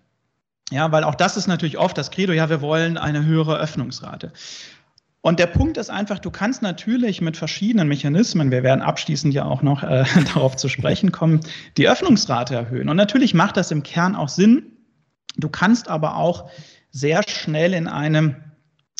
Ja, 0.69 0.91
weil 0.91 1.03
auch 1.03 1.15
das 1.15 1.37
ist 1.37 1.47
natürlich 1.47 1.77
oft 1.77 1.97
das 1.97 2.11
Credo, 2.11 2.33
ja, 2.33 2.49
wir 2.49 2.61
wollen 2.61 2.97
eine 2.97 3.25
höhere 3.25 3.57
Öffnungsrate. 3.57 4.33
Und 5.21 5.39
der 5.39 5.47
Punkt 5.47 5.77
ist 5.77 5.89
einfach, 5.89 6.19
du 6.19 6.29
kannst 6.29 6.61
natürlich 6.61 7.21
mit 7.21 7.37
verschiedenen 7.37 7.87
Mechanismen, 7.87 8.51
wir 8.51 8.63
werden 8.63 8.81
abschließend 8.81 9.33
ja 9.33 9.45
auch 9.45 9.61
noch 9.61 9.83
äh, 9.83 10.05
darauf 10.33 10.55
zu 10.55 10.69
sprechen 10.69 11.11
kommen, 11.11 11.39
die 11.77 11.87
Öffnungsrate 11.89 12.55
erhöhen. 12.55 12.89
Und 12.89 12.97
natürlich 12.97 13.33
macht 13.33 13.57
das 13.57 13.71
im 13.71 13.83
Kern 13.83 14.15
auch 14.15 14.29
Sinn. 14.29 14.71
Du 15.37 15.49
kannst 15.49 15.89
aber 15.89 16.15
auch 16.15 16.49
sehr 16.91 17.23
schnell 17.27 17.73
in 17.73 17.87
einem 17.87 18.35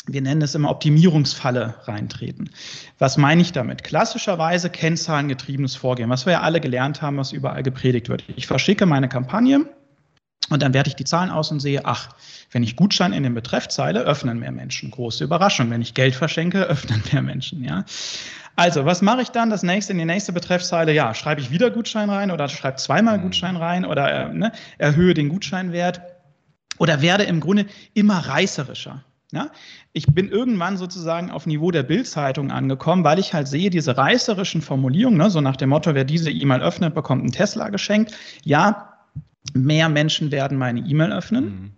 wir 0.08 0.22
nennen 0.22 0.42
es 0.42 0.54
immer 0.54 0.70
Optimierungsfalle 0.70 1.74
reintreten. 1.84 2.50
Was 2.98 3.16
meine 3.16 3.42
ich 3.42 3.52
damit? 3.52 3.84
Klassischerweise 3.84 4.70
kennzahlengetriebenes 4.70 5.76
Vorgehen, 5.76 6.10
was 6.10 6.26
wir 6.26 6.32
ja 6.32 6.40
alle 6.40 6.60
gelernt 6.60 7.02
haben, 7.02 7.18
was 7.18 7.32
überall 7.32 7.62
gepredigt 7.62 8.08
wird. 8.08 8.24
Ich 8.36 8.46
verschicke 8.46 8.86
meine 8.86 9.08
Kampagne 9.08 9.66
und 10.50 10.62
dann 10.62 10.72
werte 10.72 10.88
ich 10.88 10.96
die 10.96 11.04
Zahlen 11.04 11.30
aus 11.30 11.50
und 11.50 11.60
sehe, 11.60 11.84
ach, 11.84 12.08
wenn 12.50 12.62
ich 12.62 12.76
Gutschein 12.76 13.12
in 13.12 13.22
den 13.22 13.34
Betreffzeile, 13.34 14.00
öffnen 14.00 14.38
mehr 14.38 14.52
Menschen. 14.52 14.90
Große 14.90 15.22
Überraschung. 15.22 15.70
Wenn 15.70 15.82
ich 15.82 15.92
Geld 15.94 16.14
verschenke, 16.14 16.62
öffnen 16.64 17.02
mehr 17.12 17.22
Menschen, 17.22 17.62
ja. 17.62 17.84
Also, 18.56 18.84
was 18.84 19.02
mache 19.02 19.22
ich 19.22 19.28
dann? 19.28 19.50
Das 19.50 19.62
nächste 19.62 19.92
in 19.92 19.98
die 19.98 20.04
nächste 20.04 20.32
Betreffzeile, 20.32 20.92
ja, 20.92 21.14
schreibe 21.14 21.40
ich 21.40 21.52
wieder 21.52 21.70
Gutschein 21.70 22.10
rein 22.10 22.32
oder 22.32 22.48
schreibe 22.48 22.76
zweimal 22.78 23.18
mhm. 23.18 23.22
Gutschein 23.22 23.56
rein 23.56 23.84
oder 23.84 24.10
äh, 24.10 24.34
ne, 24.34 24.52
erhöhe 24.78 25.14
den 25.14 25.28
Gutscheinwert 25.28 26.00
oder 26.78 27.00
werde 27.00 27.24
im 27.24 27.38
Grunde 27.38 27.66
immer 27.94 28.18
reißerischer. 28.18 29.04
Ja? 29.32 29.50
Ich 29.92 30.06
bin 30.06 30.30
irgendwann 30.30 30.76
sozusagen 30.76 31.30
auf 31.30 31.46
Niveau 31.46 31.70
der 31.70 31.82
Bildzeitung 31.82 32.50
angekommen, 32.50 33.04
weil 33.04 33.18
ich 33.18 33.34
halt 33.34 33.48
sehe, 33.48 33.70
diese 33.70 33.96
reißerischen 33.96 34.62
Formulierungen, 34.62 35.18
ne, 35.18 35.30
so 35.30 35.40
nach 35.40 35.56
dem 35.56 35.70
Motto, 35.70 35.94
wer 35.94 36.04
diese 36.04 36.30
E-Mail 36.30 36.62
öffnet, 36.62 36.94
bekommt 36.94 37.22
einen 37.22 37.32
Tesla 37.32 37.68
geschenkt. 37.68 38.12
Ja, 38.44 38.94
mehr 39.54 39.88
Menschen 39.88 40.30
werden 40.30 40.58
meine 40.58 40.80
E-Mail 40.80 41.12
öffnen. 41.12 41.44
Mhm. 41.44 41.72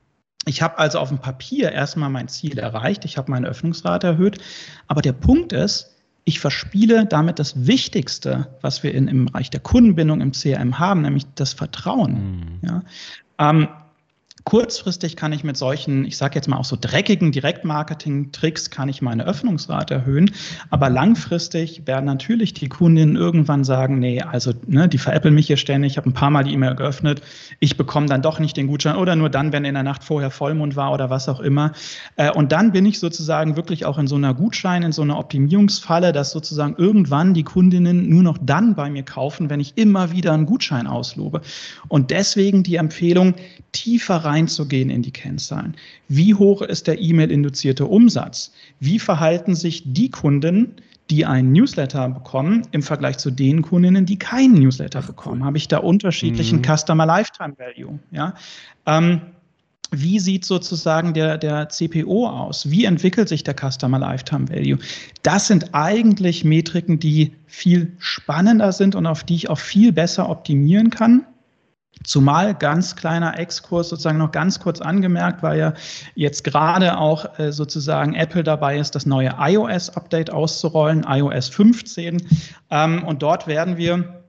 Ich 0.47 0.63
habe 0.63 0.79
also 0.79 0.99
auf 0.99 1.09
dem 1.09 1.19
Papier 1.19 1.73
erstmal 1.73 2.09
mein 2.09 2.29
Ziel 2.29 2.59
erreicht, 2.59 3.05
ich 3.05 3.19
habe 3.19 3.31
meine 3.31 3.47
Öffnungsrate 3.47 4.07
erhöht. 4.07 4.39
Aber 4.87 5.03
der 5.03 5.13
Punkt 5.13 5.53
ist, 5.53 5.97
ich 6.25 6.41
verspiele 6.41 7.07
damit 7.07 7.39
das 7.39 7.67
Wichtigste, 7.67 8.49
was 8.61 8.83
wir 8.83 8.95
in, 8.95 9.09
im 9.09 9.27
Bereich 9.27 9.51
der 9.51 9.61
Kundenbindung 9.61 10.21
im 10.21 10.33
CRM 10.33 10.79
haben, 10.79 11.03
nämlich 11.03 11.25
das 11.35 11.53
Vertrauen. 11.53 12.61
Mhm. 12.63 12.69
Ja? 12.69 12.83
Ähm, 13.39 13.69
Kurzfristig 14.45 15.17
kann 15.17 15.33
ich 15.33 15.45
mit 15.45 15.57
solchen, 15.57 16.05
ich 16.05 16.17
sage 16.17 16.35
jetzt 16.35 16.49
mal 16.49 16.57
auch 16.57 16.65
so 16.65 16.77
dreckigen 16.81 17.31
Direktmarketing-Tricks, 17.33 18.71
kann 18.71 18.89
ich 18.89 19.03
meine 19.03 19.27
Öffnungsrate 19.27 19.95
erhöhen. 19.95 20.31
Aber 20.71 20.89
langfristig 20.89 21.87
werden 21.87 22.07
natürlich 22.07 22.55
die 22.55 22.69
Kundinnen 22.69 23.17
irgendwann 23.17 23.65
sagen, 23.65 23.99
nee, 23.99 24.23
also 24.23 24.53
ne, 24.67 24.89
die 24.89 24.99
veräppeln 24.99 25.35
mich 25.35 25.47
hier 25.47 25.57
ständig, 25.57 25.93
ich 25.93 25.97
habe 25.99 26.09
ein 26.09 26.15
paar 26.15 26.31
Mal 26.31 26.45
die 26.45 26.53
E-Mail 26.53 26.75
geöffnet, 26.75 27.23
ich 27.59 27.77
bekomme 27.77 28.07
dann 28.07 28.23
doch 28.23 28.39
nicht 28.39 28.57
den 28.57 28.67
Gutschein 28.67 28.97
oder 28.97 29.15
nur 29.15 29.29
dann, 29.29 29.53
wenn 29.53 29.65
in 29.65 29.75
der 29.75 29.83
Nacht 29.83 30.05
vorher 30.05 30.31
Vollmond 30.31 30.77
war 30.77 30.93
oder 30.93 31.11
was 31.11 31.29
auch 31.29 31.41
immer. 31.41 31.73
Äh, 32.17 32.31
und 32.31 32.53
dann 32.53 32.73
bin 32.73 32.87
ich 32.87 32.99
sozusagen 32.99 33.57
wirklich 33.57 33.85
auch 33.85 33.99
in 33.99 34.07
so 34.07 34.17
einer 34.17 34.33
Gutschein, 34.35 34.83
in 34.83 34.93
so 34.93 35.03
einer 35.03 35.19
Optimierungsfalle, 35.19 36.13
dass 36.13 36.31
sozusagen 36.31 36.75
irgendwann 36.79 37.35
die 37.35 37.45
Kundinnen 37.45 38.09
nur 38.09 38.23
noch 38.23 38.39
dann 38.41 38.75
bei 38.75 38.91
mir 38.91 39.03
kaufen, 39.03 39.51
wenn 39.51 39.61
ich 39.61 39.77
immer 39.77 40.13
wieder 40.13 40.33
einen 40.33 40.47
Gutschein 40.47 40.87
auslobe. 40.87 41.43
Und 41.89 42.11
deswegen 42.11 42.63
die 42.63 42.77
Empfehlung, 42.77 43.35
tiefer 43.73 44.25
reinzugehen 44.31 44.91
in 44.91 45.03
die 45.03 45.11
Kennzahlen. 45.11 45.75
Wie 46.09 46.35
hoch 46.35 46.63
ist 46.63 46.87
der 46.87 47.01
E-Mail-induzierte 47.01 47.87
Umsatz? 47.87 48.53
Wie 48.79 48.99
verhalten 48.99 49.55
sich 49.55 49.83
die 49.93 50.11
Kunden, 50.11 50.77
die 51.11 51.27
einen 51.27 51.53
Newsletter 51.53 52.09
bekommen, 52.09 52.63
im 52.71 52.83
Vergleich 52.83 53.19
zu 53.19 53.31
den 53.31 53.63
Kundinnen, 53.63 54.07
die 54.07 54.19
keinen 54.19 54.55
Newsletter 54.55 55.03
bekommen? 55.03 55.45
Habe 55.45 55.59
ich 55.59 55.69
da 55.69 55.79
unterschiedlichen 55.79 56.59
mhm. 56.59 56.77
Customer 56.77 57.07
Lifetime 57.07 57.55
Value? 57.59 57.99
Ja. 58.13 58.35
Ähm, 58.87 59.21
wie 59.93 60.21
sieht 60.21 60.45
sozusagen 60.45 61.15
der, 61.15 61.37
der 61.37 61.69
CPO 61.69 62.29
aus? 62.29 62.71
Wie 62.71 62.85
entwickelt 62.85 63.29
sich 63.29 63.43
der 63.43 63.55
Customer 63.55 63.99
Lifetime 63.99 64.49
Value? 64.49 64.79
Das 65.25 65.49
sind 65.49 65.75
eigentlich 65.75 66.45
Metriken, 66.45 67.01
die 67.01 67.33
viel 67.47 67.93
spannender 67.99 68.71
sind 68.71 68.95
und 68.95 69.07
auf 69.07 69.25
die 69.25 69.35
ich 69.35 69.51
auch 69.51 69.59
viel 69.59 69.93
besser 69.93 70.29
optimieren 70.29 70.91
kann. 70.91 71.27
Zumal 72.03 72.55
ganz 72.55 72.97
kleiner 72.97 73.39
Exkurs 73.39 73.91
sozusagen 73.91 74.19
noch 74.19 74.33
ganz 74.33 74.59
kurz 74.59 74.81
angemerkt, 74.81 75.43
weil 75.43 75.59
ja 75.59 75.75
jetzt 76.15 76.45
gerade 76.45 76.97
auch 76.97 77.39
äh, 77.39 77.53
sozusagen 77.53 78.15
Apple 78.15 78.43
dabei 78.43 78.79
ist, 78.79 78.95
das 78.95 79.05
neue 79.05 79.35
iOS-Update 79.39 80.31
auszurollen, 80.31 81.05
iOS 81.07 81.49
15. 81.51 82.23
Ähm, 82.71 83.05
und 83.05 83.23
dort 83.23 83.47
werden 83.47 83.77
wir 83.77 84.23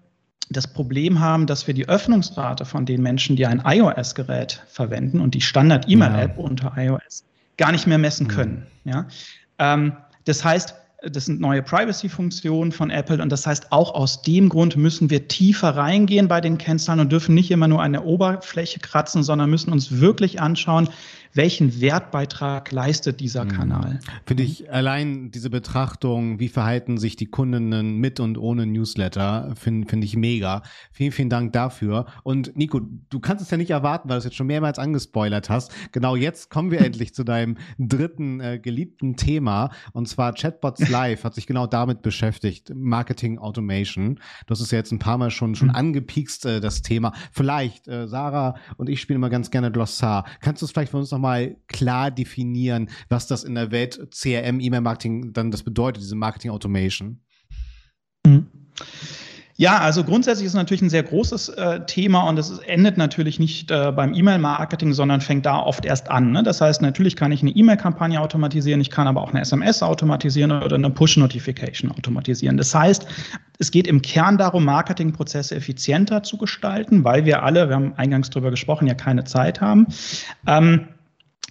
das 0.50 0.68
Problem 0.68 1.22
haben, 1.22 1.48
dass 1.48 1.66
wir 1.68 1.74
die 1.74 1.88
Öffnungsrate 1.88 2.66
von 2.66 2.86
den 2.86 3.02
Menschen, 3.02 3.38
die 3.38 3.46
ein 3.46 3.64
iOS-Gerät 3.66 4.64
verwenden 4.68 5.22
und 5.22 5.34
die 5.34 5.42
Standard-E-Mail-App 5.42 6.38
ja. 6.38 6.44
unter 6.44 6.74
iOS 6.76 7.24
gar 7.58 7.72
nicht 7.72 7.88
mehr 7.88 7.98
messen 7.98 8.28
können. 8.28 8.68
Ja? 8.84 9.08
Ähm, 9.60 9.94
das 10.26 10.44
heißt, 10.44 10.76
Das 11.04 11.26
sind 11.26 11.42
neue 11.42 11.64
Privacy-Funktionen 11.64 12.72
von 12.72 12.92
Apple. 12.92 13.22
Und 13.22 13.32
das 13.32 13.48
heißt, 13.48 13.72
auch 13.72 13.96
aus 13.96 14.22
dem 14.22 14.50
Grund 14.50 14.78
müssen 14.78 15.10
wir 15.10 15.28
tiefer 15.28 15.76
reingehen 15.76 16.28
bei 16.28 16.42
den 16.42 16.60
Kennzahlen 16.60 17.00
und 17.00 17.12
dürfen 17.12 17.34
nicht 17.34 17.50
immer 17.50 17.68
nur 17.68 17.82
an 17.82 17.94
der 17.94 18.06
Oberfläche 18.06 18.80
kratzen, 18.80 19.24
sondern 19.24 19.50
müssen 19.50 19.72
uns 19.72 20.00
wirklich 20.00 20.40
anschauen, 20.40 20.90
welchen 21.34 21.82
Wertbeitrag 21.82 22.72
leistet 22.72 23.20
dieser 23.20 23.46
mhm. 23.46 23.50
Kanal. 23.50 24.00
Finde 24.26 24.44
ich 24.44 24.72
allein 24.72 25.32
diese 25.32 25.50
Betrachtung, 25.50 26.40
wie 26.40 26.50
verhalten 26.50 26.98
sich 26.98 27.16
die 27.16 27.28
Kundinnen 27.28 27.98
mit 27.98 28.20
und 28.20 28.38
ohne 28.38 28.66
Newsletter, 28.66 29.54
finde 29.56 29.88
find 29.88 30.04
ich 30.04 30.16
mega. 30.16 30.62
Vielen, 30.92 31.12
vielen 31.12 31.30
Dank 31.30 31.54
dafür. 31.54 32.06
Und 32.24 32.56
Nico, 32.58 32.82
du 33.10 33.20
kannst 33.20 33.44
es 33.44 33.52
ja 33.52 33.58
nicht 33.58 33.72
erwarten, 33.72 34.10
weil 34.10 34.16
du 34.16 34.20
es 34.20 34.26
jetzt 34.26 34.36
schon 34.36 34.48
mehrmals 34.48 34.80
angespoilert 34.80 35.50
hast. 35.50 35.72
Genau 35.92 36.16
jetzt 36.16 36.50
kommen 36.50 36.72
wir 36.72 36.82
endlich 36.86 37.14
zu 37.14 37.24
deinem 37.24 37.58
dritten 37.78 38.40
äh, 38.40 38.60
geliebten 38.60 39.16
Thema 39.16 39.72
und 39.94 40.08
zwar 40.08 40.34
Chatbots 40.34 40.90
Live 40.90 41.24
hat 41.24 41.36
sich 41.36 41.48
genau 41.48 41.68
damit 41.68 42.02
beschäftigt, 42.02 42.74
Marketing 42.76 43.38
Automation. 43.38 44.20
Du 44.48 44.52
hast 44.52 44.62
es 44.62 44.72
ja 44.72 44.78
jetzt 44.78 44.92
ein 44.92 45.00
paar 45.00 45.18
Mal 45.18 45.32
schon, 45.32 45.56
schon 45.56 45.70
mhm. 45.70 45.76
angepiekst, 45.76 46.46
äh, 46.46 46.60
das 46.60 46.82
Thema. 46.82 47.14
Vielleicht, 47.32 47.88
äh, 47.88 48.08
Sarah 48.08 48.56
und 48.78 48.90
ich 48.90 49.00
spielen 49.00 49.18
immer 49.18 49.30
ganz 49.30 49.52
gerne 49.52 49.72
Glossar. 49.72 50.26
Kannst 50.42 50.62
du 50.62 50.66
es 50.66 50.72
vielleicht 50.72 50.92
für 50.92 50.98
uns 50.98 51.12
noch 51.12 51.21
nochmal 51.22 51.56
klar 51.68 52.10
definieren, 52.10 52.90
was 53.10 53.28
das 53.28 53.44
in 53.44 53.54
der 53.56 53.72
Welt 53.72 54.10
CRM, 54.12 54.60
E-Mail-Marketing 54.60 55.34
dann 55.34 55.52
das 55.52 55.62
bedeutet, 55.62 56.02
diese 56.02 56.16
Marketing 56.16 56.50
Automation? 56.50 57.20
Mhm. 58.26 58.48
Ja, 59.58 59.78
also 59.78 60.04
grundsätzlich 60.04 60.48
ist 60.48 60.54
es 60.54 60.58
natürlich 60.58 60.82
ein 60.82 60.90
sehr 60.90 61.04
großes 61.04 61.50
äh, 61.50 61.86
Thema 61.86 62.28
und 62.28 62.40
es 62.40 62.58
endet 62.66 62.98
natürlich 62.98 63.38
nicht 63.38 63.70
äh, 63.70 63.92
beim 63.96 64.16
E-Mail-Marketing, 64.16 64.94
sondern 64.94 65.22
fängt 65.22 65.46
da 65.46 65.60
oft 65.60 65.86
erst 65.86 66.10
an. 66.10 66.32
Ne? 66.32 66.42
Das 66.42 66.62
heißt, 66.62 66.82
natürlich 66.82 67.16
kann 67.16 67.32
ich 67.32 67.44
eine 67.44 67.52
E-Mail-Kampagne 67.52 68.20
automatisieren, 68.20 68.82
ich 68.82 68.90
kann 68.90 69.06
aber 69.06 69.22
auch 69.22 69.30
eine 69.30 69.42
SMS 69.42 69.84
automatisieren 69.84 70.52
oder 70.52 70.78
eine 70.78 70.90
Push-Notification 70.90 71.92
automatisieren. 71.92 72.58
Das 72.58 72.74
heißt, 72.74 73.06
es 73.60 73.70
geht 73.70 73.86
im 73.86 74.02
Kern 74.02 74.40
darum, 74.40 74.66
Marketingprozesse 74.66 75.56
effizienter 75.56 76.24
zu 76.24 76.40
gestalten, 76.40 77.04
weil 77.04 77.26
wir 77.26 77.44
alle, 77.44 77.70
wir 77.70 77.76
haben 77.76 77.94
eingangs 77.98 78.32
darüber 78.32 78.50
gesprochen, 78.50 78.88
ja 78.88 78.96
keine 78.96 79.26
Zeit 79.26 79.62
haben. 79.62 79.86
Ähm, 80.48 80.88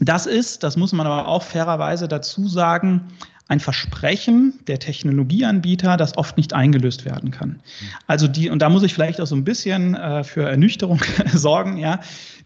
das 0.01 0.27
ist, 0.27 0.63
das 0.63 0.77
muss 0.77 0.93
man 0.93 1.07
aber 1.07 1.29
auch 1.29 1.43
fairerweise 1.43 2.09
dazu 2.09 2.49
sagen, 2.49 3.09
ein 3.51 3.59
Versprechen 3.59 4.61
der 4.69 4.79
Technologieanbieter, 4.79 5.97
das 5.97 6.17
oft 6.17 6.37
nicht 6.37 6.55
eingelöst 6.55 7.05
werden 7.05 7.33
kann. 7.33 7.61
Also 8.07 8.29
die, 8.29 8.49
und 8.49 8.63
da 8.63 8.69
muss 8.69 8.85
ich 8.85 8.95
vielleicht 8.95 9.21
auch 9.21 9.27
so 9.27 9.35
ein 9.35 9.43
bisschen 9.43 9.97
äh, 9.97 10.23
für 10.23 10.49
Ernüchterung 10.49 11.01
sorgen, 11.35 11.77
ja. 11.77 11.99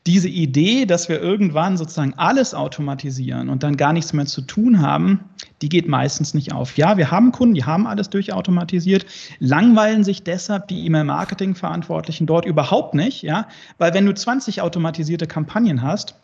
Diese 0.07 0.29
Idee, 0.29 0.85
dass 0.85 1.09
wir 1.09 1.21
irgendwann 1.21 1.77
sozusagen 1.77 2.15
alles 2.17 2.55
automatisieren 2.55 3.49
und 3.49 3.63
dann 3.63 3.77
gar 3.77 3.93
nichts 3.93 4.13
mehr 4.13 4.27
zu 4.27 4.43
tun 4.43 4.81
haben, 4.81 5.21
die 5.63 5.69
geht 5.69 5.89
meistens 5.89 6.35
nicht 6.35 6.53
auf. 6.53 6.77
Ja, 6.77 6.97
wir 6.97 7.11
haben 7.11 7.33
Kunden, 7.33 7.55
die 7.55 7.65
haben 7.65 7.87
alles 7.87 8.11
durchautomatisiert, 8.11 9.07
langweilen 9.41 10.05
sich 10.05 10.23
deshalb 10.23 10.69
die 10.69 10.85
E-Mail-Marketing-Verantwortlichen 10.87 12.27
dort 12.27 12.45
überhaupt 12.45 12.95
nicht, 12.95 13.23
ja, 13.23 13.47
weil 13.79 13.95
wenn 13.95 14.05
du 14.05 14.15
20 14.15 14.61
automatisierte 14.61 15.27
Kampagnen 15.27 15.81
hast, 15.81 16.17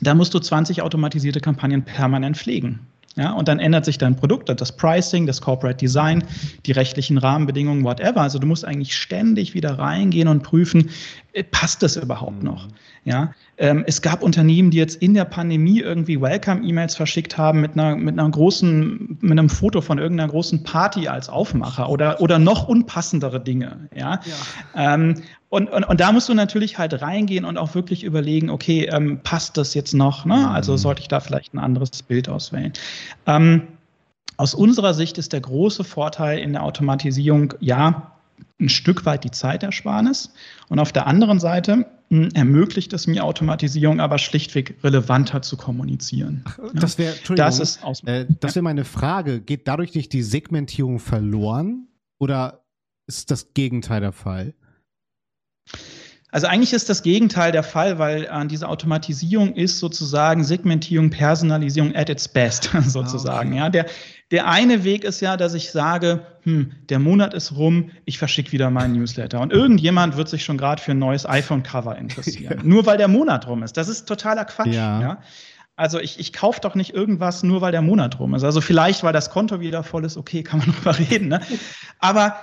da 0.00 0.14
musst 0.14 0.34
du 0.34 0.38
20 0.38 0.82
automatisierte 0.82 1.40
Kampagnen 1.40 1.84
permanent 1.84 2.36
pflegen. 2.36 2.80
Ja, 3.16 3.32
und 3.32 3.48
dann 3.48 3.58
ändert 3.58 3.84
sich 3.84 3.98
dein 3.98 4.14
Produkt, 4.14 4.48
das 4.48 4.76
Pricing, 4.76 5.26
das 5.26 5.40
Corporate 5.40 5.76
Design, 5.76 6.22
die 6.66 6.72
rechtlichen 6.72 7.18
Rahmenbedingungen, 7.18 7.82
whatever. 7.82 8.20
Also 8.20 8.38
du 8.38 8.46
musst 8.46 8.64
eigentlich 8.64 8.96
ständig 8.96 9.54
wieder 9.54 9.76
reingehen 9.76 10.28
und 10.28 10.44
prüfen, 10.44 10.90
äh, 11.32 11.42
passt 11.42 11.82
das 11.82 11.96
überhaupt 11.96 12.44
noch? 12.44 12.68
Ja, 13.04 13.32
ähm, 13.56 13.84
es 13.86 14.02
gab 14.02 14.22
Unternehmen, 14.22 14.70
die 14.70 14.78
jetzt 14.78 15.02
in 15.02 15.14
der 15.14 15.24
Pandemie 15.24 15.80
irgendwie 15.80 16.20
Welcome-E-Mails 16.20 16.94
verschickt 16.94 17.38
haben 17.38 17.60
mit 17.60 17.72
einer, 17.72 17.96
mit 17.96 18.18
einer 18.18 18.28
großen, 18.30 19.18
mit 19.20 19.32
einem 19.32 19.48
Foto 19.48 19.80
von 19.80 19.98
irgendeiner 19.98 20.30
großen 20.30 20.62
Party 20.62 21.08
als 21.08 21.28
Aufmacher 21.28 21.88
oder, 21.88 22.20
oder 22.20 22.38
noch 22.38 22.68
unpassendere 22.68 23.40
Dinge. 23.40 23.88
Ja. 23.94 24.20
ja. 24.24 24.94
Ähm, 24.94 25.14
und, 25.48 25.70
und, 25.70 25.84
und 25.84 26.00
da 26.00 26.12
musst 26.12 26.28
du 26.28 26.34
natürlich 26.34 26.78
halt 26.78 27.00
reingehen 27.00 27.44
und 27.44 27.56
auch 27.56 27.74
wirklich 27.74 28.04
überlegen, 28.04 28.50
okay, 28.50 28.88
ähm, 28.92 29.20
passt 29.22 29.56
das 29.56 29.74
jetzt 29.74 29.94
noch? 29.94 30.24
Ne? 30.24 30.48
Also 30.50 30.72
mhm. 30.72 30.78
sollte 30.78 31.00
ich 31.02 31.08
da 31.08 31.20
vielleicht 31.20 31.54
ein 31.54 31.58
anderes 31.58 32.02
Bild 32.02 32.28
auswählen. 32.28 32.72
Ähm, 33.26 33.62
aus 34.36 34.54
unserer 34.54 34.94
Sicht 34.94 35.18
ist 35.18 35.32
der 35.32 35.40
große 35.40 35.84
Vorteil 35.84 36.38
in 36.38 36.52
der 36.52 36.62
Automatisierung, 36.62 37.54
ja, 37.60 38.12
ein 38.60 38.68
Stück 38.68 39.06
weit 39.06 39.24
die 39.24 39.30
Zeitersparnis. 39.30 40.32
Und 40.68 40.78
auf 40.78 40.92
der 40.92 41.06
anderen 41.06 41.40
Seite 41.40 41.86
hm, 42.10 42.30
ermöglicht 42.34 42.92
es 42.92 43.06
mir 43.06 43.24
Automatisierung 43.24 44.00
aber 44.00 44.18
schlichtweg 44.18 44.76
relevanter 44.82 45.42
zu 45.42 45.56
kommunizieren. 45.56 46.44
Ach, 46.46 46.58
das 46.74 46.98
wäre, 46.98 47.14
das 47.34 47.60
ist 47.60 47.80
äh, 48.06 48.26
das 48.40 48.54
wäre 48.54 48.62
meine 48.62 48.84
Frage. 48.84 49.40
Geht 49.40 49.68
dadurch 49.68 49.94
nicht 49.94 50.12
die 50.12 50.22
Segmentierung 50.22 50.98
verloren 50.98 51.88
oder 52.18 52.64
ist 53.06 53.30
das 53.30 53.54
Gegenteil 53.54 54.00
der 54.00 54.12
Fall? 54.12 54.54
Also 56.30 56.46
eigentlich 56.46 56.74
ist 56.74 56.90
das 56.90 57.02
Gegenteil 57.02 57.52
der 57.52 57.62
Fall, 57.62 57.98
weil 57.98 58.24
äh, 58.24 58.46
diese 58.46 58.68
Automatisierung 58.68 59.54
ist 59.54 59.78
sozusagen 59.78 60.44
Segmentierung, 60.44 61.08
Personalisierung 61.08 61.94
at 61.94 62.10
its 62.10 62.28
best 62.28 62.70
sozusagen. 62.82 63.52
Ah, 63.52 63.52
okay. 63.52 63.58
Ja, 63.58 63.70
der, 63.70 63.86
der 64.30 64.46
eine 64.46 64.84
Weg 64.84 65.04
ist 65.04 65.20
ja, 65.20 65.36
dass 65.36 65.54
ich 65.54 65.70
sage, 65.70 66.26
hm, 66.42 66.72
der 66.90 66.98
Monat 66.98 67.32
ist 67.32 67.56
rum, 67.56 67.90
ich 68.04 68.18
verschicke 68.18 68.52
wieder 68.52 68.70
meinen 68.70 68.94
Newsletter. 68.94 69.40
Und 69.40 69.52
irgendjemand 69.52 70.16
wird 70.16 70.28
sich 70.28 70.44
schon 70.44 70.58
gerade 70.58 70.82
für 70.82 70.92
ein 70.92 70.98
neues 70.98 71.26
iPhone-Cover 71.26 71.96
interessieren. 71.96 72.58
ja. 72.58 72.64
Nur 72.64 72.84
weil 72.84 72.98
der 72.98 73.08
Monat 73.08 73.46
rum 73.46 73.62
ist. 73.62 73.76
Das 73.76 73.88
ist 73.88 74.06
totaler 74.06 74.44
Quatsch. 74.44 74.74
Ja. 74.74 75.00
ja? 75.00 75.18
Also 75.76 75.98
ich, 76.00 76.18
ich 76.18 76.32
kaufe 76.32 76.60
doch 76.60 76.74
nicht 76.74 76.92
irgendwas 76.92 77.42
nur, 77.42 77.60
weil 77.60 77.72
der 77.72 77.82
Monat 77.82 78.18
rum 78.18 78.34
ist. 78.34 78.44
Also 78.44 78.60
vielleicht, 78.60 79.02
weil 79.02 79.12
das 79.12 79.30
Konto 79.30 79.60
wieder 79.60 79.82
voll 79.82 80.04
ist, 80.04 80.16
okay, 80.16 80.42
kann 80.42 80.58
man 80.58 80.72
drüber 80.74 80.98
reden. 80.98 81.28
Ne? 81.28 81.40
Aber 81.98 82.36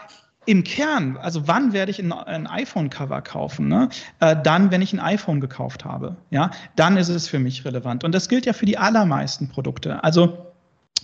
im 0.46 0.64
Kern, 0.64 1.18
also 1.18 1.48
wann 1.48 1.74
werde 1.74 1.92
ich 1.92 2.00
ein, 2.00 2.12
ein 2.12 2.48
iPhone-Cover 2.48 3.22
kaufen? 3.22 3.68
Ne? 3.68 3.90
Äh, 4.20 4.36
dann, 4.42 4.72
wenn 4.72 4.82
ich 4.82 4.94
ein 4.94 5.00
iPhone 5.00 5.42
gekauft 5.42 5.86
habe. 5.86 6.18
Ja, 6.30 6.52
dann 6.76 6.98
ist 6.98 7.10
es 7.10 7.28
für 7.28 7.40
mich 7.40 7.66
relevant. 7.66 8.04
Und 8.04 8.14
das 8.14 8.30
gilt 8.30 8.46
ja 8.46 8.54
für 8.54 8.66
die 8.66 8.78
allermeisten 8.78 9.50
Produkte. 9.50 10.04
Also 10.04 10.45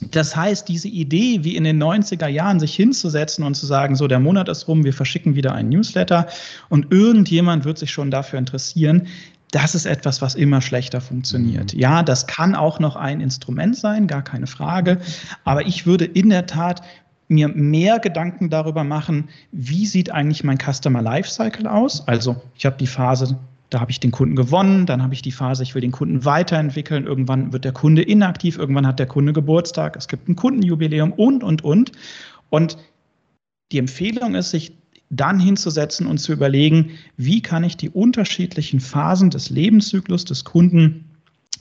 das 0.09 0.35
heißt, 0.35 0.67
diese 0.67 0.87
Idee, 0.87 1.43
wie 1.43 1.55
in 1.55 1.63
den 1.63 1.81
90er 1.81 2.27
Jahren 2.27 2.59
sich 2.59 2.75
hinzusetzen 2.75 3.43
und 3.43 3.53
zu 3.53 3.65
sagen, 3.65 3.95
so 3.95 4.07
der 4.07 4.19
Monat 4.19 4.49
ist 4.49 4.67
rum, 4.67 4.83
wir 4.83 4.93
verschicken 4.93 5.35
wieder 5.35 5.53
einen 5.53 5.69
Newsletter 5.69 6.27
und 6.69 6.91
irgendjemand 6.91 7.65
wird 7.65 7.77
sich 7.77 7.91
schon 7.91 8.09
dafür 8.09 8.39
interessieren, 8.39 9.07
das 9.51 9.75
ist 9.75 9.85
etwas, 9.85 10.21
was 10.21 10.35
immer 10.35 10.61
schlechter 10.61 11.01
funktioniert. 11.01 11.73
Mhm. 11.73 11.79
Ja, 11.79 12.03
das 12.03 12.25
kann 12.25 12.55
auch 12.55 12.79
noch 12.79 12.95
ein 12.95 13.21
Instrument 13.21 13.75
sein, 13.75 14.07
gar 14.07 14.23
keine 14.23 14.47
Frage. 14.47 14.99
Aber 15.43 15.67
ich 15.67 15.85
würde 15.85 16.05
in 16.05 16.29
der 16.29 16.45
Tat 16.45 16.81
mir 17.27 17.47
mehr 17.49 17.99
Gedanken 17.99 18.49
darüber 18.49 18.83
machen, 18.83 19.29
wie 19.51 19.85
sieht 19.85 20.11
eigentlich 20.11 20.43
mein 20.43 20.57
Customer 20.57 21.01
Lifecycle 21.01 21.67
aus? 21.67 22.07
Also 22.07 22.41
ich 22.55 22.65
habe 22.65 22.77
die 22.77 22.87
Phase, 22.87 23.37
da 23.71 23.79
habe 23.79 23.89
ich 23.89 24.01
den 24.01 24.11
Kunden 24.11 24.35
gewonnen, 24.35 24.85
dann 24.85 25.01
habe 25.01 25.13
ich 25.13 25.21
die 25.21 25.31
Phase, 25.31 25.63
ich 25.63 25.73
will 25.73 25.81
den 25.81 25.93
Kunden 25.93 26.25
weiterentwickeln, 26.25 27.05
irgendwann 27.07 27.53
wird 27.53 27.63
der 27.63 27.71
Kunde 27.71 28.01
inaktiv, 28.01 28.57
irgendwann 28.57 28.85
hat 28.85 28.99
der 28.99 29.07
Kunde 29.07 29.31
Geburtstag, 29.31 29.95
es 29.95 30.09
gibt 30.09 30.27
ein 30.27 30.35
Kundenjubiläum 30.35 31.13
und, 31.13 31.41
und, 31.41 31.63
und. 31.63 31.93
Und 32.49 32.77
die 33.71 33.79
Empfehlung 33.79 34.35
ist, 34.35 34.51
sich 34.51 34.73
dann 35.09 35.39
hinzusetzen 35.39 36.05
und 36.05 36.17
zu 36.17 36.33
überlegen, 36.33 36.91
wie 37.15 37.41
kann 37.41 37.63
ich 37.63 37.77
die 37.77 37.89
unterschiedlichen 37.89 38.81
Phasen 38.81 39.29
des 39.29 39.49
Lebenszyklus 39.49 40.25
des 40.25 40.43
Kunden 40.43 41.05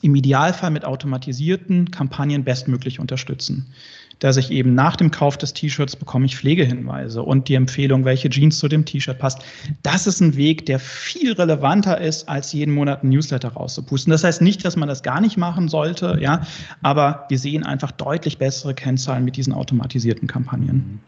im 0.01 0.13
Idealfall 0.13 0.71
mit 0.71 0.83
automatisierten 0.83 1.91
Kampagnen 1.91 2.43
bestmöglich 2.43 2.99
unterstützen 2.99 3.73
dass 4.21 4.37
ich 4.37 4.51
eben 4.51 4.75
nach 4.75 4.95
dem 4.95 5.11
Kauf 5.11 5.37
des 5.37 5.53
T-Shirts 5.53 5.95
bekomme 5.95 6.25
ich 6.27 6.37
Pflegehinweise 6.37 7.23
und 7.23 7.49
die 7.49 7.55
Empfehlung, 7.55 8.05
welche 8.05 8.29
Jeans 8.29 8.59
zu 8.59 8.67
dem 8.67 8.85
T-Shirt 8.85 9.17
passt. 9.17 9.39
Das 9.81 10.05
ist 10.07 10.21
ein 10.21 10.35
Weg, 10.35 10.67
der 10.67 10.79
viel 10.79 11.33
relevanter 11.33 11.99
ist, 11.99 12.29
als 12.29 12.53
jeden 12.53 12.73
Monat 12.73 13.03
ein 13.03 13.09
Newsletter 13.09 13.49
rauszupusten. 13.49 14.11
Das 14.11 14.23
heißt 14.23 14.41
nicht, 14.41 14.63
dass 14.63 14.75
man 14.77 14.87
das 14.87 15.01
gar 15.01 15.21
nicht 15.21 15.37
machen 15.37 15.67
sollte, 15.67 16.19
ja, 16.21 16.41
aber 16.83 17.25
wir 17.29 17.39
sehen 17.39 17.63
einfach 17.63 17.91
deutlich 17.91 18.37
bessere 18.37 18.75
Kennzahlen 18.75 19.25
mit 19.25 19.35
diesen 19.37 19.53
automatisierten 19.53 20.27
Kampagnen. 20.27 21.01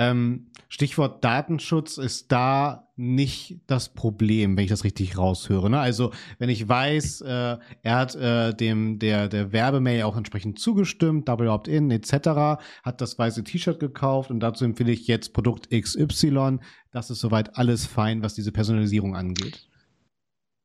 Ähm, 0.00 0.46
Stichwort 0.70 1.22
Datenschutz 1.22 1.98
ist 1.98 2.32
da 2.32 2.88
nicht 2.96 3.60
das 3.66 3.90
Problem, 3.90 4.56
wenn 4.56 4.64
ich 4.64 4.70
das 4.70 4.82
richtig 4.82 5.18
raushöre. 5.18 5.68
Ne? 5.68 5.78
Also 5.78 6.10
wenn 6.38 6.48
ich 6.48 6.66
weiß, 6.66 7.20
äh, 7.20 7.58
er 7.82 7.96
hat 7.96 8.14
äh, 8.14 8.54
dem 8.54 8.98
der 8.98 9.28
der 9.28 9.52
Werbemail 9.52 10.04
auch 10.04 10.16
entsprechend 10.16 10.58
zugestimmt, 10.58 11.28
Double 11.28 11.48
Opt-in 11.48 11.90
etc., 11.90 12.62
hat 12.82 13.00
das 13.02 13.18
weiße 13.18 13.44
T-Shirt 13.44 13.78
gekauft 13.78 14.30
und 14.30 14.40
dazu 14.40 14.64
empfehle 14.64 14.92
ich 14.92 15.06
jetzt 15.06 15.34
Produkt 15.34 15.68
XY. 15.70 16.60
Das 16.92 17.10
ist 17.10 17.20
soweit 17.20 17.58
alles 17.58 17.84
fein, 17.84 18.22
was 18.22 18.32
diese 18.32 18.50
Personalisierung 18.50 19.14
angeht. 19.16 19.68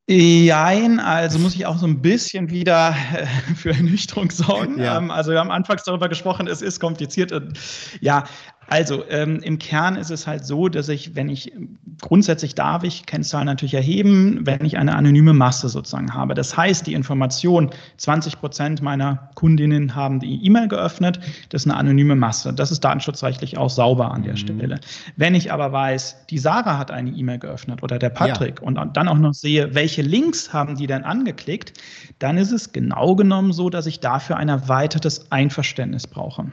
Jein, 0.08 1.00
also 1.00 1.40
muss 1.40 1.56
ich 1.56 1.66
auch 1.66 1.80
so 1.80 1.88
ein 1.88 2.00
bisschen 2.00 2.52
wieder 2.52 2.96
äh, 3.16 3.26
für 3.56 3.72
Ernüchterung 3.72 4.30
sorgen. 4.30 4.80
Ja. 4.80 5.00
Ähm, 5.00 5.10
also 5.10 5.32
wir 5.32 5.40
haben 5.40 5.50
anfangs 5.50 5.84
darüber 5.84 6.10
gesprochen, 6.10 6.46
es 6.46 6.62
ist 6.62 6.80
kompliziert. 6.80 7.32
Und, 7.32 7.58
ja, 8.02 8.26
Also 8.68 9.04
ähm, 9.10 9.42
im 9.44 9.60
Kern 9.60 9.96
ist 9.96 10.10
es 10.10 10.26
halt 10.26 10.46
so, 10.46 10.70
dass 10.70 10.90
ich, 10.90 11.16
wenn 11.16 11.30
ich 11.30 11.54
grundsätzlich 12.02 12.56
darf 12.56 12.84
ich 12.84 13.06
Kennzahlen 13.06 13.46
natürlich 13.46 13.74
erheben, 13.74 14.40
wenn 14.44 14.66
ich 14.66 14.78
eine 14.78 14.96
anonyme 14.96 15.34
Masse 15.34 15.70
sozusagen 15.70 16.14
habe. 16.14 16.34
Das 16.34 16.58
heißt, 16.58 16.88
die 16.88 16.94
Information, 16.94 17.70
20 17.98 18.40
Prozent 18.40 18.82
meiner 18.82 19.30
Kundinnen 19.36 19.96
haben 19.96 20.20
die 20.20 20.44
E-Mail 20.46 20.68
geöffnet, 20.68 21.20
das 21.50 21.64
ist 21.64 21.72
eine 21.72 21.78
anonyme 21.78 22.16
Masse. 22.16 22.54
Das 22.54 22.72
ist 22.72 22.84
datenschutzrechtlich 22.84 23.58
auch 23.58 23.70
sauber 23.70 24.12
an 24.12 24.24
der 24.24 24.34
mhm. 24.34 24.38
Stelle. 24.38 24.80
Wenn 25.16 25.36
ich 25.36 25.52
aber 25.52 25.72
weiß, 25.72 26.26
die 26.30 26.40
Sarah 26.40 26.78
hat 26.78 26.92
eine 26.92 27.12
E-Mail 27.12 27.40
geöffnet 27.40 27.84
oder 27.84 28.00
der 28.00 28.10
Patrick 28.10 28.62
ja. 28.62 28.68
und 28.68 28.76
dann 28.98 29.08
auch 29.08 29.18
noch 29.18 29.34
sehe, 29.34 29.76
welche 29.76 30.02
Links 30.02 30.54
haben 30.54 30.76
die 30.76 30.88
denn 30.88 31.04
angeklickt, 31.04 31.74
dann 32.20 32.38
ist 32.38 32.52
es 32.52 32.72
genau 32.72 33.16
genommen 33.16 33.54
so, 33.54 33.70
dass 33.70 33.86
ich 33.86 34.00
dafür 34.00 34.38
ein 34.38 34.50
erweitertes 34.50 35.32
Einverständnis 35.32 36.08
brauche. 36.08 36.52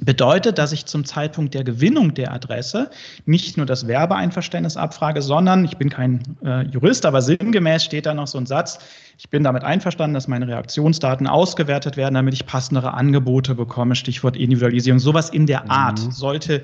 Bedeutet, 0.00 0.58
dass 0.58 0.72
ich 0.72 0.86
zum 0.86 1.04
Zeitpunkt 1.04 1.54
der 1.54 1.64
Gewinnung 1.64 2.14
der 2.14 2.32
Adresse 2.32 2.90
nicht 3.26 3.56
nur 3.56 3.66
das 3.66 3.86
Werbeeinverständnis 3.86 4.76
abfrage, 4.76 5.22
sondern, 5.22 5.64
ich 5.64 5.76
bin 5.76 5.90
kein 5.90 6.22
äh, 6.44 6.62
Jurist, 6.68 7.04
aber 7.04 7.22
sinngemäß 7.22 7.84
steht 7.84 8.06
da 8.06 8.14
noch 8.14 8.26
so 8.26 8.38
ein 8.38 8.46
Satz, 8.46 8.78
ich 9.18 9.28
bin 9.30 9.42
damit 9.42 9.64
einverstanden, 9.64 10.14
dass 10.14 10.28
meine 10.28 10.46
Reaktionsdaten 10.46 11.26
ausgewertet 11.26 11.96
werden, 11.96 12.14
damit 12.14 12.34
ich 12.34 12.46
passendere 12.46 12.94
Angebote 12.94 13.54
bekomme, 13.54 13.96
Stichwort 13.96 14.36
Individualisierung. 14.36 15.00
Sowas 15.00 15.30
in 15.30 15.46
der 15.46 15.70
Art 15.70 16.00
mhm. 16.00 16.12
sollte 16.12 16.62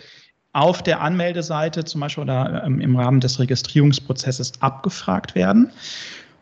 auf 0.53 0.83
der 0.83 1.01
Anmeldeseite 1.01 1.85
zum 1.85 2.01
Beispiel 2.01 2.23
oder 2.23 2.63
ähm, 2.65 2.81
im 2.81 2.97
Rahmen 2.97 3.21
des 3.21 3.41
Registrierungsprozesses 3.41 4.53
abgefragt 4.63 5.35
werden. 5.35 5.73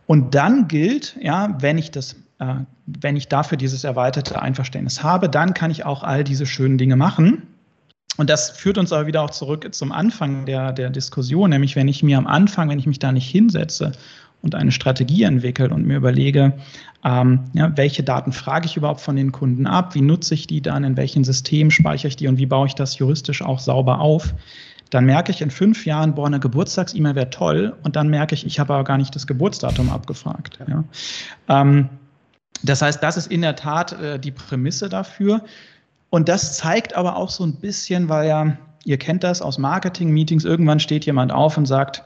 Und 0.06 0.34
dann 0.34 0.68
gilt, 0.68 1.16
ja, 1.20 1.56
wenn 1.60 1.78
ich 1.78 1.90
das 1.90 2.16
äh, 2.38 2.54
wenn 2.86 3.16
ich 3.16 3.28
dafür 3.28 3.58
dieses 3.58 3.84
erweiterte 3.84 4.40
Einverständnis 4.40 5.02
habe, 5.02 5.28
dann 5.28 5.54
kann 5.54 5.70
ich 5.70 5.84
auch 5.84 6.02
all 6.02 6.24
diese 6.24 6.46
schönen 6.46 6.78
Dinge 6.78 6.96
machen. 6.96 7.42
Und 8.18 8.28
das 8.28 8.50
führt 8.50 8.76
uns 8.76 8.92
aber 8.92 9.06
wieder 9.06 9.22
auch 9.22 9.30
zurück 9.30 9.66
zum 9.74 9.90
Anfang 9.90 10.44
der, 10.44 10.72
der 10.72 10.90
Diskussion, 10.90 11.50
nämlich 11.50 11.76
wenn 11.76 11.88
ich 11.88 12.02
mir 12.02 12.18
am 12.18 12.26
Anfang, 12.26 12.68
wenn 12.68 12.78
ich 12.78 12.86
mich 12.86 12.98
da 12.98 13.10
nicht 13.10 13.28
hinsetze 13.28 13.92
und 14.42 14.54
eine 14.54 14.72
Strategie 14.72 15.22
entwickle 15.22 15.70
und 15.70 15.86
mir 15.86 15.96
überlege, 15.96 16.52
ähm, 17.04 17.44
ja, 17.54 17.74
welche 17.76 18.02
Daten 18.02 18.32
frage 18.32 18.66
ich 18.66 18.76
überhaupt 18.76 19.00
von 19.00 19.16
den 19.16 19.32
Kunden 19.32 19.66
ab, 19.66 19.94
wie 19.94 20.02
nutze 20.02 20.34
ich 20.34 20.46
die 20.46 20.60
dann, 20.60 20.84
in 20.84 20.96
welchen 20.96 21.24
Systemen 21.24 21.70
speichere 21.70 22.08
ich 22.08 22.16
die 22.16 22.28
und 22.28 22.38
wie 22.38 22.46
baue 22.46 22.66
ich 22.66 22.74
das 22.74 22.98
juristisch 22.98 23.40
auch 23.40 23.58
sauber 23.58 24.00
auf, 24.00 24.34
dann 24.90 25.06
merke 25.06 25.32
ich 25.32 25.40
in 25.40 25.50
fünf 25.50 25.86
Jahren, 25.86 26.14
boah, 26.14 26.26
eine 26.26 26.38
Geburtstags-E-Mail 26.38 27.14
wäre 27.14 27.30
toll 27.30 27.74
und 27.82 27.96
dann 27.96 28.08
merke 28.08 28.34
ich, 28.34 28.44
ich 28.44 28.60
habe 28.60 28.74
aber 28.74 28.84
gar 28.84 28.98
nicht 28.98 29.14
das 29.14 29.26
Geburtsdatum 29.26 29.88
abgefragt. 29.88 30.58
Ja. 30.68 30.84
Ähm, 31.48 31.88
das 32.62 32.82
heißt, 32.82 33.02
das 33.02 33.16
ist 33.16 33.30
in 33.30 33.42
der 33.42 33.56
Tat 33.56 33.92
äh, 33.92 34.18
die 34.18 34.30
Prämisse 34.30 34.88
dafür. 34.88 35.42
Und 36.10 36.28
das 36.28 36.56
zeigt 36.56 36.94
aber 36.94 37.16
auch 37.16 37.30
so 37.30 37.44
ein 37.44 37.54
bisschen, 37.56 38.08
weil 38.08 38.28
ja, 38.28 38.56
ihr 38.84 38.98
kennt 38.98 39.24
das 39.24 39.42
aus 39.42 39.58
Marketing-Meetings, 39.58 40.44
irgendwann 40.44 40.80
steht 40.80 41.06
jemand 41.06 41.32
auf 41.32 41.56
und 41.56 41.66
sagt, 41.66 42.04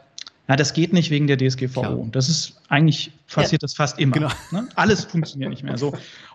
na, 0.48 0.54
das 0.54 0.72
geht 0.72 0.92
nicht 0.92 1.10
wegen 1.10 1.26
der 1.26 1.36
DSGVO. 1.36 1.80
Klar. 1.80 1.98
Das 2.12 2.28
ist 2.28 2.60
eigentlich 2.68 3.10
passiert 3.26 3.62
ja. 3.62 3.66
das 3.66 3.74
fast 3.74 3.98
immer. 3.98 4.12
Genau. 4.12 4.28
Ne? 4.52 4.68
Alles 4.76 5.04
funktioniert 5.04 5.50
nicht 5.50 5.64
mehr 5.64 5.76
so. 5.76 5.92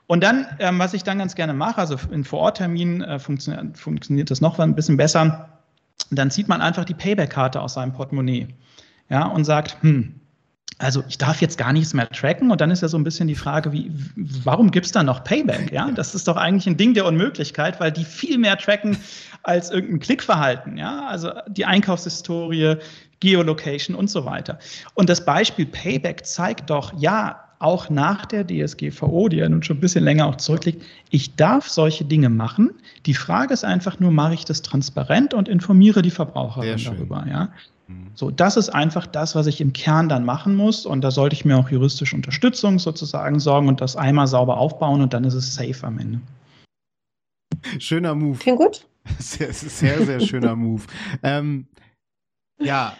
Und 0.07 0.21
dann, 0.21 0.47
ähm, 0.59 0.79
was 0.79 0.93
ich 0.93 1.03
dann 1.03 1.19
ganz 1.19 1.35
gerne 1.35 1.53
mache, 1.53 1.77
also 1.77 1.95
in 2.11 2.25
Vorortterminen 2.25 3.01
äh, 3.01 3.19
funktioniert, 3.19 3.77
funktioniert 3.77 4.29
das 4.29 4.41
noch 4.41 4.59
ein 4.59 4.75
bisschen 4.75 4.97
besser. 4.97 5.47
Dann 6.09 6.29
zieht 6.29 6.49
man 6.49 6.61
einfach 6.61 6.83
die 6.83 6.93
Payback-Karte 6.93 7.61
aus 7.61 7.75
seinem 7.75 7.93
Portemonnaie. 7.93 8.49
Ja, 9.09 9.25
und 9.27 9.45
sagt, 9.45 9.77
hm, 9.81 10.20
also 10.81 11.03
ich 11.07 11.17
darf 11.17 11.41
jetzt 11.41 11.57
gar 11.57 11.73
nichts 11.73 11.93
mehr 11.93 12.09
tracken 12.09 12.51
und 12.51 12.59
dann 12.59 12.71
ist 12.71 12.81
ja 12.81 12.87
so 12.87 12.97
ein 12.97 13.03
bisschen 13.03 13.27
die 13.27 13.35
Frage, 13.35 13.71
wie, 13.71 13.91
warum 14.43 14.71
gibt 14.71 14.87
es 14.87 14.91
da 14.91 15.03
noch 15.03 15.23
Payback? 15.23 15.71
Ja, 15.71 15.89
das 15.95 16.15
ist 16.15 16.27
doch 16.27 16.37
eigentlich 16.37 16.67
ein 16.67 16.77
Ding 16.77 16.93
der 16.93 17.05
Unmöglichkeit, 17.05 17.79
weil 17.79 17.91
die 17.91 18.03
viel 18.03 18.37
mehr 18.37 18.57
tracken 18.57 18.97
als 19.43 19.69
irgendein 19.69 19.99
Klickverhalten. 19.99 20.77
Ja, 20.77 21.05
also 21.07 21.31
die 21.47 21.65
Einkaufshistorie, 21.65 22.77
Geolocation 23.19 23.95
und 23.95 24.09
so 24.09 24.25
weiter. 24.25 24.57
Und 24.95 25.09
das 25.09 25.23
Beispiel 25.23 25.67
Payback 25.67 26.25
zeigt 26.25 26.69
doch, 26.69 26.91
ja, 26.97 27.43
auch 27.59 27.91
nach 27.91 28.25
der 28.25 28.45
DSGVO, 28.47 29.29
die 29.29 29.37
ja 29.37 29.47
nun 29.47 29.61
schon 29.61 29.77
ein 29.77 29.81
bisschen 29.81 30.03
länger 30.03 30.25
auch 30.25 30.37
zurückliegt, 30.37 30.83
ich 31.11 31.35
darf 31.35 31.69
solche 31.69 32.03
Dinge 32.03 32.29
machen. 32.29 32.71
Die 33.05 33.13
Frage 33.13 33.53
ist 33.53 33.63
einfach 33.63 33.99
nur, 33.99 34.09
mache 34.09 34.33
ich 34.33 34.45
das 34.45 34.63
transparent 34.63 35.35
und 35.35 35.47
informiere 35.47 36.01
die 36.01 36.09
Verbraucherin 36.09 36.83
darüber. 36.83 37.23
Ja? 37.29 37.49
Mhm. 37.91 38.11
So, 38.15 38.31
das 38.31 38.57
ist 38.57 38.69
einfach 38.69 39.07
das, 39.07 39.35
was 39.35 39.47
ich 39.47 39.61
im 39.61 39.73
Kern 39.73 40.09
dann 40.09 40.25
machen 40.25 40.55
muss. 40.55 40.85
Und 40.85 41.01
da 41.01 41.11
sollte 41.11 41.35
ich 41.35 41.45
mir 41.45 41.57
auch 41.57 41.69
juristische 41.69 42.15
Unterstützung 42.15 42.79
sozusagen 42.79 43.39
sorgen 43.39 43.67
und 43.67 43.81
das 43.81 43.95
einmal 43.95 44.27
sauber 44.27 44.57
aufbauen 44.57 45.01
und 45.01 45.13
dann 45.13 45.23
ist 45.23 45.33
es 45.33 45.55
safe 45.55 45.85
am 45.85 45.99
Ende. 45.99 46.21
Schöner 47.79 48.15
Move. 48.15 48.37
Klingt 48.37 48.57
gut. 48.57 48.87
Sehr, 49.17 49.51
sehr, 49.51 50.05
sehr 50.05 50.19
schöner 50.19 50.55
Move. 50.55 50.83
Ähm, 51.23 51.65
ja, 52.59 52.93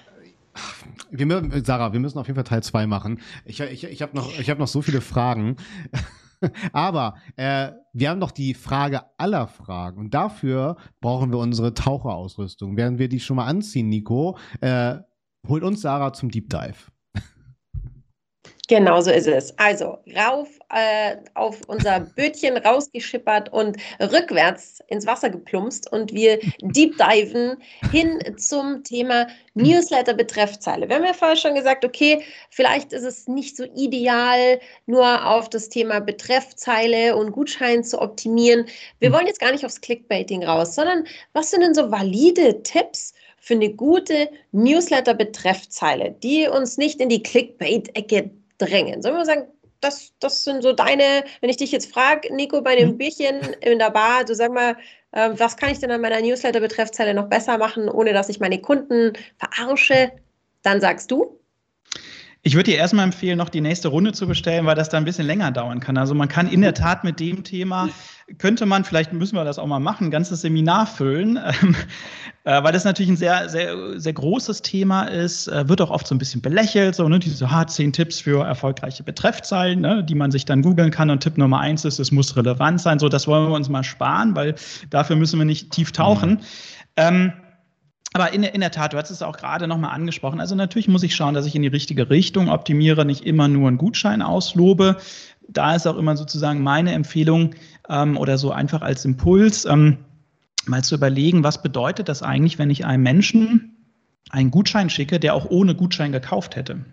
wir, 1.12 1.64
Sarah, 1.64 1.94
wir 1.94 2.00
müssen 2.00 2.18
auf 2.18 2.28
jeden 2.28 2.36
Fall 2.36 2.44
Teil 2.44 2.64
2 2.64 2.88
machen. 2.88 3.20
Ich, 3.46 3.60
ich, 3.60 3.84
ich 3.84 4.02
habe 4.02 4.16
noch, 4.16 4.32
hab 4.32 4.60
noch 4.60 4.68
so 4.68 4.82
viele 4.82 5.02
Fragen. 5.02 5.58
Aber 6.74 7.16
äh, 7.36 7.72
wir 7.94 8.10
haben 8.10 8.20
noch 8.20 8.32
die 8.32 8.54
Frage 8.54 9.02
aller 9.18 9.48
Fragen 9.48 10.00
und 10.00 10.14
dafür 10.14 10.78
brauchen 11.00 11.32
wir 11.32 11.40
unsere 11.40 11.74
Taucherausrüstung. 11.74 12.78
Während 12.78 13.00
wir 13.00 13.10
die 13.10 13.20
schon 13.20 13.38
mal 13.38 13.46
anziehen, 13.46 13.90
Nico, 13.90 14.38
äh, 14.62 14.98
holt 15.48 15.64
uns 15.64 15.82
Sarah 15.82 16.14
zum 16.14 16.30
Deep 16.30 16.50
Dive. 16.50 16.91
Genau 18.72 19.02
so 19.02 19.12
ist 19.12 19.28
es. 19.28 19.54
Also 19.60 19.98
rauf 20.16 20.48
äh, 20.70 21.18
auf 21.34 21.60
unser 21.68 22.00
Bötchen 22.00 22.56
rausgeschippert 22.56 23.52
und 23.52 23.76
rückwärts 24.00 24.80
ins 24.88 25.06
Wasser 25.06 25.30
geplumpst 25.30 25.92
und 25.92 26.14
wir 26.14 26.40
deep 26.62 26.96
diven 26.98 27.58
hin 27.92 28.18
zum 28.38 28.82
Thema 28.86 29.28
Newsletter 29.56 30.14
Betreffzeile. 30.14 30.88
Wir 30.88 30.96
haben 30.96 31.04
ja 31.04 31.12
vorher 31.12 31.36
schon 31.36 31.54
gesagt, 31.54 31.84
okay, 31.84 32.24
vielleicht 32.50 32.94
ist 32.94 33.04
es 33.04 33.28
nicht 33.28 33.58
so 33.58 33.66
ideal, 33.76 34.62
nur 34.86 35.28
auf 35.28 35.50
das 35.50 35.68
Thema 35.68 36.00
Betreffzeile 36.00 37.18
und 37.18 37.34
Gutschein 37.34 37.84
zu 37.84 38.02
optimieren. 38.02 38.68
Wir 39.00 39.12
wollen 39.12 39.28
jetzt 39.28 39.42
gar 39.42 39.52
nicht 39.52 39.66
aufs 39.66 39.82
Clickbaiting 39.82 40.46
raus, 40.46 40.76
sondern 40.76 41.04
was 41.34 41.52
sind 41.52 41.60
denn 41.60 41.74
so 41.74 41.92
valide 41.92 42.64
Tipps? 42.64 43.14
für 43.44 43.56
eine 43.56 43.74
gute 43.74 44.30
Newsletter-Betreffzeile, 44.52 46.16
die 46.22 46.48
uns 46.48 46.78
nicht 46.78 47.02
in 47.02 47.10
die 47.10 47.24
Clickbait-Ecke 47.24 48.30
drängen. 48.66 49.02
Sollen 49.02 49.16
wir 49.16 49.26
sagen, 49.26 49.48
das, 49.82 50.14
das 50.20 50.44
sind 50.44 50.62
so 50.62 50.74
deine, 50.74 51.24
wenn 51.42 51.50
ich 51.50 51.58
dich 51.58 51.72
jetzt 51.72 51.92
frage, 51.92 52.34
Nico, 52.34 52.62
bei 52.62 52.76
dem 52.76 52.92
mhm. 52.92 52.98
Bierchen 52.98 53.42
in 53.62 53.80
der 53.80 53.90
Bar, 53.90 54.24
du 54.26 54.36
sag 54.36 54.52
mal, 54.54 54.78
äh, 55.12 55.32
was 55.34 55.58
kann 55.58 55.72
ich 55.72 55.80
denn 55.80 55.92
an 55.92 56.02
meiner 56.02 56.22
Newsletter-Betreffzeile 56.22 57.14
noch 57.14 57.28
besser 57.28 57.58
machen, 57.58 57.90
ohne 57.90 58.14
dass 58.14 58.30
ich 58.30 58.40
meine 58.40 58.62
Kunden 58.62 59.14
verarsche? 59.38 60.12
Dann 60.62 60.80
sagst 60.80 61.12
du. 61.12 61.41
Ich 62.44 62.56
würde 62.56 62.72
dir 62.72 62.78
erstmal 62.78 63.06
empfehlen, 63.06 63.38
noch 63.38 63.50
die 63.50 63.62
nächste 63.62 63.90
Runde 63.90 64.14
zu 64.14 64.26
bestellen, 64.26 64.66
weil 64.66 64.74
das 64.74 64.90
da 64.90 64.98
ein 64.98 65.06
bisschen 65.06 65.28
länger 65.28 65.52
dauern 65.52 65.80
kann. 65.80 65.96
Also 65.96 66.16
man 66.16 66.28
kann 66.28 66.50
in 66.50 66.62
der 66.62 66.74
Tat 66.74 67.04
mit 67.04 67.20
dem 67.20 67.44
Thema, 67.44 67.88
könnte 68.40 68.66
man, 68.66 68.84
vielleicht 68.84 69.14
müssen 69.14 69.36
wir 69.36 69.44
das 69.44 69.60
auch 69.60 69.68
mal 69.68 69.80
machen, 69.80 70.08
ein 70.08 70.12
ganzes 70.12 70.42
Seminar 70.42 70.88
füllen, 70.88 71.38
ähm, 71.62 71.76
äh, 72.44 72.64
weil 72.64 72.74
das 72.74 72.84
natürlich 72.84 73.12
ein 73.12 73.18
sehr, 73.18 73.48
sehr, 73.48 74.00
sehr 74.00 74.14
großes 74.14 74.64
Thema 74.64 75.04
ist, 75.04 75.50
äh, 75.50 75.70
wird 75.70 75.82
auch 75.82 75.92
oft 75.92 76.08
so 76.08 76.16
ein 76.16 76.18
bisschen 76.18 76.42
belächelt, 76.42 76.96
so, 76.96 77.08
ne, 77.08 77.20
diese 77.20 77.52
hart 77.52 77.70
zehn 77.70 77.94
Tipps 77.94 78.20
für 78.22 78.44
erfolgreiche 78.44 79.04
Betreffzeilen, 79.04 79.80
ne, 79.80 80.04
die 80.04 80.16
man 80.16 80.32
sich 80.32 80.46
dann 80.46 80.64
googeln 80.64 80.90
kann. 80.90 81.12
Und 81.12 81.22
Tipp 81.22 81.38
Nummer 81.38 81.60
eins 81.60 81.86
ist, 81.86 82.00
es 82.00 82.12
muss 82.12 82.36
relevant 82.36 82.82
sein. 82.82 82.98
So, 82.98 83.08
das 83.08 83.28
wollen 83.28 83.50
wir 83.50 83.56
uns 83.56 83.70
mal 83.70 83.84
sparen, 83.84 84.36
weil 84.36 84.56
dafür 84.90 85.16
müssen 85.16 85.38
wir 85.38 85.46
nicht 85.46 85.70
tief 85.70 85.92
tauchen. 85.92 86.32
Mhm. 86.32 86.40
Ähm, 86.96 87.34
aber 88.14 88.34
in, 88.34 88.44
in 88.44 88.62
der 88.62 88.72
Tat, 88.72 88.94
du 88.94 88.98
hast 88.98 89.10
es 89.10 89.22
auch 89.22 89.38
gerade 89.38 89.68
nochmal 89.68 89.96
angesprochen. 89.96 90.42
Also 90.42 90.56
natürlich 90.56 90.88
muss 90.88 91.04
ich 91.04 91.16
schauen, 91.16 91.34
dass 91.34 91.46
ich 91.46 91.56
in 91.56 91.62
die 91.62 91.70
richtige 91.70 92.10
Richtung 92.10 92.50
optimiere, 92.50 93.06
nicht 93.06 93.26
immer 93.26 93.48
nur 93.48 93.68
einen 93.68 93.78
Gutschein 93.78 94.22
auslobe. 94.22 94.98
Da 95.48 95.76
ist 95.76 95.88
auch 95.88 95.98
immer 95.98 96.18
sozusagen 96.18 96.62
meine 96.62 96.92
Empfehlung 96.94 97.56
ähm, 97.90 98.18
oder 98.18 98.38
so 98.38 98.52
einfach 98.52 98.82
als 98.82 99.06
Impuls, 99.06 99.66
ähm, 99.66 99.98
mal 100.66 100.84
zu 100.84 100.96
überlegen, 100.96 101.44
was 101.44 101.62
bedeutet 101.62 102.10
das 102.10 102.22
eigentlich, 102.22 102.60
wenn 102.60 102.70
ich 102.70 102.86
einem 102.86 103.04
Menschen 103.04 103.78
einen 104.30 104.52
Gutschein 104.52 104.90
schicke, 104.90 105.20
der 105.20 105.34
auch 105.34 105.46
ohne 105.50 105.74
Gutschein 105.74 106.12
gekauft 106.12 106.56
hätte 106.56 106.86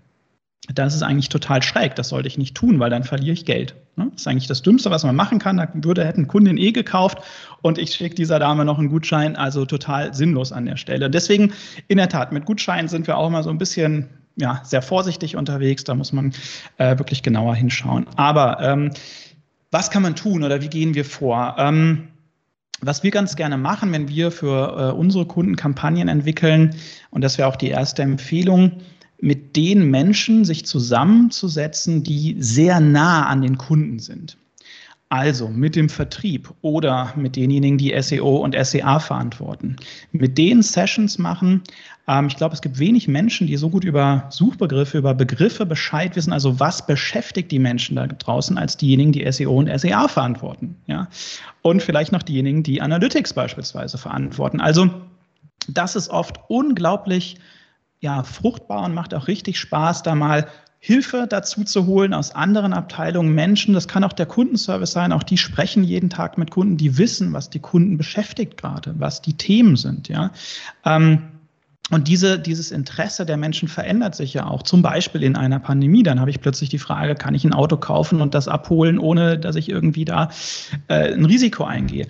das 0.75 0.95
ist 0.95 1.03
eigentlich 1.03 1.29
total 1.29 1.63
schräg. 1.63 1.95
Das 1.95 2.11
sollte 2.11 2.29
ich 2.29 2.37
nicht 2.37 2.55
tun, 2.55 2.79
weil 2.79 2.91
dann 2.91 3.05
verliere 3.05 3.33
ich 3.33 3.45
Geld. 3.45 3.75
Ne? 3.97 4.09
Das 4.13 4.23
ist 4.23 4.27
eigentlich 4.29 4.47
das 4.47 4.63
Dümmste, 4.63 4.91
was 4.91 5.03
man 5.03 5.17
machen 5.17 5.39
kann. 5.39 5.57
Da 5.57 5.69
würde, 5.73 6.05
hätten 6.05 6.29
Kundin 6.29 6.59
eh 6.59 6.73
gekauft 6.73 7.19
und 7.63 7.79
ich 7.79 7.95
schicke 7.95 8.15
dieser 8.15 8.39
Dame 8.39 8.65
noch 8.65 8.79
einen 8.79 8.89
Gutschein. 8.89 9.37
Also 9.37 9.65
total 9.65 10.13
sinnlos 10.15 10.53
an 10.53 10.67
der 10.67 10.77
Stelle. 10.77 11.09
Deswegen, 11.09 11.53
in 11.89 11.97
der 11.99 12.09
Tat, 12.09 12.33
mit 12.33 12.45
Gutscheinen 12.45 12.89
sind 12.89 13.07
wir 13.07 13.17
auch 13.17 13.31
mal 13.31 13.43
so 13.43 13.51
ein 13.51 13.59
bisschen 13.59 14.09
ja, 14.37 14.61
sehr 14.63 14.83
vorsichtig 14.83 15.37
unterwegs. 15.37 15.85
Da 15.85 15.95
muss 15.95 16.13
man 16.13 16.33
äh, 16.77 16.99
wirklich 16.99 17.23
genauer 17.23 17.55
hinschauen. 17.55 18.07
Aber 18.17 18.61
ähm, 18.61 18.91
was 19.71 19.91
kann 19.91 20.03
man 20.03 20.17
tun 20.17 20.45
oder 20.45 20.61
wie 20.61 20.69
gehen 20.69 20.95
wir 20.95 21.05
vor? 21.05 21.57
Ähm, 21.59 22.09
was 22.81 23.03
wir 23.03 23.11
ganz 23.11 23.35
gerne 23.35 23.57
machen, 23.57 23.93
wenn 23.93 24.09
wir 24.09 24.31
für 24.31 24.91
äh, 24.91 24.97
unsere 24.97 25.27
Kunden 25.27 25.57
Kampagnen 25.57 26.09
entwickeln, 26.09 26.77
und 27.11 27.23
das 27.23 27.39
wäre 27.39 27.49
auch 27.49 27.57
die 27.57 27.69
erste 27.69 28.03
Empfehlung, 28.03 28.81
mit 29.21 29.57
den 29.57 29.91
Menschen 29.91 30.45
sich 30.45 30.65
zusammenzusetzen, 30.65 32.03
die 32.03 32.37
sehr 32.39 32.81
nah 32.81 33.27
an 33.27 33.43
den 33.43 33.59
Kunden 33.59 33.99
sind. 33.99 34.37
Also 35.11 35.49
mit 35.49 35.75
dem 35.75 35.89
Vertrieb 35.89 36.53
oder 36.61 37.15
mit 37.17 37.35
denjenigen, 37.35 37.79
die 37.79 37.95
SEO 38.01 38.37
und 38.37 38.55
SEA 38.63 38.99
verantworten. 38.99 39.77
Mit 40.13 40.37
den 40.37 40.63
Sessions 40.63 41.17
machen. 41.17 41.63
Ähm, 42.07 42.27
ich 42.27 42.37
glaube, 42.37 42.55
es 42.55 42.61
gibt 42.61 42.79
wenig 42.79 43.09
Menschen, 43.09 43.47
die 43.47 43.57
so 43.57 43.71
gut 43.71 43.85
über 43.85 44.27
Suchbegriffe, 44.29 44.99
über 44.99 45.15
Begriffe 45.15 45.65
Bescheid 45.65 46.15
wissen, 46.15 46.31
also 46.31 46.61
was 46.61 46.87
beschäftigt 46.87 47.51
die 47.51 47.59
Menschen 47.59 47.97
da 47.97 48.07
draußen, 48.07 48.59
als 48.59 48.77
diejenigen, 48.77 49.13
die 49.13 49.33
SEO 49.33 49.59
und 49.59 49.81
SEA 49.81 50.09
verantworten. 50.09 50.77
Ja? 50.87 51.09
Und 51.63 51.83
vielleicht 51.83 52.13
noch 52.13 52.23
diejenigen, 52.23 52.63
die 52.63 52.83
Analytics 52.83 53.33
beispielsweise 53.33 53.97
verantworten. 53.97 54.61
Also 54.61 54.91
das 55.69 55.97
ist 55.97 56.11
oft 56.11 56.39
unglaublich 56.49 57.39
ja, 58.01 58.23
fruchtbar 58.23 58.85
und 58.85 58.95
macht 58.95 59.15
auch 59.15 59.29
richtig 59.29 59.59
Spaß, 59.59 60.03
da 60.03 60.15
mal 60.15 60.49
Hilfe 60.81 61.27
dazu 61.29 61.65
zu 61.65 61.87
holen 61.87 62.15
aus 62.15 62.35
anderen 62.35 62.73
Abteilungen, 62.73 63.35
Menschen, 63.35 63.75
das 63.75 63.89
kann 63.89 64.05
auch 64.05 64.13
der 64.13 64.27
Kundenservice 64.27 64.93
sein, 64.93 65.13
auch 65.13 65.25
die 65.25 65.37
sprechen 65.37 65.83
jeden 65.83 66.09
Tag 66.09 66.39
mit 66.39 66.53
Kunden, 66.53 66.77
die 66.77 66.99
wissen, 66.99 67.33
was 67.33 67.51
die 67.51 67.59
Kunden 67.59 67.99
beschäftigt 67.99 68.57
gerade, 68.57 68.95
was 68.99 69.21
die 69.21 69.37
Themen 69.37 69.75
sind, 69.75 70.09
ja. 70.09 70.31
Ähm, 70.85 71.23
und 71.91 72.07
diese, 72.07 72.39
dieses 72.39 72.71
Interesse 72.71 73.25
der 73.25 73.39
Menschen 73.39 73.67
verändert 73.67 74.15
sich 74.15 74.35
ja 74.35 74.47
auch. 74.47 74.63
Zum 74.63 74.83
Beispiel 74.83 75.23
in 75.23 75.37
einer 75.37 75.59
Pandemie. 75.59 76.03
Dann 76.03 76.21
habe 76.21 76.29
ich 76.29 76.43
plötzlich 76.43 76.69
die 76.69 76.79
Frage, 76.79 77.15
kann 77.15 77.35
ich 77.35 77.45
ein 77.45 77.55
Auto 77.55 77.79
kaufen 77.79 78.21
und 78.21 78.35
das 78.35 78.47
abholen, 78.47 78.99
ohne 78.99 79.39
dass 79.39 79.57
ich 79.57 79.71
irgendwie 79.71 80.05
da 80.05 80.29
äh, 80.89 81.15
ein 81.15 81.25
Risiko 81.25 81.65
eingehe? 81.65 82.07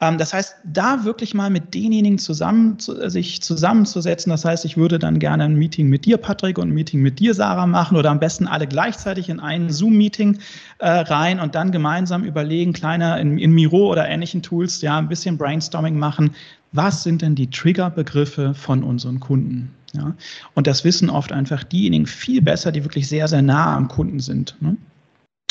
Ähm, 0.00 0.18
das 0.18 0.32
heißt, 0.32 0.56
da 0.64 1.04
wirklich 1.04 1.34
mal 1.34 1.50
mit 1.50 1.74
denjenigen 1.74 2.18
zusammen, 2.18 2.78
sich 2.78 3.42
zusammenzusetzen. 3.42 4.30
Das 4.30 4.44
heißt, 4.44 4.64
ich 4.64 4.76
würde 4.76 4.98
dann 4.98 5.18
gerne 5.18 5.44
ein 5.44 5.54
Meeting 5.54 5.88
mit 5.88 6.06
dir, 6.06 6.16
Patrick, 6.16 6.58
und 6.58 6.68
ein 6.68 6.74
Meeting 6.74 7.00
mit 7.00 7.18
dir, 7.18 7.34
Sarah, 7.34 7.66
machen 7.66 7.96
oder 7.96 8.10
am 8.10 8.20
besten 8.20 8.46
alle 8.46 8.66
gleichzeitig 8.66 9.28
in 9.28 9.40
ein 9.40 9.70
Zoom-Meeting 9.70 10.38
äh, 10.78 10.88
rein 10.88 11.40
und 11.40 11.54
dann 11.54 11.70
gemeinsam 11.70 12.24
überlegen, 12.24 12.72
kleiner 12.72 13.20
in, 13.20 13.38
in 13.38 13.52
Miro 13.52 13.90
oder 13.90 14.08
ähnlichen 14.08 14.42
Tools, 14.42 14.80
ja, 14.80 14.98
ein 14.98 15.08
bisschen 15.08 15.36
Brainstorming 15.36 15.98
machen. 15.98 16.30
Was 16.72 17.02
sind 17.02 17.22
denn 17.22 17.34
die 17.34 17.50
Triggerbegriffe 17.50 18.54
von 18.54 18.84
unseren 18.84 19.20
Kunden? 19.20 19.74
Ja? 19.92 20.14
Und 20.54 20.66
das 20.66 20.84
wissen 20.84 21.10
oft 21.10 21.32
einfach 21.32 21.64
diejenigen 21.64 22.06
viel 22.06 22.40
besser, 22.40 22.72
die 22.72 22.84
wirklich 22.84 23.08
sehr, 23.08 23.28
sehr 23.28 23.42
nah 23.42 23.76
am 23.76 23.88
Kunden 23.88 24.20
sind. 24.20 24.56
Ne? 24.60 24.76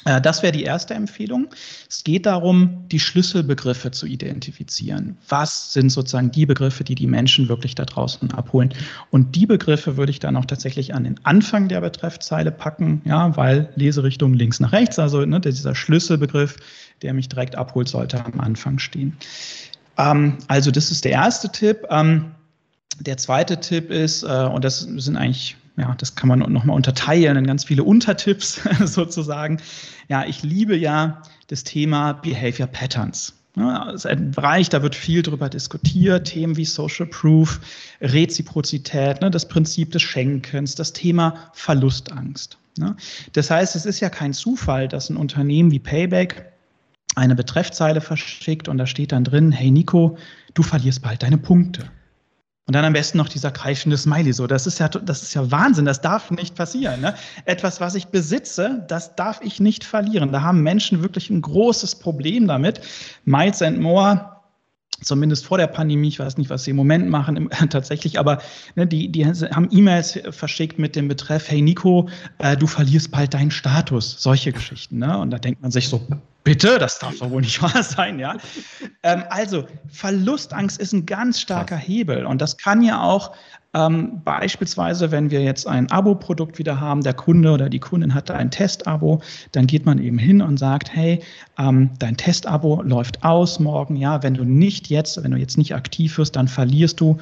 Äh, 0.06 0.22
das 0.22 0.42
wäre 0.42 0.52
die 0.52 0.64
erste 0.64 0.94
Empfehlung. 0.94 1.48
Es 1.90 2.04
geht 2.04 2.26
darum, 2.26 2.88
die 2.90 3.00
Schlüsselbegriffe 3.00 3.92
zu 3.92 4.06
identifizieren. 4.06 5.18
Was 5.28 5.74
sind 5.74 5.90
sozusagen 5.90 6.32
die 6.32 6.46
Begriffe, 6.46 6.84
die 6.84 6.96
die 6.96 7.08
Menschen 7.08 7.50
wirklich 7.50 7.76
da 7.76 7.86
draußen 7.86 8.32
abholen? 8.32 8.74
Und 9.12 9.36
die 9.36 9.46
Begriffe 9.46 9.98
würde 9.98 10.12
ich 10.12 10.20
dann 10.20 10.36
auch 10.36 10.46
tatsächlich 10.46 10.94
an 10.94 11.04
den 11.04 11.20
Anfang 11.24 11.68
der 11.68 11.82
Betreffzeile 11.82 12.52
packen, 12.52 13.02
ja, 13.06 13.36
weil 13.36 13.70
Leserichtung 13.76 14.34
links 14.34 14.60
nach 14.60 14.72
rechts, 14.72 15.00
also 15.00 15.26
ne, 15.26 15.40
dieser 15.40 15.76
Schlüsselbegriff, 15.76 16.58
der 17.02 17.14
mich 17.14 17.30
direkt 17.30 17.56
abholt, 17.56 17.88
sollte 17.88 18.24
am 18.24 18.40
Anfang 18.40 18.80
stehen. 18.80 19.18
Ähm, 19.98 20.38
also 20.48 20.72
das 20.72 20.92
ist 20.92 21.06
der 21.06 21.12
erste 21.12 21.50
Tipp. 21.50 21.86
Ähm, 21.90 22.32
der 23.00 23.18
zweite 23.18 23.60
Tipp 23.60 23.92
ist, 23.92 24.24
äh, 24.24 24.28
und 24.28 24.64
das 24.64 24.80
sind 24.80 25.16
eigentlich 25.16 25.56
ja, 25.80 25.96
das 25.98 26.16
kann 26.16 26.30
man 26.30 26.40
nochmal 26.40 26.76
unterteilen 26.76 27.38
in 27.38 27.48
ganz 27.48 27.66
viele 27.66 27.84
Untertipps 27.84 28.62
sozusagen. 28.84 29.62
Ja, 30.08 30.26
ich 30.26 30.44
liebe 30.44 30.76
ja 30.76 31.22
das 31.48 31.64
Thema 31.64 32.14
Behavior 32.14 32.68
Patterns. 32.68 33.34
Ja, 33.56 33.86
das 33.86 34.06
ist 34.06 34.06
ein 34.06 34.32
Bereich, 34.32 34.70
da 34.70 34.84
wird 34.84 34.96
viel 34.96 35.22
drüber 35.22 35.50
diskutiert, 35.50 36.28
Themen 36.28 36.56
wie 36.56 36.66
Social 36.66 37.08
Proof, 37.08 37.60
Reziprozität, 38.00 39.22
ne, 39.22 39.32
das 39.32 39.48
Prinzip 39.48 39.92
des 39.92 40.02
Schenkens, 40.02 40.76
das 40.76 40.94
Thema 40.94 41.52
Verlustangst. 41.54 42.58
Ne. 42.78 42.96
Das 43.34 43.50
heißt, 43.50 43.76
es 43.76 43.86
ist 43.86 44.00
ja 44.00 44.10
kein 44.10 44.34
Zufall, 44.34 44.88
dass 44.88 45.10
ein 45.10 45.18
Unternehmen 45.18 45.72
wie 45.72 45.80
Payback 45.80 46.54
eine 47.16 47.36
Betreffzeile 47.36 48.02
verschickt 48.02 48.68
und 48.68 48.78
da 48.78 48.86
steht 48.86 49.12
dann 49.12 49.24
drin, 49.24 49.52
hey 49.52 49.72
Nico, 49.72 50.18
du 50.54 50.64
verlierst 50.64 51.02
bald 51.02 51.24
deine 51.24 51.38
Punkte. 51.38 51.90
Und 52.70 52.74
dann 52.74 52.86
am 52.86 52.94
besten 52.94 53.18
noch 53.18 53.30
dieser 53.30 53.50
kreischende 53.50 53.98
Smiley. 53.98 54.32
So, 54.32 54.46
das 54.46 54.68
ist 54.68 54.78
ja, 54.78 54.90
das 54.90 55.24
ist 55.24 55.34
ja 55.34 55.50
Wahnsinn. 55.50 55.86
Das 55.86 56.02
darf 56.02 56.30
nicht 56.30 56.54
passieren. 56.54 57.02
Ne? 57.02 57.16
Etwas, 57.46 57.82
was 57.82 57.96
ich 57.96 58.10
besitze, 58.10 58.86
das 58.88 59.16
darf 59.16 59.42
ich 59.42 59.60
nicht 59.60 59.84
verlieren. 59.84 60.32
Da 60.32 60.44
haben 60.44 60.62
Menschen 60.62 61.02
wirklich 61.02 61.32
ein 61.32 61.42
großes 61.42 61.96
Problem 61.96 62.48
damit. 62.48 62.82
Miles 63.26 63.64
and 63.64 63.80
More 63.80 64.36
zumindest 65.02 65.48
vor 65.48 65.58
der 65.58 65.66
Pandemie, 65.66 66.10
ich 66.10 66.20
weiß 66.20 66.38
nicht, 66.38 66.52
was 66.52 66.64
sie 66.64 66.70
im 66.70 66.76
Moment 66.76 67.10
machen 67.10 67.38
im, 67.38 67.50
tatsächlich, 67.72 68.20
aber 68.20 68.40
ne, 68.76 68.86
die, 68.86 69.12
die 69.12 69.26
haben 69.26 69.70
E-Mails 69.72 70.20
verschickt 70.30 70.78
mit 70.78 70.96
dem 70.96 71.08
Betreff, 71.08 71.50
hey 71.50 71.64
Nico, 71.64 72.08
äh, 72.38 72.56
du 72.56 72.68
verlierst 72.68 73.10
bald 73.10 73.34
deinen 73.34 73.50
Status, 73.50 74.18
solche 74.20 74.52
Geschichten. 74.52 75.00
Ne? 75.00 75.18
Und 75.18 75.32
da 75.32 75.40
denkt 75.40 75.64
man 75.64 75.72
sich 75.72 75.90
so, 75.90 76.06
Bitte, 76.44 76.80
das 76.80 77.00
darf 77.00 77.18
doch 77.20 77.30
wohl 77.30 77.42
nicht 77.42 77.62
wahr 77.62 77.84
sein, 77.84 78.20
ja. 78.20 78.38
Ähm, 79.04 79.24
also 79.30 79.66
Verlustangst 79.90 80.80
ist 80.80 80.94
ein 80.94 81.06
ganz 81.06 81.40
starker 81.40 81.78
Hebel. 81.78 82.26
Und 82.26 82.42
das 82.42 82.58
kann 82.58 82.82
ja 82.82 83.02
auch 83.02 83.36
ähm, 83.74 84.22
beispielsweise, 84.24 85.12
wenn 85.12 85.30
wir 85.30 85.42
jetzt 85.42 85.68
ein 85.68 85.92
Abo-Produkt 85.92 86.58
wieder 86.58 86.80
haben, 86.80 87.02
der 87.02 87.14
Kunde 87.14 87.52
oder 87.52 87.70
die 87.70 87.80
Kundin 87.80 88.16
hat 88.16 88.30
da 88.30 88.36
ein 88.36 88.50
Testabo, 88.50 89.22
dann 89.52 89.68
geht 89.68 89.86
man 89.86 90.00
eben 90.00 90.18
hin 90.18 90.42
und 90.42 90.58
sagt, 90.58 90.96
hey, 90.96 91.22
ähm, 91.58 91.92
dein 92.00 92.18
Testabo 92.18 92.82
läuft 92.82 93.24
aus 93.24 93.60
morgen, 93.60 93.96
ja, 93.96 94.24
wenn 94.24 94.34
du 94.34 94.44
nicht 94.44 94.88
jetzt, 94.88 95.24
wenn 95.24 95.32
du 95.32 95.38
jetzt 95.38 95.58
nicht 95.58 95.76
aktiv 95.76 96.18
wirst, 96.18 96.36
dann 96.36 96.48
verlierst 96.48 97.00
du 97.00 97.20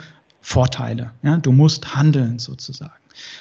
Vorteile, 0.50 1.12
ja, 1.24 1.36
du 1.36 1.52
musst 1.52 1.94
handeln 1.94 2.40
sozusagen. 2.40 2.94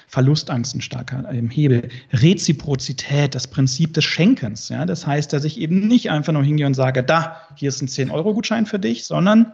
Verlustangst 0.09 0.75
ein 0.75 0.81
starker 0.81 1.25
ähm, 1.31 1.49
Hebel. 1.51 1.89
Reziprozität, 2.13 3.37
das 3.37 3.47
Prinzip 3.47 3.95
des 3.95 4.05
Schenkens. 4.05 4.71
Ja? 4.71 4.85
Das 4.87 5.07
heißt, 5.07 5.33
dass 5.33 5.45
ich 5.45 5.61
eben 5.61 5.87
nicht 5.87 6.11
einfach 6.11 6.33
nur 6.33 6.43
hingehe 6.43 6.67
und 6.67 6.75
sage, 6.75 7.05
da, 7.05 7.43
hier 7.55 7.69
ist 7.69 7.81
ein 7.81 7.87
10-Euro-Gutschein 7.87 8.67
für 8.67 8.81
dich, 8.81 9.05
sondern 9.05 9.53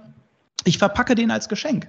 ich 0.65 0.79
verpacke 0.79 1.15
den 1.15 1.31
als 1.31 1.51
Geschenk. 1.51 1.89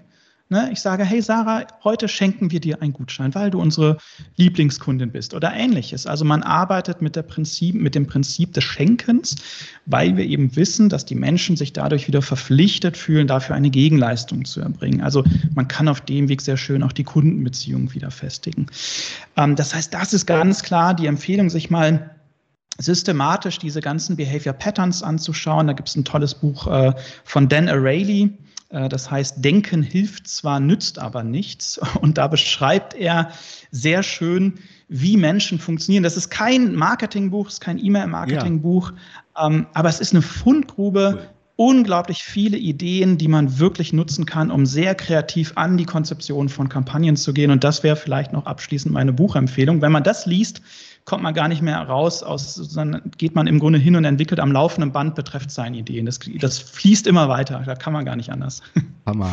Ne? 0.49 0.69
Ich 0.71 0.81
sage, 0.81 1.03
hey 1.03 1.21
Sarah, 1.21 1.65
heute 1.83 2.07
schenken 2.07 2.51
wir 2.51 2.59
dir 2.59 2.81
einen 2.81 2.93
Gutschein, 2.93 3.33
weil 3.33 3.49
du 3.49 3.59
unsere 3.59 3.97
Lieblingskundin 4.35 5.11
bist 5.11 5.33
oder 5.33 5.53
ähnliches. 5.53 6.05
Also 6.05 6.25
man 6.25 6.43
arbeitet 6.43 7.01
mit, 7.01 7.13
Prinzip, 7.27 7.75
mit 7.75 7.95
dem 7.95 8.07
Prinzip 8.07 8.53
des 8.53 8.63
Schenkens, 8.63 9.35
weil 9.85 10.17
wir 10.17 10.25
eben 10.25 10.55
wissen, 10.55 10.89
dass 10.89 11.05
die 11.05 11.15
Menschen 11.15 11.55
sich 11.55 11.73
dadurch 11.73 12.07
wieder 12.07 12.21
verpflichtet 12.21 12.97
fühlen, 12.97 13.25
dafür 13.25 13.55
eine 13.55 13.69
Gegenleistung 13.69 14.45
zu 14.45 14.59
erbringen. 14.59 15.01
Also 15.01 15.23
man 15.55 15.67
kann 15.67 15.87
auf 15.87 16.01
dem 16.01 16.27
Weg 16.27 16.41
sehr 16.41 16.57
schön 16.57 16.83
auch 16.83 16.91
die 16.91 17.05
Kundenbeziehung 17.05 17.93
wieder 17.93 18.11
festigen. 18.11 18.67
Ähm, 19.37 19.55
das 19.55 19.73
heißt, 19.73 19.93
das 19.93 20.13
ist 20.13 20.25
ganz 20.25 20.61
klar 20.61 20.93
die 20.93 21.07
Empfehlung, 21.07 21.49
sich 21.49 21.69
mal 21.69 22.11
systematisch 22.77 23.59
diese 23.59 23.81
ganzen 23.81 24.15
Behavior 24.15 24.53
Patterns 24.53 25.03
anzuschauen. 25.03 25.67
Da 25.67 25.73
gibt 25.73 25.89
es 25.89 25.95
ein 25.95 26.05
tolles 26.05 26.35
Buch 26.35 26.67
äh, 26.67 26.93
von 27.23 27.47
Dan 27.47 27.69
O'Reilly, 27.69 28.25
äh, 28.25 28.29
das 28.73 29.11
heißt, 29.11 29.43
Denken 29.45 29.83
hilft 29.83 30.27
zwar, 30.27 30.59
nützt 30.59 30.97
aber 30.97 31.23
nichts. 31.23 31.79
Und 32.01 32.17
da 32.17 32.27
beschreibt 32.27 32.95
er 32.95 33.31
sehr 33.71 34.03
schön, 34.03 34.55
wie 34.87 35.17
Menschen 35.17 35.59
funktionieren. 35.59 36.03
Das 36.03 36.17
ist 36.17 36.29
kein 36.29 36.75
Marketingbuch, 36.75 37.47
es 37.47 37.53
ist 37.53 37.61
kein 37.61 37.83
E-Mail-Marketingbuch, 37.83 38.91
ja. 39.35 39.47
ähm, 39.47 39.67
aber 39.73 39.89
es 39.89 39.99
ist 39.99 40.13
eine 40.13 40.21
Fundgrube. 40.21 41.13
Cool. 41.15 41.29
Unglaublich 41.55 42.23
viele 42.23 42.57
Ideen, 42.57 43.19
die 43.19 43.27
man 43.27 43.59
wirklich 43.59 43.93
nutzen 43.93 44.25
kann, 44.25 44.49
um 44.49 44.65
sehr 44.65 44.95
kreativ 44.95 45.53
an 45.53 45.77
die 45.77 45.85
Konzeption 45.85 46.49
von 46.49 46.67
Kampagnen 46.67 47.15
zu 47.15 47.31
gehen. 47.31 47.51
Und 47.51 47.63
das 47.63 47.83
wäre 47.83 47.95
vielleicht 47.95 48.33
noch 48.33 48.47
abschließend 48.47 48.91
meine 48.91 49.13
Buchempfehlung. 49.13 49.79
Wenn 49.79 49.91
man 49.91 50.03
das 50.03 50.25
liest, 50.25 50.61
kommt 51.05 51.23
man 51.23 51.33
gar 51.33 51.47
nicht 51.47 51.61
mehr 51.61 51.77
raus, 51.81 52.23
aus, 52.23 52.55
sondern 52.55 53.11
geht 53.17 53.35
man 53.35 53.47
im 53.47 53.59
Grunde 53.59 53.79
hin 53.79 53.95
und 53.95 54.05
entwickelt 54.05 54.39
am 54.39 54.51
laufenden 54.51 54.91
Band 54.91 55.15
betreffend 55.15 55.51
seine 55.51 55.77
Ideen. 55.77 56.05
Das, 56.05 56.19
das 56.39 56.59
fließt 56.59 57.07
immer 57.07 57.27
weiter, 57.29 57.61
da 57.65 57.75
kann 57.75 57.93
man 57.93 58.05
gar 58.05 58.15
nicht 58.15 58.31
anders. 58.31 58.61
Hammer. 59.05 59.31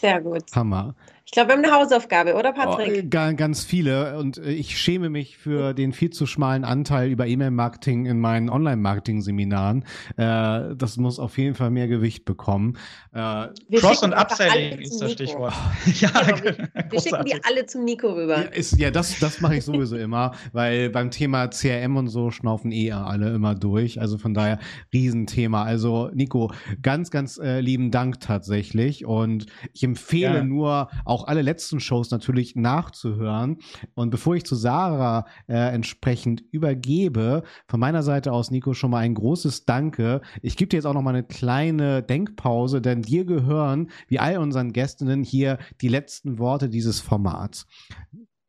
Sehr 0.00 0.20
gut. 0.20 0.44
Hammer. 0.54 0.94
Ich 1.24 1.32
glaube, 1.32 1.48
wir 1.48 1.56
haben 1.56 1.64
eine 1.64 1.74
Hausaufgabe, 1.74 2.34
oder 2.34 2.52
Patrick? 2.52 3.04
Oh, 3.06 3.36
ganz 3.36 3.64
viele. 3.64 4.18
Und 4.18 4.38
äh, 4.38 4.50
ich 4.50 4.78
schäme 4.78 5.08
mich 5.08 5.38
für 5.38 5.72
den 5.72 5.92
viel 5.92 6.10
zu 6.10 6.26
schmalen 6.26 6.64
Anteil 6.64 7.10
über 7.10 7.26
E-Mail-Marketing 7.26 8.06
in 8.06 8.20
meinen 8.20 8.50
Online-Marketing-Seminaren. 8.50 9.84
Äh, 10.16 10.74
das 10.76 10.96
muss 10.96 11.18
auf 11.18 11.38
jeden 11.38 11.54
Fall 11.54 11.70
mehr 11.70 11.88
Gewicht 11.88 12.24
bekommen. 12.24 12.76
Äh, 13.12 13.48
Cross- 13.76 14.02
und 14.02 14.14
Upselling 14.14 14.80
ist 14.80 15.00
das 15.00 15.12
Stichwort. 15.12 15.54
ja, 16.00 16.10
genau, 16.10 16.42
wir, 16.42 16.68
wir 16.90 17.00
schicken 17.00 17.24
die 17.24 17.44
alle 17.44 17.66
zum 17.66 17.84
Nico 17.84 18.12
rüber. 18.12 18.38
Ja, 18.38 18.48
ist, 18.48 18.78
ja 18.78 18.90
das, 18.90 19.18
das 19.20 19.40
mache 19.40 19.56
ich 19.56 19.64
sowieso 19.64 19.96
immer, 19.96 20.32
weil 20.52 20.90
beim 20.90 21.10
Thema 21.10 21.48
CRM 21.48 21.96
und 21.96 22.08
so 22.08 22.30
schnaufen 22.30 22.72
eh 22.72 22.92
alle 22.92 23.34
immer 23.34 23.54
durch. 23.54 24.00
Also 24.00 24.18
von 24.18 24.34
daher 24.34 24.58
Riesenthema. 24.92 25.62
Also 25.62 26.10
Nico, 26.12 26.52
ganz, 26.82 27.10
ganz 27.10 27.38
äh, 27.38 27.60
lieben 27.60 27.90
Dank 27.90 28.20
tatsächlich. 28.20 29.04
Und 29.04 29.46
ich 29.72 29.82
empfehle 29.84 30.36
ja. 30.36 30.44
nur 30.44 30.88
auch 31.04 31.21
auch 31.22 31.28
alle 31.28 31.42
letzten 31.42 31.80
Shows 31.80 32.10
natürlich 32.10 32.56
nachzuhören. 32.56 33.58
Und 33.94 34.10
bevor 34.10 34.34
ich 34.34 34.44
zu 34.44 34.54
Sarah 34.54 35.26
äh, 35.48 35.54
entsprechend 35.54 36.42
übergebe, 36.50 37.42
von 37.68 37.80
meiner 37.80 38.02
Seite 38.02 38.32
aus, 38.32 38.50
Nico, 38.50 38.74
schon 38.74 38.90
mal 38.90 38.98
ein 38.98 39.14
großes 39.14 39.64
Danke. 39.64 40.20
Ich 40.42 40.56
gebe 40.56 40.68
dir 40.68 40.76
jetzt 40.76 40.86
auch 40.86 40.94
noch 40.94 41.02
mal 41.02 41.10
eine 41.10 41.24
kleine 41.24 42.02
Denkpause, 42.02 42.80
denn 42.80 43.02
dir 43.02 43.24
gehören, 43.24 43.90
wie 44.08 44.18
all 44.18 44.38
unseren 44.38 44.72
Gästinnen, 44.72 45.22
hier 45.22 45.58
die 45.80 45.88
letzten 45.88 46.38
Worte 46.38 46.68
dieses 46.68 47.00
Formats. 47.00 47.66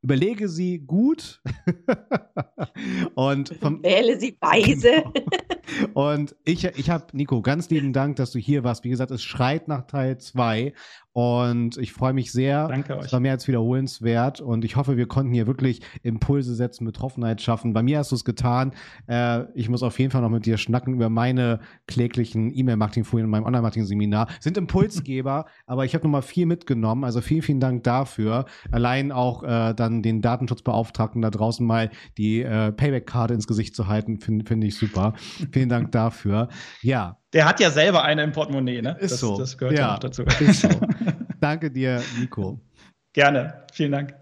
überlege 0.02 0.50
sie 0.50 0.80
gut 0.80 1.42
und 3.16 3.52
wähle 3.62 4.20
sie 4.20 4.38
weise. 4.42 5.04
Genau. 5.04 5.14
Und 5.94 6.36
ich, 6.46 6.66
ich 6.66 6.90
habe, 6.90 7.06
Nico, 7.14 7.42
ganz 7.42 7.70
lieben 7.70 7.94
Dank, 7.94 8.18
dass 8.18 8.32
du 8.32 8.40
hier 8.40 8.64
warst. 8.64 8.84
Wie 8.84 8.90
gesagt, 8.90 9.12
es 9.12 9.24
schreit 9.24 9.68
nach 9.68 9.88
Teil 9.88 10.18
2 10.18 10.74
und 11.14 11.78
ich 11.78 11.94
freue 11.94 12.14
mich 12.14 12.32
sehr. 12.32 12.68
Danke 12.68 12.98
euch. 12.98 13.06
Es 13.06 13.14
war 13.14 13.20
mehr 13.20 13.34
als 13.34 13.48
wiederholenswert 13.48 14.42
und 14.42 14.66
ich 14.66 14.76
hoffe, 14.76 14.98
wir 14.98 15.08
konnten 15.08 15.32
hier 15.32 15.46
wirklich 15.46 15.82
Impulse 16.02 16.56
setzen, 16.56 16.86
Betroffenheit 16.86 17.40
schaffen. 17.40 17.74
Bei 17.74 17.84
mir 17.84 18.00
hast 18.00 18.12
du 18.12 18.16
es 18.16 18.26
getan. 18.26 18.74
Äh, 19.08 19.44
ich 19.54 19.70
muss 19.70 19.84
auf 19.84 20.00
jeden 20.00 20.10
Fall 20.10 20.22
noch 20.22 20.30
mit 20.30 20.48
dir 20.48 20.58
schnacken 20.58 20.96
über 20.96 21.10
meine 21.10 21.60
kläglichen 21.88 22.52
E-Mail-Marketing-Folien 22.52 23.26
in 23.26 23.32
meinem 23.32 23.46
Online-Marketing-Seminar. 23.46 24.28
Sind 24.40 24.58
Impulsgeber, 24.58 25.46
aber 25.68 25.86
ich 25.86 25.94
habe 25.94 26.04
nochmal 26.04 26.24
viel 26.24 26.48
mitgenommen. 26.48 27.04
Also 27.04 27.22
vielen, 27.22 27.44
vielen 27.44 27.60
Dank 27.60 27.84
dafür. 27.84 28.46
Allein 28.72 29.12
auch 29.12 29.44
äh, 29.44 29.76
dann 29.76 30.02
den 30.02 30.22
Datenschutzbeauftragten 30.22 31.22
da 31.22 31.30
draußen 31.30 31.66
mal 31.66 31.92
die 32.18 32.42
äh, 32.42 32.72
Payback-Karte 32.72 33.36
ins 33.36 33.46
Gesicht 33.46 33.76
zu 33.76 33.88
halten, 33.88 34.20
finde 34.20 34.46
find 34.46 34.64
ich 34.64 34.78
super. 34.78 35.14
vielen 35.52 35.70
Dank 35.70 35.92
dafür. 35.92 36.50
Ja, 36.82 37.18
der 37.34 37.46
hat 37.46 37.60
ja 37.60 37.72
selber 37.72 38.04
eine 38.04 38.24
im 38.24 38.32
Portemonnaie, 38.32 38.82
ne? 38.82 38.96
Ist 39.00 39.14
das, 39.14 39.20
so. 39.20 39.38
Das 39.38 39.58
gehört 39.58 39.78
ja, 39.78 39.96
auch 39.96 40.00
dazu. 40.00 40.24
Ist 40.24 40.62
so. 40.62 40.70
Danke 41.42 41.72
dir, 41.72 42.02
Nico. 42.20 42.60
Gerne. 43.14 43.66
Vielen 43.74 43.92
Dank. 43.92 44.16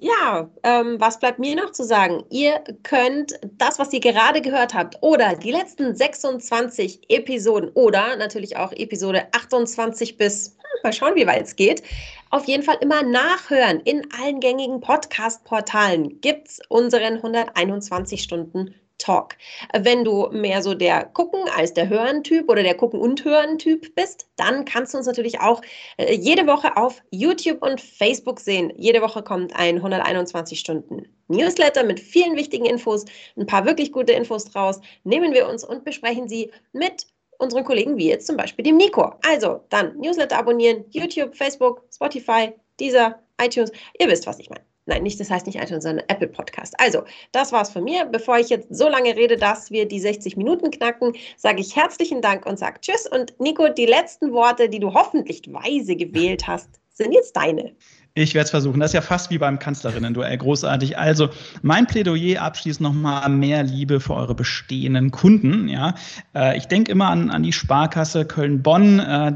Ja, 0.00 0.48
ähm, 0.62 1.00
was 1.00 1.18
bleibt 1.18 1.40
mir 1.40 1.56
noch 1.56 1.72
zu 1.72 1.82
sagen? 1.82 2.22
Ihr 2.30 2.62
könnt 2.84 3.32
das, 3.56 3.80
was 3.80 3.92
ihr 3.92 3.98
gerade 3.98 4.40
gehört 4.40 4.72
habt, 4.72 4.96
oder 5.00 5.34
die 5.34 5.50
letzten 5.50 5.96
26 5.96 7.10
Episoden 7.10 7.70
oder 7.70 8.14
natürlich 8.14 8.56
auch 8.56 8.70
Episode 8.70 9.26
28 9.32 10.16
bis, 10.16 10.50
hm, 10.50 10.80
mal 10.84 10.92
schauen, 10.92 11.16
wie 11.16 11.26
weit 11.26 11.46
es 11.46 11.56
geht, 11.56 11.82
auf 12.30 12.44
jeden 12.44 12.62
Fall 12.62 12.76
immer 12.80 13.02
nachhören. 13.02 13.80
In 13.80 14.06
allen 14.22 14.38
gängigen 14.38 14.80
Podcast-Portalen 14.80 16.20
gibt 16.20 16.46
es 16.46 16.60
unseren 16.68 17.16
121 17.16 18.22
Stunden 18.22 18.72
Talk. 18.98 19.36
Wenn 19.72 20.04
du 20.04 20.28
mehr 20.32 20.62
so 20.62 20.74
der 20.74 21.04
Gucken 21.04 21.40
als 21.56 21.72
der 21.72 21.88
Hören-Typ 21.88 22.50
oder 22.50 22.62
der 22.62 22.76
Gucken- 22.76 23.00
und 23.00 23.24
Hören-Typ 23.24 23.94
bist, 23.94 24.28
dann 24.36 24.64
kannst 24.64 24.92
du 24.92 24.98
uns 24.98 25.06
natürlich 25.06 25.40
auch 25.40 25.62
äh, 25.96 26.14
jede 26.14 26.46
Woche 26.46 26.76
auf 26.76 27.02
YouTube 27.10 27.62
und 27.62 27.80
Facebook 27.80 28.40
sehen. 28.40 28.72
Jede 28.76 29.00
Woche 29.00 29.22
kommt 29.22 29.54
ein 29.56 29.76
121 29.76 30.58
Stunden 30.58 31.06
Newsletter 31.28 31.84
mit 31.84 32.00
vielen 32.00 32.36
wichtigen 32.36 32.64
Infos, 32.64 33.04
ein 33.36 33.46
paar 33.46 33.66
wirklich 33.66 33.92
gute 33.92 34.12
Infos 34.12 34.46
draus, 34.46 34.80
nehmen 35.04 35.32
wir 35.32 35.46
uns 35.48 35.62
und 35.62 35.84
besprechen 35.84 36.28
sie 36.28 36.50
mit 36.72 37.06
unseren 37.38 37.64
Kollegen 37.64 37.96
wie 37.96 38.08
jetzt 38.08 38.26
zum 38.26 38.36
Beispiel 38.36 38.64
dem 38.64 38.76
Nico. 38.76 39.14
Also 39.22 39.60
dann 39.68 39.96
Newsletter 39.98 40.38
abonnieren, 40.38 40.84
YouTube, 40.90 41.36
Facebook, 41.36 41.84
Spotify, 41.94 42.52
dieser, 42.80 43.20
iTunes. 43.40 43.70
Ihr 43.98 44.08
wisst, 44.08 44.26
was 44.26 44.38
ich 44.40 44.50
meine. 44.50 44.64
Nein, 44.88 45.02
nicht, 45.02 45.20
das 45.20 45.30
heißt 45.30 45.46
nicht 45.46 45.60
iTunes, 45.60 45.84
sondern 45.84 46.06
Apple 46.08 46.28
Podcast. 46.28 46.74
Also, 46.78 47.02
das 47.32 47.52
war's 47.52 47.70
von 47.70 47.84
mir. 47.84 48.06
Bevor 48.06 48.38
ich 48.38 48.48
jetzt 48.48 48.74
so 48.74 48.88
lange 48.88 49.14
rede, 49.14 49.36
dass 49.36 49.70
wir 49.70 49.86
die 49.86 50.00
60 50.00 50.38
Minuten 50.38 50.70
knacken, 50.70 51.12
sage 51.36 51.60
ich 51.60 51.76
herzlichen 51.76 52.22
Dank 52.22 52.46
und 52.46 52.58
sage 52.58 52.80
Tschüss. 52.80 53.06
Und 53.06 53.38
Nico, 53.38 53.68
die 53.68 53.84
letzten 53.84 54.32
Worte, 54.32 54.70
die 54.70 54.80
du 54.80 54.94
hoffentlich 54.94 55.42
weise 55.52 55.94
gewählt 55.94 56.46
hast, 56.46 56.80
sind 56.94 57.12
jetzt 57.12 57.36
deine. 57.36 57.76
Ich 58.14 58.34
werde 58.34 58.46
es 58.46 58.50
versuchen. 58.50 58.80
Das 58.80 58.90
ist 58.90 58.94
ja 58.94 59.00
fast 59.00 59.30
wie 59.30 59.38
beim 59.38 59.58
Kanzlerinnen-Duell. 59.60 60.38
Großartig. 60.38 60.98
Also, 60.98 61.28
mein 61.62 61.86
Plädoyer 61.86 62.42
abschließend 62.42 62.80
nochmal 62.80 63.28
mehr 63.28 63.62
Liebe 63.62 64.00
für 64.00 64.14
eure 64.14 64.34
bestehenden 64.34 65.12
Kunden. 65.12 65.68
Ja, 65.68 65.94
äh, 66.34 66.56
ich 66.56 66.66
denke 66.66 66.90
immer 66.90 67.10
an, 67.10 67.30
an 67.30 67.44
die 67.44 67.52
Sparkasse 67.52 68.24
Köln-Bonn. 68.24 68.98
Äh, 68.98 69.32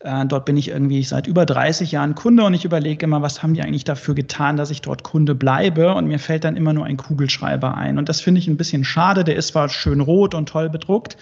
äh, 0.00 0.26
dort 0.26 0.44
bin 0.46 0.56
ich 0.56 0.68
irgendwie 0.68 1.02
seit 1.02 1.26
über 1.26 1.44
30 1.44 1.92
Jahren 1.92 2.14
Kunde 2.14 2.44
und 2.44 2.54
ich 2.54 2.64
überlege 2.64 3.04
immer, 3.04 3.20
was 3.20 3.42
haben 3.42 3.52
die 3.52 3.62
eigentlich 3.62 3.84
dafür 3.84 4.14
getan, 4.14 4.56
dass 4.56 4.70
ich 4.70 4.80
dort 4.80 5.02
Kunde 5.02 5.34
bleibe? 5.34 5.94
Und 5.94 6.06
mir 6.06 6.18
fällt 6.18 6.44
dann 6.44 6.56
immer 6.56 6.72
nur 6.72 6.86
ein 6.86 6.96
Kugelschreiber 6.96 7.76
ein. 7.76 7.98
Und 7.98 8.08
das 8.08 8.20
finde 8.20 8.38
ich 8.38 8.48
ein 8.48 8.56
bisschen 8.56 8.84
schade. 8.84 9.22
Der 9.24 9.36
ist 9.36 9.48
zwar 9.48 9.68
schön 9.68 10.00
rot 10.00 10.34
und 10.34 10.48
toll 10.48 10.70
bedruckt, 10.70 11.16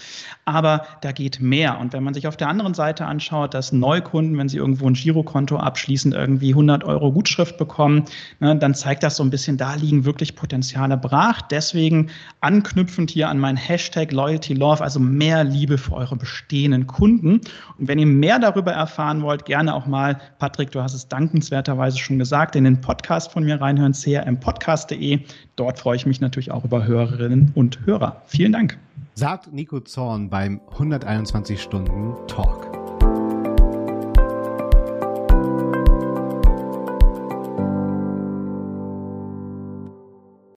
aber 0.44 0.86
da 1.00 1.12
geht 1.12 1.40
mehr. 1.40 1.80
Und 1.80 1.92
wenn 1.94 2.04
man 2.04 2.14
sich 2.14 2.28
auf 2.28 2.36
der 2.36 2.48
anderen 2.48 2.74
Seite 2.74 3.06
anschaut, 3.06 3.54
dass 3.54 3.72
Neukunden, 3.72 4.38
wenn 4.38 4.48
sie 4.48 4.58
irgendwo 4.58 4.86
ein 4.88 4.94
Girokonto 4.94 5.56
abschließen, 5.56 6.12
irgendwie 6.12 6.50
100 6.50 6.75
100 6.76 6.84
Euro 6.84 7.12
Gutschrift 7.12 7.56
bekommen, 7.56 8.04
ne, 8.40 8.56
dann 8.56 8.74
zeigt 8.74 9.02
das 9.02 9.16
so 9.16 9.22
ein 9.22 9.30
bisschen, 9.30 9.56
da 9.56 9.74
liegen 9.74 10.04
wirklich 10.04 10.34
Potenziale 10.34 10.96
brach. 10.96 11.42
Deswegen 11.42 12.10
anknüpfend 12.40 13.10
hier 13.10 13.28
an 13.28 13.38
mein 13.38 13.56
Hashtag 13.56 14.12
Loyalty 14.12 14.54
Love, 14.54 14.82
also 14.82 15.00
mehr 15.00 15.44
Liebe 15.44 15.78
für 15.78 15.94
eure 15.94 16.16
bestehenden 16.16 16.86
Kunden. 16.86 17.40
Und 17.78 17.88
wenn 17.88 17.98
ihr 17.98 18.06
mehr 18.06 18.38
darüber 18.38 18.72
erfahren 18.72 19.22
wollt, 19.22 19.44
gerne 19.44 19.74
auch 19.74 19.86
mal, 19.86 20.18
Patrick, 20.38 20.70
du 20.70 20.82
hast 20.82 20.94
es 20.94 21.08
dankenswerterweise 21.08 21.98
schon 21.98 22.18
gesagt, 22.18 22.56
in 22.56 22.64
den 22.64 22.80
Podcast 22.80 23.32
von 23.32 23.44
mir 23.44 23.60
reinhören, 23.60 23.92
crmpodcast.de. 23.92 25.20
Dort 25.56 25.78
freue 25.78 25.96
ich 25.96 26.06
mich 26.06 26.20
natürlich 26.20 26.50
auch 26.50 26.64
über 26.64 26.84
Hörerinnen 26.84 27.52
und 27.54 27.86
Hörer. 27.86 28.22
Vielen 28.26 28.52
Dank. 28.52 28.78
Sagt 29.14 29.52
Nico 29.52 29.80
Zorn 29.80 30.28
beim 30.28 30.60
121 30.72 31.62
Stunden 31.62 32.14
Talk. 32.26 32.85